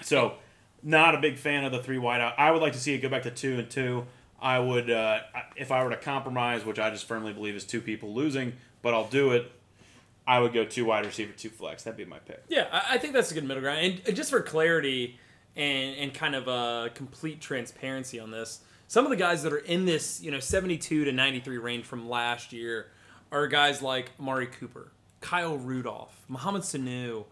So, 0.00 0.34
not 0.82 1.14
a 1.14 1.18
big 1.18 1.36
fan 1.36 1.64
of 1.64 1.72
the 1.72 1.82
three 1.82 1.98
wide 1.98 2.20
out. 2.20 2.38
I 2.38 2.50
would 2.50 2.62
like 2.62 2.72
to 2.72 2.78
see 2.78 2.94
it 2.94 2.98
go 2.98 3.08
back 3.08 3.22
to 3.24 3.30
two 3.30 3.58
and 3.58 3.70
two. 3.70 4.06
I 4.40 4.58
would, 4.58 4.90
uh, 4.90 5.20
if 5.54 5.70
I 5.70 5.84
were 5.84 5.90
to 5.90 5.96
compromise, 5.96 6.64
which 6.64 6.78
I 6.78 6.90
just 6.90 7.06
firmly 7.06 7.32
believe 7.32 7.54
is 7.54 7.64
two 7.64 7.80
people 7.80 8.12
losing, 8.12 8.54
but 8.80 8.92
I'll 8.92 9.06
do 9.06 9.30
it. 9.32 9.52
I 10.26 10.40
would 10.40 10.52
go 10.52 10.64
two 10.64 10.86
wide 10.86 11.04
receiver, 11.04 11.32
two 11.32 11.50
flex. 11.50 11.82
That'd 11.84 11.96
be 11.96 12.04
my 12.04 12.18
pick. 12.18 12.42
Yeah, 12.48 12.66
I, 12.72 12.94
I 12.94 12.98
think 12.98 13.12
that's 13.12 13.30
a 13.30 13.34
good 13.34 13.44
middle 13.44 13.62
ground. 13.62 14.00
And 14.06 14.16
just 14.16 14.30
for 14.30 14.40
clarity 14.40 15.18
and 15.54 15.96
and 15.96 16.14
kind 16.14 16.34
of 16.34 16.48
a 16.48 16.90
complete 16.94 17.40
transparency 17.40 18.18
on 18.18 18.30
this, 18.30 18.60
some 18.92 19.06
of 19.06 19.10
the 19.10 19.16
guys 19.16 19.42
that 19.42 19.54
are 19.54 19.58
in 19.58 19.86
this, 19.86 20.20
you 20.20 20.30
know, 20.30 20.38
72 20.38 21.06
to 21.06 21.12
93 21.12 21.56
range 21.56 21.86
from 21.86 22.10
last 22.10 22.52
year 22.52 22.88
are 23.30 23.46
guys 23.46 23.80
like 23.80 24.10
Amari 24.20 24.46
Cooper, 24.46 24.92
Kyle 25.22 25.56
Rudolph, 25.56 26.14
Mohamed 26.28 26.60
Sanu, 26.60 27.24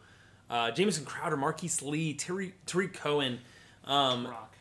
uh, 0.48 0.70
Jamison 0.70 1.04
Crowder, 1.04 1.36
Marquise 1.36 1.82
Lee, 1.82 2.14
Terry, 2.14 2.54
Tarik 2.64 2.94
Cohen, 2.94 3.40
um, 3.84 4.26
Rock. 4.26 4.56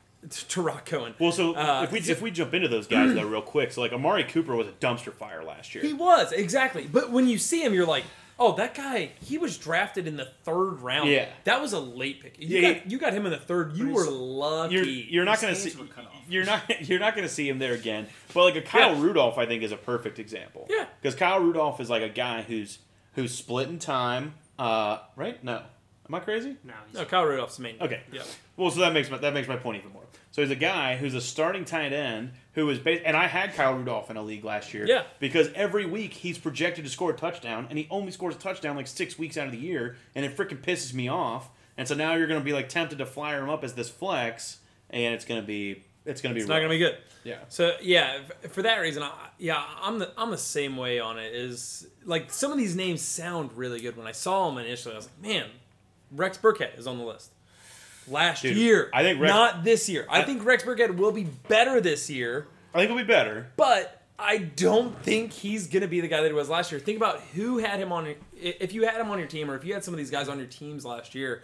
Tarik 0.49 0.83
Cohen. 0.83 1.15
Well, 1.19 1.31
so 1.31 1.53
Uh, 1.55 1.83
if 1.85 1.93
we 1.93 1.99
if 1.99 2.21
we 2.21 2.31
jump 2.31 2.53
into 2.53 2.67
those 2.67 2.85
guys 2.85 3.13
though, 3.13 3.25
real 3.25 3.41
quick, 3.41 3.71
so 3.71 3.79
like 3.79 3.93
Amari 3.93 4.25
Cooper 4.25 4.53
was 4.53 4.67
a 4.67 4.73
dumpster 4.73 5.13
fire 5.13 5.41
last 5.41 5.73
year. 5.73 5.81
He 5.81 5.93
was 5.93 6.33
exactly, 6.33 6.85
but 6.85 7.11
when 7.13 7.29
you 7.29 7.37
see 7.37 7.63
him, 7.63 7.73
you're 7.73 7.87
like, 7.87 8.03
oh, 8.39 8.55
that 8.55 8.73
guy. 8.73 9.11
He 9.21 9.37
was 9.37 9.57
drafted 9.57 10.07
in 10.07 10.15
the 10.17 10.25
third 10.43 10.81
round. 10.81 11.09
Yeah. 11.09 11.27
that 11.43 11.61
was 11.61 11.73
a 11.73 11.79
late 11.79 12.21
pick. 12.21 12.35
You 12.39 12.59
Yeah, 12.59 12.73
got 12.73 12.91
you 12.91 12.97
got 12.97 13.13
him 13.13 13.25
in 13.25 13.31
the 13.31 13.37
third. 13.37 13.75
You 13.75 13.89
were 13.89 14.09
lucky. 14.09 14.75
you're 14.75 14.83
you're 14.85 15.25
not 15.25 15.41
going 15.41 15.53
to 15.53 15.59
hands 15.61 15.73
see 15.73 15.83
cut 15.93 16.05
off. 16.05 16.13
you're 16.29 16.45
not 16.45 16.63
you're 16.89 16.99
not 16.99 17.15
going 17.15 17.27
to 17.27 17.33
see 17.33 17.47
him 17.47 17.59
there 17.59 17.73
again. 17.73 18.07
But 18.33 18.43
like 18.45 18.55
a 18.55 18.61
Kyle 18.61 18.95
Yeah. 18.95 19.01
Rudolph, 19.01 19.37
I 19.37 19.45
think 19.45 19.61
is 19.63 19.71
a 19.71 19.77
perfect 19.77 20.19
example. 20.19 20.67
Yeah. 20.69 20.85
because 21.01 21.15
Kyle 21.15 21.39
Rudolph 21.39 21.79
is 21.79 21.89
like 21.89 22.01
a 22.03 22.09
guy 22.09 22.41
who's 22.41 22.79
who's 23.15 23.33
split 23.35 23.69
in 23.69 23.79
time. 23.79 24.33
Uh, 24.57 24.99
right? 25.15 25.41
No, 25.43 25.61
am 26.07 26.15
I 26.15 26.19
crazy? 26.19 26.57
No, 26.63 26.73
he's 26.87 26.95
no, 26.95 27.05
Kyle 27.05 27.25
Rudolph's 27.25 27.57
the 27.57 27.63
main. 27.63 27.75
Okay. 27.79 28.01
Yeah. 28.11 28.23
Well, 28.57 28.71
so 28.71 28.81
that 28.81 28.93
makes 28.93 29.09
my 29.09 29.17
that 29.17 29.33
makes 29.33 29.47
my 29.47 29.55
point 29.57 29.77
even 29.79 29.91
more. 29.93 30.03
So 30.31 30.41
he's 30.41 30.51
a 30.51 30.55
guy 30.55 30.95
who's 30.95 31.15
a 31.15 31.21
starting 31.21 31.65
tight 31.65 31.91
end 31.93 32.33
who 32.59 32.69
is 32.69 32.79
based, 32.79 33.03
and 33.05 33.15
I 33.17 33.27
had 33.27 33.53
Kyle 33.55 33.73
Rudolph 33.73 34.09
in 34.11 34.17
a 34.17 34.21
league 34.21 34.43
last 34.43 34.73
year. 34.73 34.85
Yeah. 34.85 35.03
Because 35.19 35.49
every 35.55 35.85
week 35.85 36.13
he's 36.13 36.37
projected 36.37 36.85
to 36.85 36.89
score 36.91 37.11
a 37.11 37.15
touchdown, 37.15 37.67
and 37.69 37.77
he 37.77 37.87
only 37.89 38.11
scores 38.11 38.35
a 38.35 38.39
touchdown 38.39 38.75
like 38.75 38.87
six 38.87 39.17
weeks 39.17 39.37
out 39.37 39.45
of 39.47 39.51
the 39.51 39.57
year, 39.59 39.95
and 40.15 40.25
it 40.25 40.35
freaking 40.35 40.61
pisses 40.61 40.93
me 40.93 41.07
off. 41.07 41.49
And 41.77 41.87
so 41.87 41.95
now 41.95 42.15
you're 42.15 42.27
going 42.27 42.39
to 42.41 42.45
be 42.45 42.53
like 42.53 42.69
tempted 42.69 42.97
to 42.97 43.05
flyer 43.05 43.41
him 43.41 43.49
up 43.49 43.63
as 43.63 43.73
this 43.73 43.89
flex, 43.89 44.59
and 44.89 45.13
it's 45.13 45.25
going 45.25 45.39
to 45.41 45.47
be 45.47 45.83
it's 46.05 46.21
going 46.21 46.31
to 46.31 46.35
be 46.35 46.41
It's 46.41 46.49
not 46.49 46.55
gonna 46.57 46.69
be 46.69 46.77
good. 46.79 46.97
yeah. 47.23 47.37
So 47.49 47.73
yeah, 47.81 48.19
for 48.49 48.61
that 48.63 48.77
reason, 48.77 49.03
I, 49.03 49.11
yeah, 49.37 49.63
I'm 49.81 49.99
the 49.99 50.11
I'm 50.17 50.31
the 50.31 50.37
same 50.37 50.75
way 50.77 50.99
on 50.99 51.19
it. 51.19 51.33
Is 51.35 51.87
like 52.03 52.31
some 52.31 52.51
of 52.51 52.57
these 52.57 52.75
names 52.75 53.01
sound 53.01 53.51
really 53.53 53.79
good. 53.79 53.95
When 53.95 54.07
I 54.07 54.11
saw 54.13 54.49
them 54.49 54.57
initially, 54.57 54.95
I 54.95 54.97
was 54.97 55.05
like, 55.07 55.21
man, 55.21 55.47
Rex 56.11 56.37
Burkhead 56.37 56.77
is 56.79 56.87
on 56.87 56.97
the 56.97 57.03
list. 57.03 57.31
Last 58.09 58.41
Dude, 58.41 58.57
year, 58.57 58.89
I 58.93 59.03
think 59.03 59.19
Rex- 59.19 59.29
not 59.33 59.63
this 59.63 59.87
year. 59.89 60.05
I, 60.09 60.21
I- 60.21 60.25
think 60.25 60.43
Rex 60.45 60.63
Burkhead 60.63 60.97
will 60.97 61.11
be 61.11 61.23
better 61.47 61.79
this 61.81 62.09
year. 62.09 62.47
I 62.73 62.79
think 62.79 62.91
it'll 62.91 62.97
be 63.01 63.07
better. 63.07 63.47
But 63.57 64.01
I 64.17 64.37
don't 64.37 64.97
think 65.03 65.31
he's 65.31 65.67
going 65.67 65.81
to 65.81 65.87
be 65.87 66.01
the 66.01 66.07
guy 66.07 66.21
that 66.21 66.27
he 66.27 66.33
was 66.33 66.49
last 66.49 66.71
year. 66.71 66.79
Think 66.79 66.97
about 66.97 67.21
who 67.33 67.57
had 67.59 67.79
him 67.79 67.91
on. 67.91 68.05
your- 68.05 68.15
If 68.35 68.73
you 68.73 68.83
had 68.85 68.99
him 68.99 69.09
on 69.09 69.17
your 69.19 69.27
team, 69.27 69.49
or 69.49 69.55
if 69.55 69.63
you 69.63 69.73
had 69.73 69.83
some 69.83 69.93
of 69.93 69.97
these 69.97 70.11
guys 70.11 70.27
on 70.29 70.37
your 70.37 70.47
teams 70.47 70.83
last 70.85 71.15
year, 71.15 71.41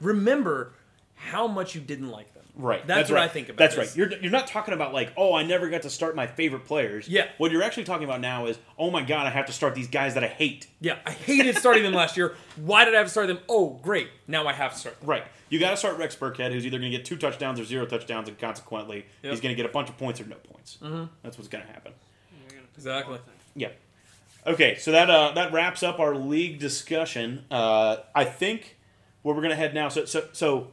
remember 0.00 0.72
how 1.18 1.46
much 1.46 1.74
you 1.74 1.80
didn't 1.80 2.08
like 2.08 2.32
them. 2.34 2.44
Right. 2.54 2.84
That's, 2.86 3.08
what 3.08 3.16
right. 3.16 3.24
I 3.24 3.28
think 3.28 3.48
about. 3.48 3.58
That's 3.58 3.76
this. 3.76 3.88
right. 3.90 3.96
You're, 3.96 4.20
you're 4.20 4.32
not 4.32 4.48
talking 4.48 4.74
about 4.74 4.92
like, 4.92 5.12
oh, 5.16 5.32
I 5.32 5.44
never 5.44 5.68
got 5.68 5.82
to 5.82 5.90
start 5.90 6.16
my 6.16 6.26
favorite 6.26 6.64
players. 6.64 7.08
Yeah. 7.08 7.28
What 7.38 7.52
you're 7.52 7.62
actually 7.62 7.84
talking 7.84 8.02
about 8.04 8.20
now 8.20 8.46
is, 8.46 8.58
oh 8.76 8.90
my 8.90 9.02
god, 9.02 9.26
I 9.26 9.30
have 9.30 9.46
to 9.46 9.52
start 9.52 9.76
these 9.76 9.86
guys 9.86 10.14
that 10.14 10.24
I 10.24 10.28
hate. 10.28 10.66
Yeah, 10.80 10.98
I 11.06 11.12
hated 11.12 11.56
starting 11.56 11.84
them 11.84 11.94
last 11.94 12.16
year. 12.16 12.34
Why 12.56 12.84
did 12.84 12.94
I 12.94 12.98
have 12.98 13.06
to 13.06 13.10
start 13.10 13.28
them? 13.28 13.38
Oh, 13.48 13.78
great. 13.82 14.08
Now 14.26 14.48
I 14.48 14.52
have 14.52 14.72
to 14.72 14.78
start 14.78 14.98
them. 15.00 15.08
Right. 15.08 15.24
You 15.50 15.60
got 15.60 15.70
to 15.70 15.76
start 15.76 15.98
Rex 15.98 16.16
Burkhead, 16.16 16.52
who's 16.52 16.66
either 16.66 16.78
going 16.78 16.90
to 16.90 16.96
get 16.96 17.06
two 17.06 17.16
touchdowns 17.16 17.60
or 17.60 17.64
zero 17.64 17.86
touchdowns, 17.86 18.28
and 18.28 18.38
consequently, 18.38 19.06
Yep. 19.22 19.32
he's 19.32 19.40
going 19.40 19.54
to 19.54 19.62
get 19.62 19.68
a 19.68 19.72
bunch 19.72 19.88
of 19.88 19.96
points 19.96 20.20
or 20.20 20.24
no 20.24 20.36
points. 20.36 20.78
Mm-hmm. 20.82 21.04
That's 21.22 21.38
what's 21.38 21.48
going 21.48 21.64
to 21.64 21.72
happen. 21.72 21.92
You're 22.32 22.50
gonna 22.50 22.62
pick 22.62 22.76
Exactly. 22.76 23.18
Yeah. 23.54 23.68
Okay, 24.46 24.76
so 24.78 24.92
that 24.92 25.10
uh, 25.10 25.32
that 25.34 25.52
wraps 25.52 25.82
up 25.82 26.00
our 26.00 26.14
league 26.14 26.58
discussion. 26.58 27.44
Uh, 27.50 27.96
I 28.14 28.24
think 28.24 28.78
where 29.22 29.34
we're 29.34 29.42
gonna 29.42 29.54
head 29.56 29.74
now. 29.74 29.88
So 29.88 30.04
so 30.06 30.24
so 30.32 30.68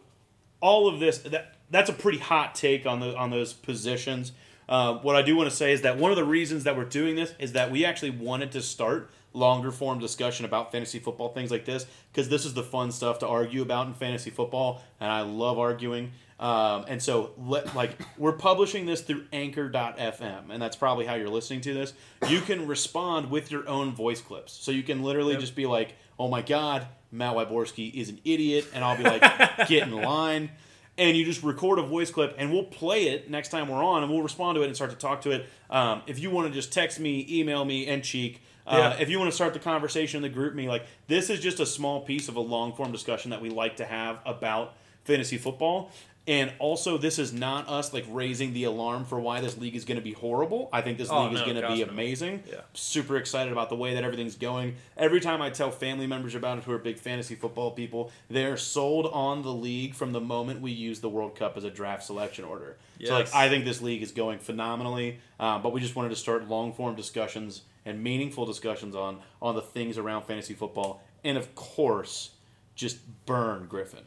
all 0.62 0.88
of 0.88 1.00
this 1.00 1.20
that 1.20 1.56
that's 1.70 1.90
a 1.90 1.94
pretty 1.94 2.20
hot 2.20 2.56
take 2.56 2.86
on 2.86 3.00
the 3.00 3.16
on 3.16 3.30
those 3.30 3.54
positions. 3.54 4.32
Uh, 4.68 4.96
what 4.96 5.16
I 5.16 5.22
do 5.22 5.36
want 5.36 5.50
to 5.50 5.56
say 5.56 5.72
is 5.72 5.84
that 5.84 5.98
one 5.98 6.12
of 6.12 6.18
the 6.18 6.24
reasons 6.24 6.64
that 6.64 6.76
we're 6.76 6.86
doing 6.86 7.16
this 7.16 7.34
is 7.38 7.54
that 7.54 7.72
we 7.72 7.86
actually 7.86 8.10
wanted 8.10 8.52
to 8.54 8.62
start 8.62 9.12
longer 9.36 9.72
form 9.72 10.00
discussion 10.00 10.46
about 10.46 10.72
fantasy 10.72 11.00
football 11.00 11.30
things 11.34 11.52
like 11.52 11.66
this 11.66 11.86
because 12.12 12.30
this 12.30 12.46
is 12.46 12.54
the 12.54 12.64
fun 12.64 12.92
stuff 12.92 13.20
to 13.20 13.28
argue 13.28 13.62
about 13.62 13.88
in 13.88 13.94
fantasy 13.94 14.30
football, 14.30 14.82
and 15.00 15.12
I 15.12 15.22
love 15.22 15.60
arguing. 15.60 16.12
Um, 16.38 16.84
and 16.90 17.02
so, 17.02 17.32
let, 17.38 17.76
like, 17.76 17.92
we're 18.18 18.34
publishing 18.34 18.86
this 18.86 19.00
through 19.02 19.24
Anchor.fm, 19.32 20.50
and 20.50 20.62
that's 20.62 20.76
probably 20.76 21.06
how 21.06 21.16
you're 21.16 21.30
listening 21.30 21.62
to 21.62 21.74
this. 21.74 21.94
You 22.28 22.42
can 22.42 22.68
respond 22.68 23.32
with 23.32 23.52
your 23.52 23.68
own 23.70 23.94
voice 23.94 24.20
clips, 24.22 24.52
so 24.52 24.72
you 24.72 24.84
can 24.84 25.02
literally 25.04 25.32
Yep. 25.34 25.40
just 25.42 25.56
be 25.56 25.66
like, 25.66 25.96
"Oh 26.20 26.28
my 26.28 26.42
God, 26.42 26.88
Matt 27.12 27.36
Wyborski 27.36 27.94
is 27.94 28.10
an 28.10 28.20
idiot," 28.26 28.66
and 28.74 28.84
I'll 28.84 28.98
be 28.98 29.04
like, 29.04 29.22
"Get 29.68 29.88
in 29.88 29.94
line." 29.94 30.52
And 30.98 31.18
you 31.18 31.26
just 31.26 31.44
record 31.44 31.78
a 31.80 31.84
voice 31.84 32.10
clip, 32.12 32.36
and 32.38 32.52
we'll 32.54 32.64
play 32.64 33.10
it 33.10 33.30
next 33.30 33.50
time 33.50 33.68
we're 33.68 33.84
on, 33.84 34.02
and 34.04 34.12
we'll 34.12 34.22
respond 34.22 34.56
to 34.56 34.62
it 34.64 34.68
and 34.68 34.76
start 34.76 34.92
to 34.92 34.98
talk 34.98 35.22
to 35.22 35.32
it. 35.32 35.46
Um, 35.70 36.02
if 36.08 36.20
you 36.20 36.32
want 36.32 36.48
to 36.48 36.54
just 36.54 36.72
text 36.72 37.00
me, 37.02 37.26
email 37.30 37.64
me, 37.66 37.88
and 37.88 38.02
cheek. 38.04 38.42
Uh, 38.68 38.78
Yeah. 38.78 39.02
If 39.02 39.10
you 39.10 39.20
want 39.20 39.30
to 39.30 39.36
start 39.36 39.54
the 39.54 39.60
conversation 39.60 40.24
in 40.24 40.32
the 40.32 40.38
GroupMe, 40.38 40.68
like 40.68 40.86
this 41.08 41.30
is 41.30 41.40
just 41.40 41.60
a 41.60 41.66
small 41.66 42.02
piece 42.02 42.28
of 42.28 42.36
a 42.36 42.40
long 42.40 42.74
form 42.74 42.92
discussion 42.92 43.32
that 43.32 43.42
we 43.42 43.50
like 43.50 43.78
to 43.78 43.86
have 43.86 44.20
about 44.26 44.74
fantasy 45.04 45.38
football. 45.38 45.92
And 46.28 46.52
also, 46.58 46.98
this 46.98 47.20
is 47.20 47.34
not 47.34 47.70
us 47.70 47.94
like 47.94 48.04
raising 48.10 48.54
the 48.54 48.64
alarm 48.64 49.06
for 49.06 49.20
why 49.20 49.42
this 49.42 49.60
league 49.60 49.76
is 49.76 49.86
going 49.86 49.98
to 50.00 50.04
be 50.04 50.14
horrible. 50.14 50.70
I 50.74 50.82
think 50.82 50.98
this 50.98 51.10
Oh, 51.12 51.26
league 51.26 51.34
is 51.34 51.42
going 51.42 51.56
to 51.62 51.68
be 51.68 51.84
no. 51.84 51.90
amazing. 51.92 52.42
Yeah. 52.50 52.62
Super 52.74 53.18
excited 53.18 53.52
about 53.52 53.70
the 53.70 53.76
way 53.76 53.94
that 53.94 54.04
everything's 54.04 54.36
going. 54.36 54.76
Every 54.98 55.20
time 55.20 55.40
I 55.40 55.52
tell 55.52 55.70
family 55.70 56.08
members 56.08 56.34
about 56.34 56.58
it 56.58 56.64
who 56.64 56.72
are 56.72 56.80
big 56.80 56.98
fantasy 56.98 57.36
football 57.36 57.70
people, 57.72 58.12
they're 58.28 58.58
sold 58.58 59.06
on 59.14 59.44
the 59.44 59.54
league 59.54 59.94
from 59.94 60.14
the 60.14 60.20
moment 60.22 60.62
we 60.62 60.72
use 60.72 61.00
the 61.00 61.10
World 61.10 61.36
Cup 61.36 61.58
as 61.58 61.64
a 61.64 61.70
draft 61.70 62.02
selection 62.04 62.44
order. 62.44 62.78
So, 63.04 63.14
like, 63.14 63.32
I 63.36 63.48
think 63.48 63.64
this 63.66 63.82
league 63.84 64.02
is 64.02 64.12
going 64.12 64.40
phenomenally. 64.40 65.20
Um, 65.40 65.62
but 65.62 65.74
we 65.74 65.80
just 65.80 65.96
wanted 65.96 66.10
to 66.10 66.16
start 66.16 66.48
long 66.50 66.74
form 66.74 66.96
discussions 66.96 67.62
and 67.86 68.02
meaningful 68.04 68.48
discussions 68.48 68.96
on 68.96 69.20
on 69.44 69.54
the 69.54 69.62
things 69.62 70.00
around 70.00 70.24
fantasy 70.24 70.56
football, 70.56 71.04
and 71.24 71.38
of 71.38 71.54
course, 71.54 72.32
just 72.74 72.98
burn 73.28 73.68
Griffin. 73.68 74.06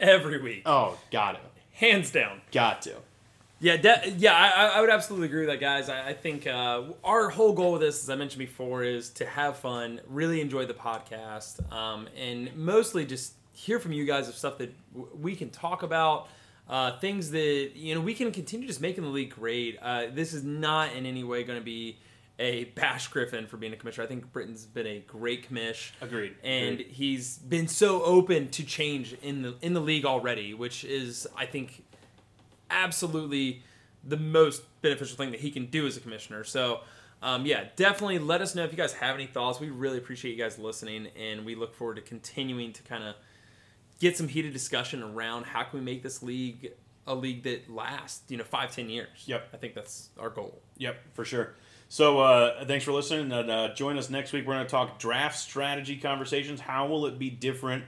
Every 0.00 0.40
week. 0.40 0.62
Oh, 0.66 0.98
got 1.10 1.32
to, 1.32 1.40
Hands 1.72 2.10
down. 2.10 2.40
got 2.52 2.82
to. 2.82 2.94
Yeah, 3.60 3.76
de- 3.76 4.14
yeah, 4.18 4.34
I, 4.34 4.66
I 4.78 4.80
would 4.80 4.90
absolutely 4.90 5.26
agree 5.26 5.40
with 5.40 5.48
that, 5.48 5.58
guys. 5.60 5.88
I, 5.88 6.10
I 6.10 6.12
think 6.12 6.46
uh, 6.46 6.82
our 7.02 7.28
whole 7.28 7.52
goal 7.52 7.72
with 7.72 7.80
this, 7.80 8.02
as 8.04 8.08
I 8.08 8.14
mentioned 8.14 8.38
before, 8.38 8.84
is 8.84 9.10
to 9.10 9.26
have 9.26 9.56
fun, 9.56 10.00
really 10.08 10.40
enjoy 10.40 10.64
the 10.66 10.74
podcast, 10.74 11.70
um, 11.72 12.08
and 12.16 12.54
mostly 12.56 13.04
just 13.04 13.32
hear 13.52 13.80
from 13.80 13.90
you 13.92 14.04
guys 14.04 14.28
of 14.28 14.36
stuff 14.36 14.58
that 14.58 14.72
w- 14.94 15.10
we 15.20 15.34
can 15.34 15.50
talk 15.50 15.82
about, 15.82 16.28
uh, 16.68 16.98
things 17.00 17.32
that 17.32 17.70
you 17.74 17.96
know 17.96 18.00
we 18.00 18.14
can 18.14 18.30
continue 18.30 18.68
just 18.68 18.80
making 18.80 19.02
the 19.02 19.10
league 19.10 19.30
great. 19.34 19.76
Uh, 19.82 20.04
this 20.12 20.32
is 20.32 20.44
not 20.44 20.92
in 20.92 21.04
any 21.06 21.24
way 21.24 21.42
going 21.42 21.58
to 21.58 21.64
be 21.64 21.98
a 22.38 22.64
bash 22.64 23.08
Griffin 23.08 23.46
for 23.46 23.56
being 23.56 23.72
a 23.72 23.76
commissioner. 23.76 24.04
I 24.04 24.08
think 24.08 24.32
Britain's 24.32 24.64
been 24.64 24.86
a 24.86 25.00
great 25.00 25.48
commish 25.48 25.90
Agreed. 26.00 26.36
and 26.44 26.74
Agreed. 26.74 26.86
he's 26.92 27.38
been 27.38 27.66
so 27.68 28.02
open 28.02 28.48
to 28.50 28.64
change 28.64 29.14
in 29.22 29.42
the 29.42 29.54
in 29.60 29.74
the 29.74 29.80
league 29.80 30.04
already, 30.04 30.54
which 30.54 30.84
is 30.84 31.26
I 31.36 31.46
think 31.46 31.84
absolutely 32.70 33.62
the 34.04 34.16
most 34.16 34.62
beneficial 34.82 35.16
thing 35.16 35.32
that 35.32 35.40
he 35.40 35.50
can 35.50 35.66
do 35.66 35.86
as 35.86 35.96
a 35.96 36.00
commissioner. 36.00 36.44
So. 36.44 36.80
Um, 37.20 37.46
yeah, 37.46 37.64
definitely 37.74 38.20
let 38.20 38.42
us 38.42 38.54
know 38.54 38.62
if 38.62 38.70
you 38.70 38.76
guys 38.76 38.92
have 38.92 39.16
any 39.16 39.26
thoughts. 39.26 39.58
We 39.58 39.70
really 39.70 39.98
appreciate 39.98 40.36
you 40.36 40.40
guys 40.40 40.56
listening, 40.56 41.08
and 41.16 41.44
we 41.44 41.56
look 41.56 41.74
forward 41.74 41.96
to 41.96 42.00
continuing 42.00 42.72
to 42.74 42.82
kind 42.84 43.02
of 43.02 43.16
get 43.98 44.16
some 44.16 44.28
heated 44.28 44.52
discussion 44.52 45.02
around 45.02 45.46
how 45.46 45.64
can 45.64 45.80
we 45.80 45.84
make 45.84 46.04
this 46.04 46.22
league 46.22 46.74
a 47.08 47.14
league 47.16 47.42
that 47.42 47.68
lasts, 47.68 48.22
you 48.30 48.36
know, 48.36 48.44
five, 48.44 48.70
ten 48.70 48.88
years. 48.88 49.08
Yep. 49.26 49.48
I 49.52 49.56
think 49.56 49.74
that's 49.74 50.10
our 50.16 50.30
goal. 50.30 50.60
Yep, 50.76 50.96
for 51.14 51.24
sure. 51.24 51.54
So 51.88 52.18
uh, 52.20 52.64
thanks 52.66 52.84
for 52.84 52.92
listening, 52.92 53.32
and 53.32 53.50
uh, 53.50 53.74
join 53.74 53.96
us 53.96 54.10
next 54.10 54.32
week. 54.32 54.46
We're 54.46 54.54
going 54.54 54.66
to 54.66 54.70
talk 54.70 54.98
draft 54.98 55.38
strategy 55.38 55.96
conversations. 55.96 56.60
How 56.60 56.86
will 56.86 57.06
it 57.06 57.18
be 57.18 57.30
different 57.30 57.84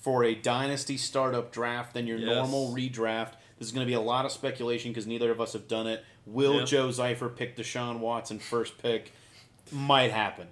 for 0.00 0.22
a 0.24 0.34
dynasty 0.34 0.96
startup 0.96 1.50
draft 1.52 1.94
than 1.94 2.06
your 2.06 2.18
Yes. 2.18 2.36
normal 2.36 2.72
redraft? 2.72 3.32
This 3.58 3.66
is 3.68 3.72
going 3.72 3.84
to 3.84 3.90
be 3.90 3.94
a 3.94 4.00
lot 4.00 4.24
of 4.24 4.30
speculation 4.32 4.92
because 4.92 5.06
neither 5.06 5.30
of 5.32 5.40
us 5.40 5.52
have 5.54 5.66
done 5.68 5.86
it. 5.88 6.04
Will 6.26 6.60
Yeah. 6.60 6.64
Joe 6.64 6.88
Zeifer 6.88 7.34
pick 7.34 7.56
Deshaun 7.56 7.98
Watson 7.98 8.38
first 8.38 8.78
pick? 8.78 9.12
Might 9.72 10.12
happen. 10.12 10.46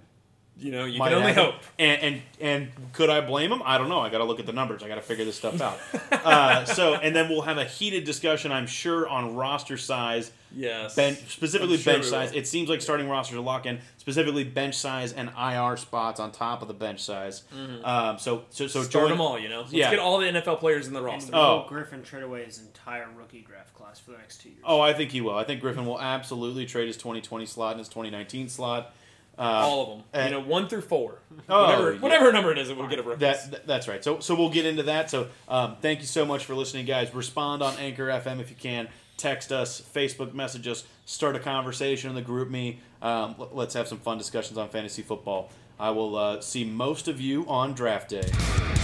You 0.59 0.71
know, 0.73 0.83
you 0.85 0.99
Might 0.99 1.09
can 1.09 1.17
only 1.19 1.33
happen. 1.33 1.51
hope. 1.53 1.61
And, 1.77 2.01
and 2.01 2.21
and 2.41 2.93
could 2.93 3.09
I 3.09 3.21
blame 3.21 3.51
him? 3.51 3.61
I 3.63 3.77
don't 3.77 3.87
know. 3.89 3.99
I 4.01 4.09
got 4.09 4.17
to 4.17 4.25
look 4.25 4.39
at 4.41 4.45
the 4.45 4.51
numbers. 4.53 4.83
I 4.83 4.87
got 4.89 4.95
to 4.95 5.01
figure 5.01 5.23
this 5.23 5.37
stuff 5.37 5.61
out. 5.61 5.79
uh, 6.25 6.65
so 6.65 6.95
and 6.95 7.15
then 7.15 7.29
we'll 7.29 7.43
have 7.43 7.57
a 7.57 7.63
heated 7.65 8.03
discussion, 8.03 8.51
I'm 8.51 8.67
sure, 8.67 9.07
on 9.07 9.35
roster 9.35 9.77
size 9.77 10.31
Yes. 10.51 10.95
bench 10.95 11.19
specifically 11.31 11.77
sure 11.77 11.93
bench 11.93 12.05
size. 12.07 12.31
will. 12.31 12.39
It 12.39 12.47
seems 12.47 12.69
like 12.69 12.81
starting 12.81 13.07
rosters 13.07 13.37
are 13.37 13.41
lock 13.41 13.67
in. 13.67 13.79
Specifically 13.97 14.43
bench 14.43 14.75
size 14.75 15.13
and 15.13 15.29
IR 15.39 15.77
spots 15.77 16.19
on 16.19 16.31
top 16.31 16.63
of 16.63 16.67
the 16.67 16.73
bench 16.73 17.01
size. 17.03 17.43
Um, 17.83 18.17
so 18.17 18.43
so 18.49 18.65
so 18.67 18.81
Start 18.81 18.89
join 18.91 19.09
them 19.11 19.21
all, 19.21 19.37
you 19.39 19.47
know. 19.47 19.59
Let's 19.61 19.73
Yeah. 19.73 19.91
get 19.91 19.99
all 19.99 20.17
the 20.17 20.25
NFL 20.27 20.57
players 20.57 20.87
in 20.87 20.93
the 20.93 20.99
And 20.99 21.05
roster. 21.05 21.31
will 21.33 21.39
Oh. 21.39 21.65
Griffin 21.69 22.01
trade 22.03 22.23
away 22.23 22.43
his 22.45 22.59
entire 22.59 23.07
rookie 23.15 23.41
draft 23.47 23.73
class 23.75 23.99
for 23.99 24.11
the 24.11 24.17
next 24.17 24.41
two 24.41 24.49
years. 24.49 24.61
Oh, 24.65 24.81
I 24.81 24.91
think 24.93 25.11
he 25.11 25.21
will. 25.21 25.35
I 25.37 25.43
think 25.43 25.61
Griffin 25.61 25.85
will 25.85 26.01
absolutely 26.01 26.65
trade 26.65 26.87
his 26.87 26.97
2020 26.97 27.45
slot 27.45 27.71
and 27.73 27.79
his 27.79 27.87
2019 27.87 28.49
slot. 28.49 28.91
Uh, 29.39 29.43
all 29.43 29.81
of 29.81 29.87
them. 29.89 30.03
uh, 30.13 30.25
you 30.25 30.31
know, 30.31 30.39
one 30.41 30.67
through 30.67 30.81
four. 30.81 31.19
Oh, 31.47 31.61
whatever, 31.65 31.93
yeah. 31.93 31.99
whatever 31.99 32.31
number 32.33 32.51
it 32.51 32.57
is, 32.57 32.69
it 32.69 32.75
will 32.75 32.87
get 32.87 32.99
a 32.99 33.03
rookies. 33.03 33.19
That, 33.49 33.65
that's 33.65 33.87
right. 33.87 34.03
So 34.03 34.19
so 34.19 34.35
we'll 34.35 34.49
get 34.49 34.65
into 34.65 34.83
that. 34.83 35.09
So 35.09 35.27
um, 35.47 35.77
thank 35.81 36.01
you 36.01 36.05
so 36.07 36.25
much 36.25 36.43
for 36.45 36.55
listening, 36.55 36.85
guys. 36.85 37.13
Respond 37.13 37.63
on 37.63 37.77
Anchor 37.77 38.07
FM 38.07 38.39
if 38.41 38.49
you 38.49 38.57
can. 38.57 38.89
Text 39.15 39.51
us, 39.51 39.81
Facebook 39.81 40.33
message 40.33 40.67
us, 40.67 40.85
start 41.05 41.35
a 41.35 41.39
conversation 41.39 42.09
in 42.09 42.15
the 42.15 42.21
GroupMe. 42.21 42.77
Um, 43.01 43.35
l- 43.39 43.49
let's 43.53 43.73
have 43.73 43.87
some 43.87 43.97
fun 43.99 44.17
discussions 44.17 44.57
on 44.57 44.69
fantasy 44.69 45.01
football. 45.01 45.49
I 45.79 45.89
will 45.91 46.15
uh, 46.17 46.41
see 46.41 46.63
most 46.65 47.07
of 47.07 47.19
you 47.21 47.45
on 47.47 47.73
draft 47.73 48.09
day. 48.09 48.78